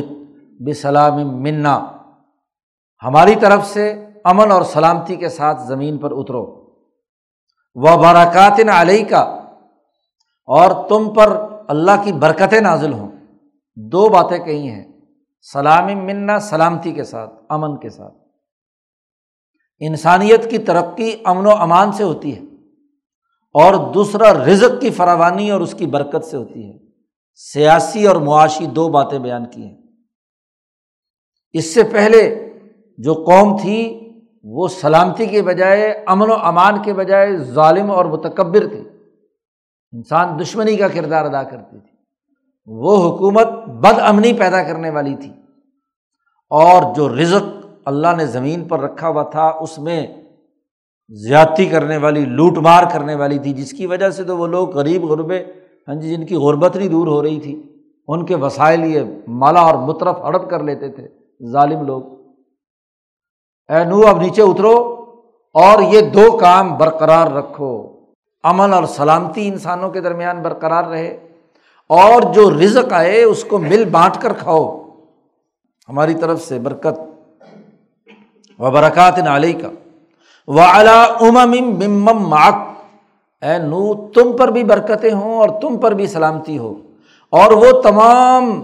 بسلام 0.61 1.43
منا، 1.43 1.87
ہماری 3.03 3.35
طرف 3.35 3.67
سے 3.67 4.05
امن 4.25 4.53
اور 4.53 4.63
سلامتی 4.63 5.17
کے 5.17 5.29
ساتھ 5.29 5.63
زمین 5.63 5.99
پر 5.99 6.13
اترو۔ 6.13 6.59
و 7.75 7.99
برکات 7.99 8.61
علیہ 8.75 9.05
کا 9.05 9.21
اور 10.47 10.89
تم 10.89 11.15
پر 11.15 11.43
اللہ 11.69 12.03
کی 12.05 12.13
برکتیں 12.13 12.61
نازل 12.61 12.93
ہوں۔ 12.93 13.11
دو 13.77 14.09
باتیں 14.09 14.39
کہی 14.39 14.69
ہیں۔ 14.69 14.88
سلام 15.41 15.87
منا 15.87 16.41
سلامتی 16.41 16.93
کے 16.93 17.05
ساتھ، 17.05 17.35
امن 17.49 17.77
کے 17.77 17.91
ساتھ۔ 17.91 18.15
انسانیت 19.81 20.51
کی 20.51 20.59
ترقی 20.59 21.17
امن 21.25 21.47
و 21.47 21.51
امان 21.51 21.93
سے 21.93 22.03
ہوتی 22.03 22.37
ہے 22.37 22.41
اور 23.53 23.93
دوسرا 23.93 24.33
رزق 24.33 24.81
کی 24.81 24.91
فراوانی 24.91 25.51
اور 25.51 25.61
اس 25.61 25.75
کی 25.75 25.87
برکت 25.87 26.25
سے 26.25 26.37
ہوتی 26.37 26.69
ہے۔ 26.69 26.79
سیاسی 27.35 28.07
اور 28.07 28.17
معاشی 28.17 28.67
دو 28.67 28.89
باتیں 28.89 29.19
بیان 29.19 29.51
کی 29.51 29.63
ہیں۔ 29.63 29.77
اس 31.53 31.75
سے 31.75 31.83
پہلے 31.83 32.53
جو 32.99 33.15
قوم 33.15 33.57
تھی 33.57 34.11
وہ 34.43 34.69
سلامتی 34.69 35.27
کے 35.27 35.43
بجائے، 35.43 36.05
امن 36.07 36.31
و 36.31 36.35
امان 36.35 36.83
کے 36.83 36.95
بجائے 36.95 37.37
ظالم 37.37 37.91
اور 37.91 38.05
متکبر 38.05 38.69
تھی۔ 38.69 38.89
انسان 39.93 40.41
دشمنی 40.41 40.77
کا 40.77 40.89
کردار 40.89 41.25
ادا 41.25 41.43
کرتی 41.43 41.81
تھی۔ 41.81 41.97
وہ 42.67 43.15
حکومت 43.15 43.49
بد 43.81 43.99
امنی 43.99 44.33
پیدا 44.33 44.63
کرنے 44.63 44.91
والی 44.91 45.17
تھی۔ 45.17 45.33
اور 46.51 46.95
جو 46.95 47.09
رزق 47.09 47.67
اللہ 47.85 48.07
نے 48.17 48.27
زمین 48.27 48.65
پر 48.65 48.81
رکھا 48.81 49.09
ہوا 49.09 49.23
تھا، 49.23 49.49
اس 49.61 49.79
میں 49.79 50.07
زیادتی 51.09 51.67
کرنے 51.67 51.97
والی، 51.97 52.25
لوٹ 52.25 52.59
مار 52.59 52.85
کرنے 52.93 53.15
والی 53.15 53.39
تھی، 53.39 53.53
جس 53.53 53.71
کی 53.73 53.87
وجہ 53.87 54.11
سے 54.11 54.25
تو 54.25 54.39
وہ 54.39 54.47
لوگ 54.47 54.77
غریب 54.77 55.05
غربے 55.05 55.45
ہاں 55.89 55.95
جی 55.95 56.15
جن 56.15 56.27
کی 56.27 56.35
غربت 56.35 56.77
نہیں 56.77 56.89
دور 56.89 57.07
ہو 57.07 57.23
رہی 57.23 57.41
تھی، 57.41 57.63
ان 58.09 58.27
کے 58.27 58.35
وسائل 58.35 58.85
یہ 58.85 59.01
مالا 59.29 59.61
اور 59.61 59.75
مترف 59.75 60.17
ہڑپ 60.25 60.51
کر 60.51 60.63
لیتے 60.63 60.89
تھے 60.89 61.09
ظالم 61.53 61.83
لوگ۔ 61.83 62.03
اے 63.69 63.85
نو، 63.85 64.07
اب 64.07 64.21
نیچے 64.21 64.43
اترو 64.43 64.95
اور 65.55 65.83
یہ 65.83 66.01
دو 66.01 66.37
کام 66.37 66.77
برقرار 66.79 67.27
رکھو۔ 67.27 68.01
امن 68.43 68.73
اور 68.73 68.85
سلامتی 68.85 69.49
انسانوں 69.49 69.91
کے 69.91 70.01
درمیان 70.01 70.43
برقرار 70.43 70.85
رہے۔ 70.85 71.28
اور 71.89 72.23
جو 72.35 72.51
رزق 72.51 72.93
آئے 72.93 73.23
اس 73.23 73.45
کو 73.45 73.59
مل 73.59 73.85
بانٹ 73.85 74.23
کر 74.23 74.33
کھاؤ۔ 74.33 74.85
ہماری 75.89 76.15
طرف 76.15 76.43
سے 76.43 76.59
برکت۔ 76.59 77.01
و 78.59 78.71
برکات 78.71 79.19
نالی 79.19 79.53
کا 79.53 79.69
و 80.49 80.61
الا 80.61 81.03
امم 81.03 82.07
ماک 82.07 82.55
اے 83.43 83.59
نو 83.59 84.11
تم 84.11 84.37
پر 84.37 84.49
بھی 84.49 84.65
برکتیں 84.65 85.13
ہوں 85.13 85.39
اور 85.39 85.49
تم 85.61 85.77
پر 85.77 85.93
بھی 85.93 86.07
سلامتی 86.07 86.59
ہو۔ 86.59 86.75
اور 87.31 87.53
وہ 87.53 87.83
تمام 87.83 88.63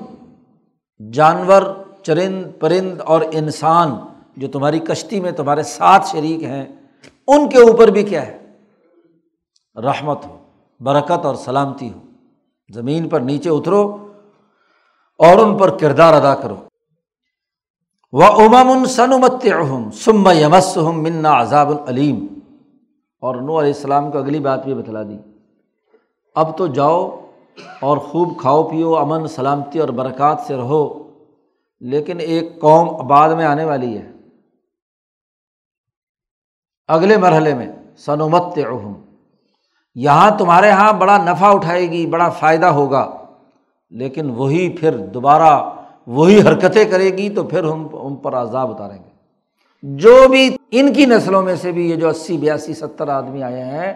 جانور، 1.13 1.63
چرند، 2.03 2.45
پرند 2.61 3.01
اور 3.01 3.21
انسان 3.33 3.97
جو 4.37 4.49
تمہاری 4.49 4.79
کشتی 4.79 5.21
میں 5.21 5.33
تمہارے 5.33 5.63
ساتھ 5.63 6.07
شریک 6.07 6.43
ہیں، 6.43 6.65
ان 7.27 7.49
کے 7.49 7.59
اوپر 7.59 7.89
بھی 7.89 8.03
کیا 8.03 8.27
ہے؟ 8.27 8.39
رحمت 9.77 10.27
ہو، 10.27 10.39
برکت 10.81 11.27
اور 11.27 11.35
سلامتی 11.35 11.91
ہو۔ 11.93 12.14
زمین 12.73 13.09
پر 13.09 13.21
نیچے 13.21 13.51
اترو 13.51 14.13
اور 15.19 15.39
ان 15.39 15.59
پر 15.59 15.79
کردار 15.79 16.13
ادا 16.13 16.35
کرو۔ 16.35 16.57
وہ 18.13 18.25
امام 18.25 18.85
سنمت 18.85 19.33
اہم 19.45 19.91
سم 19.91 20.29
یمس 20.29 20.77
ہم 20.77 21.03
منا 21.03 21.41
عذاب 21.41 21.69
العلیم۔ 21.69 22.27
اور 23.21 23.35
نو 23.35 23.61
علیہ 23.61 23.73
السلام 23.75 24.11
کو 24.11 24.19
اگلی 24.19 24.41
بات 24.41 24.65
بھی 24.65 24.75
بتلا 24.75 25.03
دی۔ 25.03 25.19
اب 26.35 26.59
تو 26.59 26.67
جاؤ 26.67 27.21
اور 27.81 27.99
خوب 27.99 28.41
کھاؤ 28.41 28.69
پیو، 28.69 28.97
امن، 28.97 29.29
سلامتی 29.29 29.79
اور 29.79 29.89
برکات 29.89 30.41
سے 30.47 30.57
رہو۔ 30.57 31.11
لیکن 31.81 32.21
ایک 32.21 32.61
قوم 32.61 33.07
بعد 33.07 33.31
میں 33.31 33.45
آنے 33.45 33.65
والی 33.65 33.99
ہے۔ 33.99 34.13
اگلے 36.89 37.17
مرحلے 37.17 37.55
میں 37.55 37.73
سنومت 37.97 38.43
اہم 38.57 39.14
یہاں 39.95 40.31
تمہارے 40.39 40.69
یہاں 40.69 40.93
بڑا 40.93 41.19
نفع 41.19 41.47
اٹھائے 41.47 41.91
گی، 41.91 42.07
بڑا 42.07 42.29
فائدہ 42.29 42.67
ہوگا۔ 42.67 43.11
لیکن 43.91 44.31
وہی 44.31 44.69
پھر 44.69 44.97
دوبارہ 44.97 45.71
وہی 46.07 46.41
حرکتیں 46.41 46.85
کرے 46.85 47.11
گی 47.11 47.31
تو 47.31 47.43
پھر 47.43 47.65
ہم 47.65 47.87
ان 47.93 48.17
پر 48.17 48.35
عذاب 48.35 48.71
اتاریں 48.71 48.99
گے۔ 48.99 49.15
جو 49.83 50.29
بھی 50.31 50.57
ان 50.71 50.93
کی 50.93 51.07
نسلوں 51.07 51.43
میں 51.43 51.57
سے 51.57 51.73
بھی 51.73 51.91
یہ 51.91 51.97
جو 51.97 52.09
اسی، 52.09 52.37
بیاسی، 52.37 52.75
ستر 52.75 53.09
آدمی 53.09 53.43
آئے 53.43 53.65
ہیں، 53.65 53.93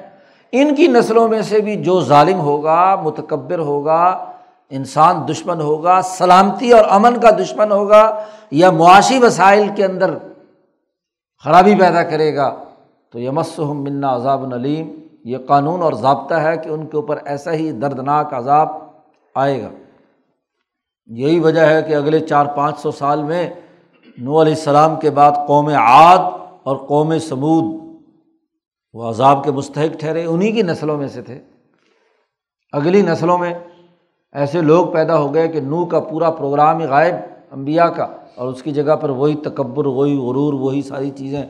ان 0.52 0.74
کی 0.74 0.86
نسلوں 0.86 1.28
میں 1.28 1.42
سے 1.42 1.60
بھی 1.60 1.76
جو 1.76 2.00
ظالم 2.00 2.40
ہوگا، 2.40 2.96
متکبر 2.96 3.58
ہوگا، 3.58 4.24
انسان 4.70 5.28
دشمن 5.30 5.60
ہوگا، 5.60 6.00
سلامتی 6.02 6.72
اور 6.72 6.84
امن 6.90 7.20
کا 7.20 7.30
دشمن 7.30 7.72
ہوگا 7.72 8.20
یا 8.50 8.70
معاشی 8.70 9.18
وسائل 9.18 9.68
کے 9.76 9.84
اندر 9.84 10.14
خرابی 11.44 11.74
پیدا 11.74 12.02
کرے 12.02 12.36
گا، 12.36 12.54
تو 13.12 13.18
یمس 13.18 13.58
منا 13.58 14.16
عذاب 14.16 14.44
العلیم 14.44 15.07
یہ 15.28 15.38
قانون 15.38 15.82
اور 15.82 15.92
ضابطہ 15.92 16.34
ہے 16.34 16.56
کہ 16.56 16.68
ان 16.68 16.86
کے 16.86 16.96
اوپر 16.96 17.18
ایسا 17.24 17.52
ہی 17.52 17.70
دردناک 17.72 18.34
عذاب 18.34 18.68
آئے 19.36 19.62
گا۔ 19.62 19.68
یہی 21.10 21.38
وجہ 21.38 21.60
ہے 21.60 21.82
کہ 21.82 21.94
اگلے 21.94 22.20
چار 22.20 22.46
پانچ 22.46 22.78
سو 22.78 22.90
سال 22.90 23.22
میں 23.22 23.48
نو 24.18 24.40
علیہ 24.42 24.54
السلام 24.54 24.96
کے 25.00 25.10
بعد 25.10 25.32
قوم 25.46 25.68
عاد 25.68 26.18
اور 26.62 26.76
قوم 26.76 27.18
سمود 27.18 27.64
وہ 28.94 29.08
عذاب 29.08 29.44
کے 29.44 29.50
مستحق 29.50 29.98
ٹھہرے 30.00 30.24
انہیں 30.24 30.52
کی 30.52 30.62
نسلوں 30.62 30.96
میں 30.96 31.08
سے 31.08 31.22
تھے۔ 31.22 31.40
اگلی 32.72 33.02
نسلوں 33.02 33.38
میں 33.38 33.52
ایسے 34.34 34.60
لوگ 34.60 34.86
پیدا 34.86 35.18
ہو 35.18 35.32
گئے 35.34 35.48
کہ 35.48 35.60
نو 35.60 35.84
کا 35.84 36.00
پورا 36.00 36.30
پروگرام 36.30 36.78
ہی 36.78 36.86
غائب 36.86 37.14
امبیا 37.50 37.88
کا، 37.88 38.06
اور 38.34 38.48
اس 38.48 38.62
کی 38.62 38.70
جگہ 38.70 38.96
پر 38.96 39.10
وہی 39.10 39.34
تکبر، 39.34 39.86
وہی 39.86 40.16
غرور، 40.16 40.54
وہی 40.54 40.82
ساری 40.82 41.10
چیزیں 41.10 41.42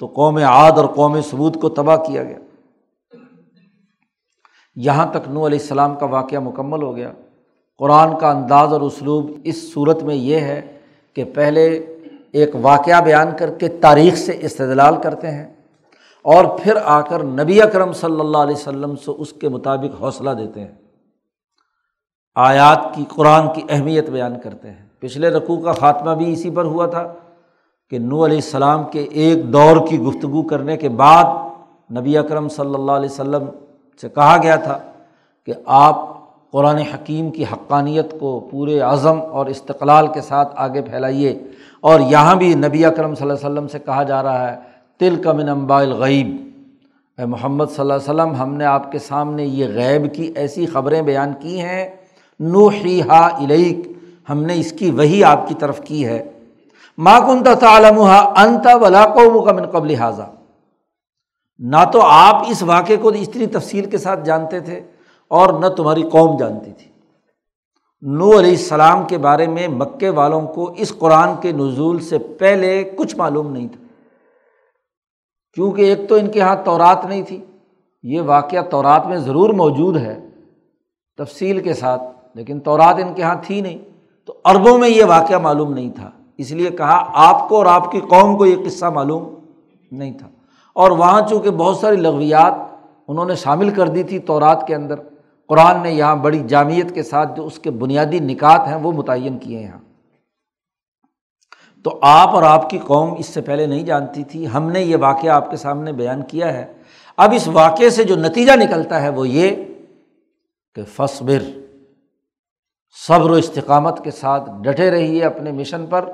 تو 0.00 0.06
قوم 0.06 0.36
عاد 0.36 0.72
اور 0.72 0.86
قوم 0.94 1.20
ثبوت 1.20 1.60
کو 1.60 1.68
تباہ 1.68 1.96
کیا 1.96 2.22
گیا۔ 2.22 2.38
یہاں 4.76 5.06
تک 5.06 5.28
نو 5.28 5.46
علیہ 5.46 5.58
السلام 5.58 5.96
کا 5.96 6.06
واقعہ 6.06 6.38
مکمل 6.38 6.82
ہو 6.82 6.96
گیا۔ 6.96 7.12
قرآن 7.78 8.18
کا 8.18 8.30
انداز 8.30 8.72
اور 8.72 8.80
اسلوب 8.80 9.30
اس 9.44 9.72
صورت 9.74 10.02
میں 10.02 10.14
یہ 10.14 10.36
ہے 10.36 10.78
کہ 11.14 11.24
پہلے 11.24 11.96
ایک 12.32 12.50
واقعہ 12.62 13.02
بیان 13.02 13.28
کر 13.38 13.50
کے 13.50 13.68
تاریخ 13.68 14.16
سے 14.16 14.38
استدلال 14.40 14.96
کرتے 14.96 15.30
ہیں 15.30 15.54
اور 16.22 16.44
پھر 16.44 16.76
آ 16.84 17.00
کر 17.00 17.22
نبی 17.22 17.62
اکرم 17.62 17.92
صلی 17.92 18.20
اللہ 18.20 18.38
علیہ 18.38 18.54
وسلم 18.54 18.96
سے 18.96 19.10
اس 19.18 19.32
کے 19.32 19.48
مطابق 19.48 20.02
حوصلہ 20.02 20.30
دیتے 20.30 20.60
ہیں۔ 20.60 20.74
آیات 22.34 22.94
کی، 22.94 23.04
قرآن 23.08 23.52
کی 23.54 23.62
اہمیت 23.68 24.10
بیان 24.10 24.40
کرتے 24.40 24.70
ہیں۔ 24.70 24.86
پچھلے 25.00 25.30
رقوع 25.30 25.60
کا 25.60 25.72
خاتمہ 25.72 26.10
بھی 26.10 26.32
اسی 26.32 26.50
پر 26.50 26.64
ہوا 26.64 26.86
تھا 26.86 27.12
کہ 27.90 27.98
نو 27.98 28.24
علیہ 28.24 28.36
السلام 28.36 28.84
کے 28.84 29.02
ایک 29.02 29.52
دور 29.52 29.86
کی 29.88 29.98
گفتگو 29.98 30.42
کرنے 30.42 30.76
کے 30.76 30.88
بعد 30.88 31.24
نبی 31.98 32.18
اکرم 32.18 32.48
صلی 32.48 32.74
اللہ 32.74 32.92
علیہ 32.92 33.10
وسلم 33.10 33.44
سے 34.00 34.08
کہا 34.08 34.36
گیا 34.42 34.56
تھا 34.56 34.78
کہ 35.46 35.52
آپ 35.66 36.08
قرآن 36.50 36.76
حکیم 36.76 37.30
کی 37.30 37.44
حقانیت 37.52 38.14
کو 38.20 38.48
پورے 38.50 38.80
عزم 38.80 39.20
اور 39.30 39.46
استقلال 39.46 40.06
کے 40.06 40.20
ساتھ 40.20 40.52
آگے 40.56 40.82
پھیلائیے۔ 40.82 41.38
اور 41.80 42.00
یہاں 42.00 42.34
بھی 42.34 42.54
نبی 42.54 42.84
اکرم 42.84 43.14
صلی 43.14 43.30
اللہ 43.30 43.46
علیہ 43.46 43.52
وسلم 43.52 43.68
سے 43.68 43.78
کہا 43.78 44.02
جا 44.02 44.22
رہا 44.22 44.50
ہے 44.50 44.56
تل 44.98 45.22
کا 45.22 45.32
من 45.32 45.48
امبا 45.48 45.80
الغیب۔ 45.80 46.48
اے 47.18 47.24
محمد 47.24 47.64
صلی 47.64 47.80
اللہ 47.80 47.92
علیہ 47.92 48.10
وسلم، 48.10 48.34
ہم 48.34 48.54
نے 48.54 48.64
آپ 48.64 48.92
کے 48.92 48.98
سامنے 48.98 49.44
یہ 49.44 49.66
غیب 49.74 50.14
کی 50.14 50.32
ایسی 50.36 50.66
خبریں 50.66 51.02
بیان 51.02 51.32
کی 51.40 51.60
ہیں 51.60 51.88
نو 52.40 52.68
ہی 52.68 53.00
ہا 53.00 53.26
الیک، 53.26 53.92
ہم 54.28 54.42
نے 54.42 54.54
اس 54.54 54.72
کی 54.72 54.90
وہی 54.90 55.24
آپ 55.24 55.48
کی 55.48 55.54
طرف 55.54 55.80
کی 55.80 56.06
ہے۔ 56.06 56.30
ماں 56.98 57.20
کن 57.20 57.44
تعلم 57.60 58.00
انت 58.36 58.66
ولاقو 58.80 59.42
کا 59.42 59.52
من 59.52 59.62
قبل 59.62 59.94
حاضہ 59.94 60.22
نہ 61.58 61.76
تو 61.92 62.00
آپ 62.00 62.42
اس 62.48 62.62
واقعے 62.62 62.96
کو 62.96 63.08
اتنی 63.08 63.46
تفصیل 63.46 63.84
کے 63.84 63.98
ساتھ 63.98 64.24
جانتے 64.24 64.60
تھے 64.60 64.80
اور 65.28 65.60
نہ 65.60 65.66
تمہاری 65.66 66.02
قوم 66.02 66.36
جانتی 66.36 66.72
تھی۔ 66.72 66.92
نو 68.02 68.38
علیہ 68.38 68.50
السلام 68.50 69.06
کے 69.06 69.18
بارے 69.18 69.46
میں 69.46 69.68
مکے 69.68 70.08
والوں 70.08 70.42
کو 70.42 70.74
اس 70.76 70.92
قرآن 70.98 71.28
کے 71.40 71.52
نزول 71.52 72.00
سے 72.00 72.18
پہلے 72.18 72.90
کچھ 72.96 73.16
معلوم 73.16 73.52
نہیں 73.52 73.68
تھا۔ 73.68 73.86
کیونکہ 75.54 75.82
ایک 75.82 76.08
تو 76.08 76.14
ان 76.14 76.30
کے 76.30 76.38
یہاں 76.38 76.56
تورات 76.64 77.04
نہیں 77.04 77.22
تھی، 77.22 77.44
یہ 78.02 78.20
واقعہ 78.20 78.62
تورات 78.62 79.06
میں 79.06 79.16
ضرور 79.16 79.50
موجود 79.50 79.96
ہے 79.96 80.28
تفصیل 81.18 81.60
کے 81.60 81.74
ساتھ، 81.74 82.02
لیکن 82.34 82.60
تورات 82.60 82.94
ان 82.94 83.14
کے 83.14 83.22
یہاں 83.22 83.36
تھی 83.42 83.60
نہیں، 83.60 83.78
تو 84.26 84.34
عربوں 84.44 84.78
میں 84.78 84.88
یہ 84.88 85.04
واقعہ 85.04 85.38
معلوم 85.38 85.72
نہیں 85.72 85.90
تھا۔ 85.90 86.10
اس 86.36 86.50
لیے 86.50 86.70
کہا، 86.70 87.10
آپ 87.14 87.48
کو 87.48 87.56
اور 87.56 87.66
آپ 87.66 87.90
کی 87.90 88.00
قوم 88.00 88.36
کو 88.36 88.46
یہ 88.46 88.56
قصہ 88.66 88.84
معلوم 88.84 89.34
نہیں 89.92 90.12
تھا۔ 90.12 90.28
اور 90.72 90.90
وہاں 90.90 91.22
چونکہ 91.28 91.50
بہت 91.50 91.76
ساری 91.76 91.96
لغویات 91.96 92.54
انہوں 93.08 93.24
نے 93.24 93.34
شامل 93.34 93.70
کر 93.70 93.88
دی 93.88 94.02
تھی 94.02 94.18
تورات 94.18 94.66
کے 94.66 94.74
اندر، 94.74 94.94
قرآن 95.48 95.82
نے 95.82 95.92
یہاں 95.92 96.16
بڑی 96.16 96.42
جامعت 96.46 96.94
کے 96.94 97.02
ساتھ 97.02 97.36
جو 97.36 97.46
اس 97.46 97.58
کے 97.58 97.70
بنیادی 97.70 98.18
نکات 98.18 98.60
ہیں 98.66 98.76
وہ 98.76 98.92
متعین 98.92 99.38
کیے 99.38 99.58
ہیں۔ 99.58 99.64
یہاں 99.64 99.78
تو 101.84 101.98
آپ 102.02 102.28
اور 102.28 102.42
آپ 102.42 102.70
کی 102.70 102.78
قوم 102.78 103.14
اس 103.18 103.26
سے 103.26 103.40
پہلے 103.40 103.66
نہیں 103.66 103.82
جانتی 103.82 104.24
تھی، 104.24 104.48
ہم 104.48 104.70
نے 104.70 104.80
یہ 104.80 104.96
واقعہ 105.00 105.30
آپ 105.30 105.50
کے 105.50 105.56
سامنے 105.56 105.92
بیان 105.92 106.22
کیا 106.22 106.52
ہے۔ 106.52 106.72
اب 107.16 107.32
اس 107.36 107.48
واقعے 107.48 107.90
سے 107.90 108.04
جو 108.04 108.16
نتیجہ 108.16 108.52
نکلتا 108.52 109.02
ہے 109.02 109.08
وہ 109.08 109.28
یہ 109.28 109.56
کہ 110.74 110.82
فصبر 110.94 111.42
صبر 113.06 113.30
و 113.30 113.34
استقامت 113.34 114.04
کے 114.04 114.10
ساتھ 114.10 114.50
ڈٹے 114.62 114.90
رہیے 114.90 115.24
اپنے 115.24 115.52
مشن 115.52 115.86
پر، 115.86 116.12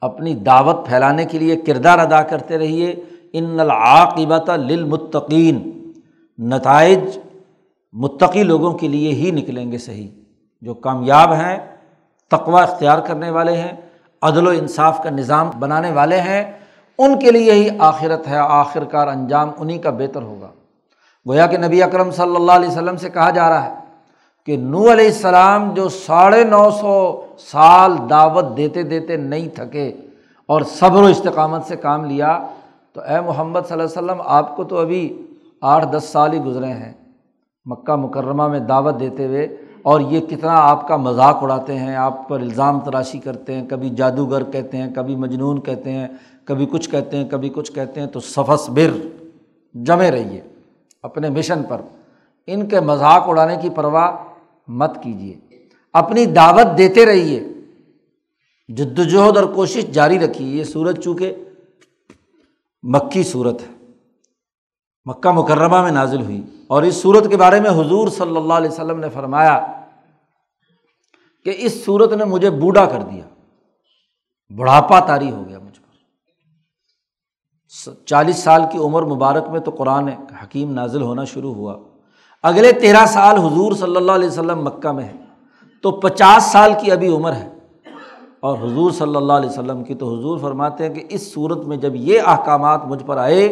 اپنی 0.00 0.34
دعوت 0.34 0.86
پھیلانے 0.86 1.24
کے 1.24 1.38
لیے 1.38 1.56
کردار 1.56 1.98
ادا 1.98 2.22
کرتے 2.22 2.58
رہیے۔ 2.58 2.94
ان 3.32 3.60
العاقبت 3.60 4.50
للمتقین 4.50 5.72
نتائج 6.38 7.18
متقی 7.92 8.42
لوگوں 8.42 8.72
کے 8.72 8.88
لیے 8.88 9.12
ہی 9.12 9.30
نکلیں 9.30 9.72
گے 9.72 9.78
صحیح۔ 9.78 10.08
جو 10.60 10.74
کامیاب 10.74 11.32
ہیں 11.32 11.76
تقوا 12.30 12.62
اختیار 12.62 12.98
کرنے 12.98 13.30
والے 13.30 13.56
ہیں، 13.56 13.72
عدل 14.22 14.46
و 14.46 14.50
انصاف 14.50 15.02
کا 15.02 15.10
نظام 15.10 15.50
بنانے 15.58 15.92
والے 15.92 16.20
ہیں، 16.20 16.52
ان 16.98 17.18
کے 17.18 17.30
لیے 17.30 17.52
ہی 17.52 17.68
آخرت 17.78 18.28
ہے، 18.28 18.36
آخر 18.36 18.84
کار 18.84 19.08
انجام 19.08 19.50
انہیں 19.58 19.78
کا 19.78 19.90
بہتر 19.90 20.22
ہوگا۔ 20.22 20.48
گویا 21.28 21.46
کہ 21.46 21.58
نبی 21.58 21.82
اکرم 21.82 22.10
صلی 22.10 22.36
اللہ 22.36 22.52
علیہ 22.52 22.68
وسلم 22.68 22.96
سے 22.96 23.10
کہا 23.10 23.30
جا 23.30 23.48
رہا 23.48 23.64
ہے 23.64 23.74
کہ 24.46 24.56
نو 24.56 24.92
علیہ 24.92 25.06
السلام 25.06 25.74
جو 25.74 25.88
ساڑھے 25.88 26.44
نو 26.44 26.70
سو 26.70 27.26
سال 27.38 27.96
دعوت 28.10 28.56
دیتے 28.56 28.82
دیتے 28.82 29.16
نہیں 29.16 29.48
تھکے 29.48 29.92
اور 30.46 30.60
صبر 30.60 31.02
و 31.02 31.06
استقامت 31.06 31.64
سے 31.64 31.76
کام 31.76 32.04
لیا 32.04 32.42
تو 32.92 33.00
اے 33.00 33.20
محمد 33.20 33.60
صلی 33.68 33.72
اللہ 33.72 33.82
علیہ 33.82 33.98
وسلم، 33.98 34.22
آپ 34.24 34.56
کو 34.56 34.64
تو 34.64 34.76
ابھی 34.76 35.26
آٹھ 35.60 35.86
دس 35.92 36.04
سال 36.04 36.32
ہی 36.32 36.38
گزرے 36.38 36.66
ہیں 36.66 36.92
مکہ 37.66 37.96
مکرمہ 37.96 38.48
میں 38.48 38.58
دعوت 38.58 39.00
دیتے 39.00 39.26
ہوئے، 39.26 39.56
اور 39.82 40.00
یہ 40.00 40.20
کتنا 40.20 40.54
آپ 40.60 40.88
کا 40.88 40.96
مذاق 40.96 41.42
اڑاتے 41.42 41.78
ہیں، 41.78 41.96
آپ 41.96 42.28
پر 42.28 42.40
الزام 42.40 42.80
تراشی 42.80 43.18
کرتے 43.18 43.54
ہیں، 43.54 43.68
کبھی 43.68 43.90
جادوگر 43.90 44.44
کہتے 44.44 44.76
ہیں، 44.76 44.94
کبھی 44.94 45.16
مجنون 45.16 45.60
کہتے 45.60 45.92
ہیں، 45.92 46.08
کبھی 46.44 46.66
کچھ 46.66 46.90
کہتے 46.90 47.16
ہیں، 47.16 47.28
کبھی 47.28 47.48
کچھ 47.48 47.72
کہتے 47.72 48.00
ہیں، 48.00 48.06
تو 48.06 48.20
صفس 48.20 48.68
بر 48.68 48.90
جمے 49.74 50.10
رہیے 50.10 50.40
اپنے 51.02 51.30
مشن 51.30 51.62
پر۔ 51.68 51.80
ان 52.46 52.68
کے 52.68 52.80
مذاق 52.80 53.28
اڑانے 53.28 53.56
کی 53.62 53.70
پرواہ 53.70 54.10
مت 54.68 55.02
کیجیے۔ 55.02 55.34
اپنی 55.92 56.26
دعوت 56.26 56.78
دیتے 56.78 57.06
رہیے۔ 57.06 57.40
جد 58.68 58.98
وجہد 58.98 59.36
اور 59.36 59.44
کوشش 59.44 59.86
جاری 59.86 60.18
رکھیے۔ 60.18 60.58
یہ 60.58 60.64
سورج 60.64 60.98
چونکہ 60.98 61.34
مکی 62.82 63.22
صورت 63.22 63.60
ہے۔ 63.60 63.86
مکہ 65.04 65.30
مکرمہ 65.30 65.82
میں 65.82 65.90
نازل 65.90 66.22
ہوئی۔ 66.22 66.44
اور 66.66 66.82
اس 66.82 66.96
صورت 66.96 67.30
کے 67.30 67.36
بارے 67.36 67.60
میں 67.60 67.70
حضور 67.70 68.08
صلی 68.08 68.36
اللہ 68.36 68.54
علیہ 68.54 68.70
وسلم 68.70 69.00
نے 69.00 69.08
فرمایا 69.08 69.82
کہ 71.44 71.54
اس 71.58 71.84
صورت 71.84 72.12
نے 72.12 72.24
مجھے 72.24 72.50
بوڑھا 72.50 72.86
کر 72.86 73.02
دیا۔ 73.02 73.24
بڑھاپا 74.56 75.00
تاری 75.00 75.30
ہو 75.30 75.44
گیا 75.48 75.58
مجھ 75.58 75.80
پر۔ 75.80 75.90
چالیس 78.06 78.36
سال 78.36 78.62
کی 78.72 78.78
عمر 78.78 79.02
مبارک 79.02 79.48
میں 79.48 79.60
تو 79.60 79.70
قرآن 79.70 80.08
حکیم 80.42 80.72
نازل 80.72 81.02
ہونا 81.02 81.24
شروع 81.24 81.54
ہوا۔ 81.54 81.78
اگلے 82.42 82.72
تیرہ 82.72 83.06
سال 83.06 83.38
حضور 83.38 83.72
صلی 83.72 83.96
اللہ 83.96 84.12
علیہ 84.12 84.28
وسلم 84.28 84.64
مکہ 84.64 84.92
میں 84.92 85.04
ہے 85.04 85.12
تو 85.82 85.90
پچاس 85.90 86.42
سال 86.42 86.72
کی 86.80 86.92
ابھی 86.92 87.08
عمر 87.08 87.32
ہے۔ 87.32 87.59
اور 88.40 88.58
حضور 88.58 88.90
صلی 88.90 89.16
اللہ 89.16 89.32
علیہ 89.32 89.48
وسلم 89.48 89.82
کی 89.84 89.94
تو 89.94 90.06
حضور 90.14 90.38
فرماتے 90.38 90.86
ہیں 90.86 90.94
کہ 90.94 91.04
اس 91.08 91.32
صورت 91.32 91.58
میں 91.58 91.76
جب 91.76 91.94
یہ 91.94 92.20
احکامات 92.26 92.84
مجھ 92.86 93.02
پر 93.06 93.16
آئے، 93.16 93.46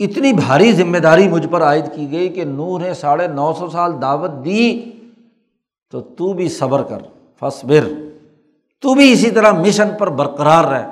اتنی 0.00 0.32
بھاری 0.32 0.72
ذمہ 0.72 0.98
داری 0.98 1.28
مجھ 1.28 1.46
پر 1.46 1.62
عائد 1.62 1.84
کی 1.94 2.10
گئی 2.10 2.28
کہ 2.28 2.44
نور 2.44 2.80
نے 2.80 2.94
ساڑھے 2.94 3.26
نو 3.26 3.52
سو 3.58 3.68
سال 3.70 3.92
دعوت 4.02 4.30
دی، 4.44 4.90
تو 5.90 6.00
تو 6.00 6.32
بھی 6.32 6.48
صبر 6.48 6.82
کر 6.82 7.02
فصبر 7.40 7.88
تو 8.82 8.94
بھی 8.94 9.12
اسی 9.12 9.30
طرح 9.30 9.52
مشن 9.52 9.88
پر 9.98 10.08
برقرار 10.10 10.64
رہ 10.64 10.90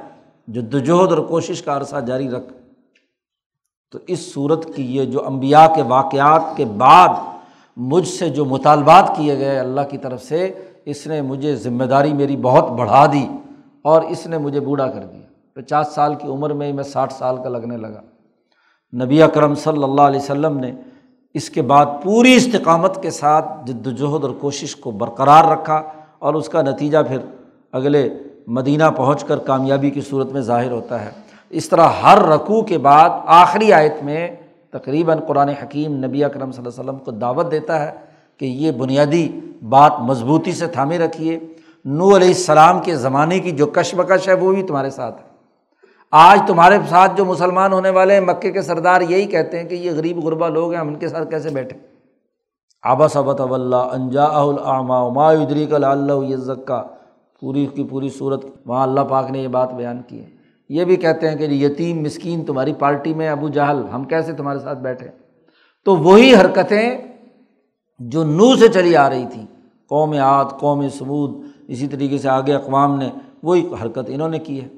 جدوجہد 0.49 1.13
اور 1.13 1.19
کوشش 1.19 1.63
کا 1.63 1.77
عرصہ 1.77 1.97
جاری 1.97 2.29
رکھ۔ 2.31 2.53
تو 3.93 3.99
اس 4.07 4.33
صورت 4.35 4.65
کی 4.77 4.85
یہ 4.97 5.05
جو 5.05 5.27
امبیا 5.27 5.67
کے 5.75 5.83
واقعات 5.83 6.57
کے 6.57 6.65
بعد 6.65 7.09
مجھ 7.77 8.09
سے 8.09 8.29
جو 8.29 8.45
مطالبات 8.45 9.17
کیے 9.17 9.39
گئے 9.39 9.59
اللہ 9.59 9.81
کی 9.91 9.99
طرف 9.99 10.23
سے، 10.23 10.53
اس 10.85 11.07
نے 11.07 11.23
مجھے 11.23 11.57
ذمہ 11.57 11.85
داری 11.85 12.13
میری 12.13 12.37
بہت 12.37 12.71
بڑھا 12.71 13.07
دی 13.07 13.29
اور 13.83 14.03
اس 14.03 14.27
نے 14.27 14.39
مجھے 14.39 14.61
بوڑھا 14.61 14.87
کر 14.87 15.01
دیا۔ 15.01 15.21
پچاس 15.55 15.95
سال 15.95 16.15
کی 16.15 16.29
عمر 16.29 16.53
میں 16.53 16.67
ہی 16.67 16.73
میں 16.73 16.85
ساٹھ 16.85 17.13
سال 17.13 17.37
کا 17.37 17.49
لگنے 17.49 17.77
لگا۔ 17.77 18.01
نبی 19.05 19.23
اکرم 19.23 19.55
صلی 19.55 19.83
اللہ 19.83 20.03
علیہ 20.03 20.21
وسلم 20.21 20.59
نے 20.59 20.73
اس 21.35 21.51
کے 21.51 21.63
بعد 21.63 21.87
پوری 22.03 22.35
استقامت 22.35 23.03
کے 23.03 23.11
ساتھ 23.11 23.47
جد 23.67 23.87
وجہد 23.87 24.25
اور 24.25 24.35
کوشش 24.41 24.77
کو 24.77 24.91
برقرار 24.91 25.45
رکھا 25.45 25.83
اور 26.19 26.35
اس 26.35 26.49
کا 26.49 26.63
نتیجہ 26.63 26.99
پھر 27.09 27.19
اگلے 27.73 28.09
مدینہ 28.47 28.85
پہنچ 28.97 29.25
کر 29.25 29.37
کامیابی 29.37 29.91
کی 29.91 30.01
صورت 30.01 30.33
میں 30.33 30.41
ظاہر 30.41 30.71
ہوتا 30.71 31.05
ہے۔ 31.05 31.11
اس 31.51 31.69
طرح 31.69 31.89
ہر 31.89 32.19
رقوع 32.23 32.63
کے 32.63 32.79
بعد 32.79 33.11
آخری 33.27 33.73
آیت 33.73 33.95
میں 34.03 34.37
تقریباً 34.75 35.19
قرآن 35.27 35.49
حکیم 35.49 36.05
نبی 36.05 36.25
اکرم 36.25 36.53
صلی 36.53 36.63
اللہ 36.63 36.81
علیہ 36.81 36.91
وسلم 36.91 37.05
کو 37.05 37.11
دعوت 37.11 37.51
دیتا 37.51 37.81
ہے 37.81 37.93
کہ 38.39 38.45
یہ 38.45 38.73
بنیادی 38.73 39.29
بات 39.69 40.01
مضبوطی 40.01 40.53
سے 40.53 40.67
تھامے 40.67 40.99
رکھیے۔ 40.99 41.39
نو 41.85 42.17
علیہ 42.17 42.29
السلام 42.29 42.81
کے 42.83 42.97
زمانے 42.97 43.39
کی 43.41 43.51
جو 43.51 43.67
کش 43.67 43.95
بکش 43.95 44.29
ہے 44.29 44.35
وہ 44.35 44.53
بھی 44.55 44.63
تمہارے 44.63 44.91
ساتھ 44.91 45.23
ہے۔ 45.23 45.33
آج 46.13 46.41
تمہارے 46.47 46.79
ساتھ 46.89 47.17
جو 47.17 47.25
مسلمان 47.25 47.73
ہونے 47.73 47.91
والے 47.91 48.15
ہیں، 48.15 48.21
مکے 48.21 48.51
کے 48.53 48.63
سردار 48.63 49.01
یہی 49.01 49.27
کہتے 49.27 49.61
ہیں 49.61 49.69
کہ 49.69 49.75
یہ 49.75 49.91
غریب 49.91 50.25
غربا 50.25 50.49
لوگ 50.49 50.73
ہیں، 50.73 50.81
ہم 50.81 50.89
ان 50.89 50.95
کے 50.95 51.09
ساتھ 51.09 51.31
کیسے 51.31 51.51
بیٹھے 51.51 51.79
آبا 52.83 53.09
صبت 53.09 53.41
اللہ 53.41 53.93
انجا 53.93 54.29
ما 55.15 55.29
ادری 55.31 55.67
کل 55.67 55.85
اللہ 55.85 56.37
زکا 56.37 56.83
پوری 57.41 57.67
کی 57.67 57.85
پوری 57.85 58.09
صورت، 58.09 58.45
وہاں 58.67 58.83
اللہ 58.83 59.01
پاک 59.01 59.31
نے 59.31 59.39
یہ 59.39 59.49
بات 59.49 59.73
بیان 59.75 60.03
کی 60.09 60.21
ہے۔ 60.21 60.31
یہ 60.69 60.85
بھی 60.85 60.97
کہتے 60.97 61.31
ہیں 61.31 61.37
کہ 61.37 61.47
جی 61.47 61.65
یتیم 61.65 62.03
مسکین 62.03 62.45
تمہاری 62.45 62.73
پارٹی 62.73 63.15
میں 63.15 63.29
ابو 63.29 63.49
جہل، 63.49 63.83
ہم 63.93 64.05
کیسے 64.05 64.33
تمہارے 64.33 64.59
ساتھ 64.59 64.79
بیٹھے؟ 64.79 65.09
تو 65.85 65.97
وہی 65.97 66.35
حرکتیں 66.35 66.99
جو 67.99 68.25
نو 68.25 68.57
سے 68.57 68.69
چلی 68.69 68.97
آ 68.97 69.11
رہی 69.11 69.25
تھیں، 69.33 69.47
قوم 69.89 70.13
عاد، 70.13 70.45
قوم 70.45 70.89
سمود 70.89 71.47
اسی 71.69 71.87
طریقے 71.87 72.19
سے 72.19 72.29
آگے 72.29 72.55
اقوام 72.55 72.99
نے، 72.99 73.09
وہی 73.43 73.69
حرکت 73.83 74.09
انہوں 74.09 74.29
نے 74.29 74.39
کی 74.39 74.63
ہے۔ 74.63 74.69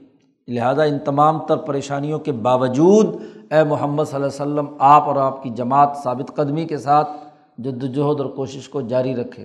لہٰذا 0.48 0.82
ان 0.82 0.98
تمام 0.98 1.38
تر 1.38 1.56
پریشانیوں 1.56 2.18
کے 2.18 2.32
باوجود 2.32 3.22
اے 3.52 3.64
محمد 3.64 4.04
صلی 4.04 4.22
اللہ 4.22 4.42
علیہ 4.42 4.52
وسلم، 4.52 4.74
آپ 4.78 5.02
اور 5.02 5.16
آپ 5.16 5.42
کی 5.42 5.50
جماعت 5.50 5.96
ثابت 6.04 6.36
قدمی 6.36 6.64
کے 6.64 6.78
ساتھ 6.78 7.10
جدوجہد 7.58 8.20
اور 8.20 8.30
کوشش 8.30 8.68
کو 8.68 8.80
جاری 8.80 9.16
رکھے۔ 9.16 9.44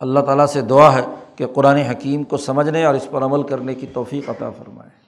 اللہ 0.00 0.20
تعالیٰ 0.20 0.46
سے 0.46 0.60
دعا 0.60 0.96
ہے 0.96 1.02
کہ 1.36 1.46
قرآن 1.46 1.76
حکیم 1.76 2.22
کو 2.22 2.36
سمجھنے 2.36 2.84
اور 2.84 2.94
اس 2.94 3.10
پر 3.10 3.22
عمل 3.22 3.42
کرنے 3.42 3.74
کی 3.74 3.86
توفیق 3.92 4.30
عطا 4.30 4.50
فرمائے۔ 4.50 5.07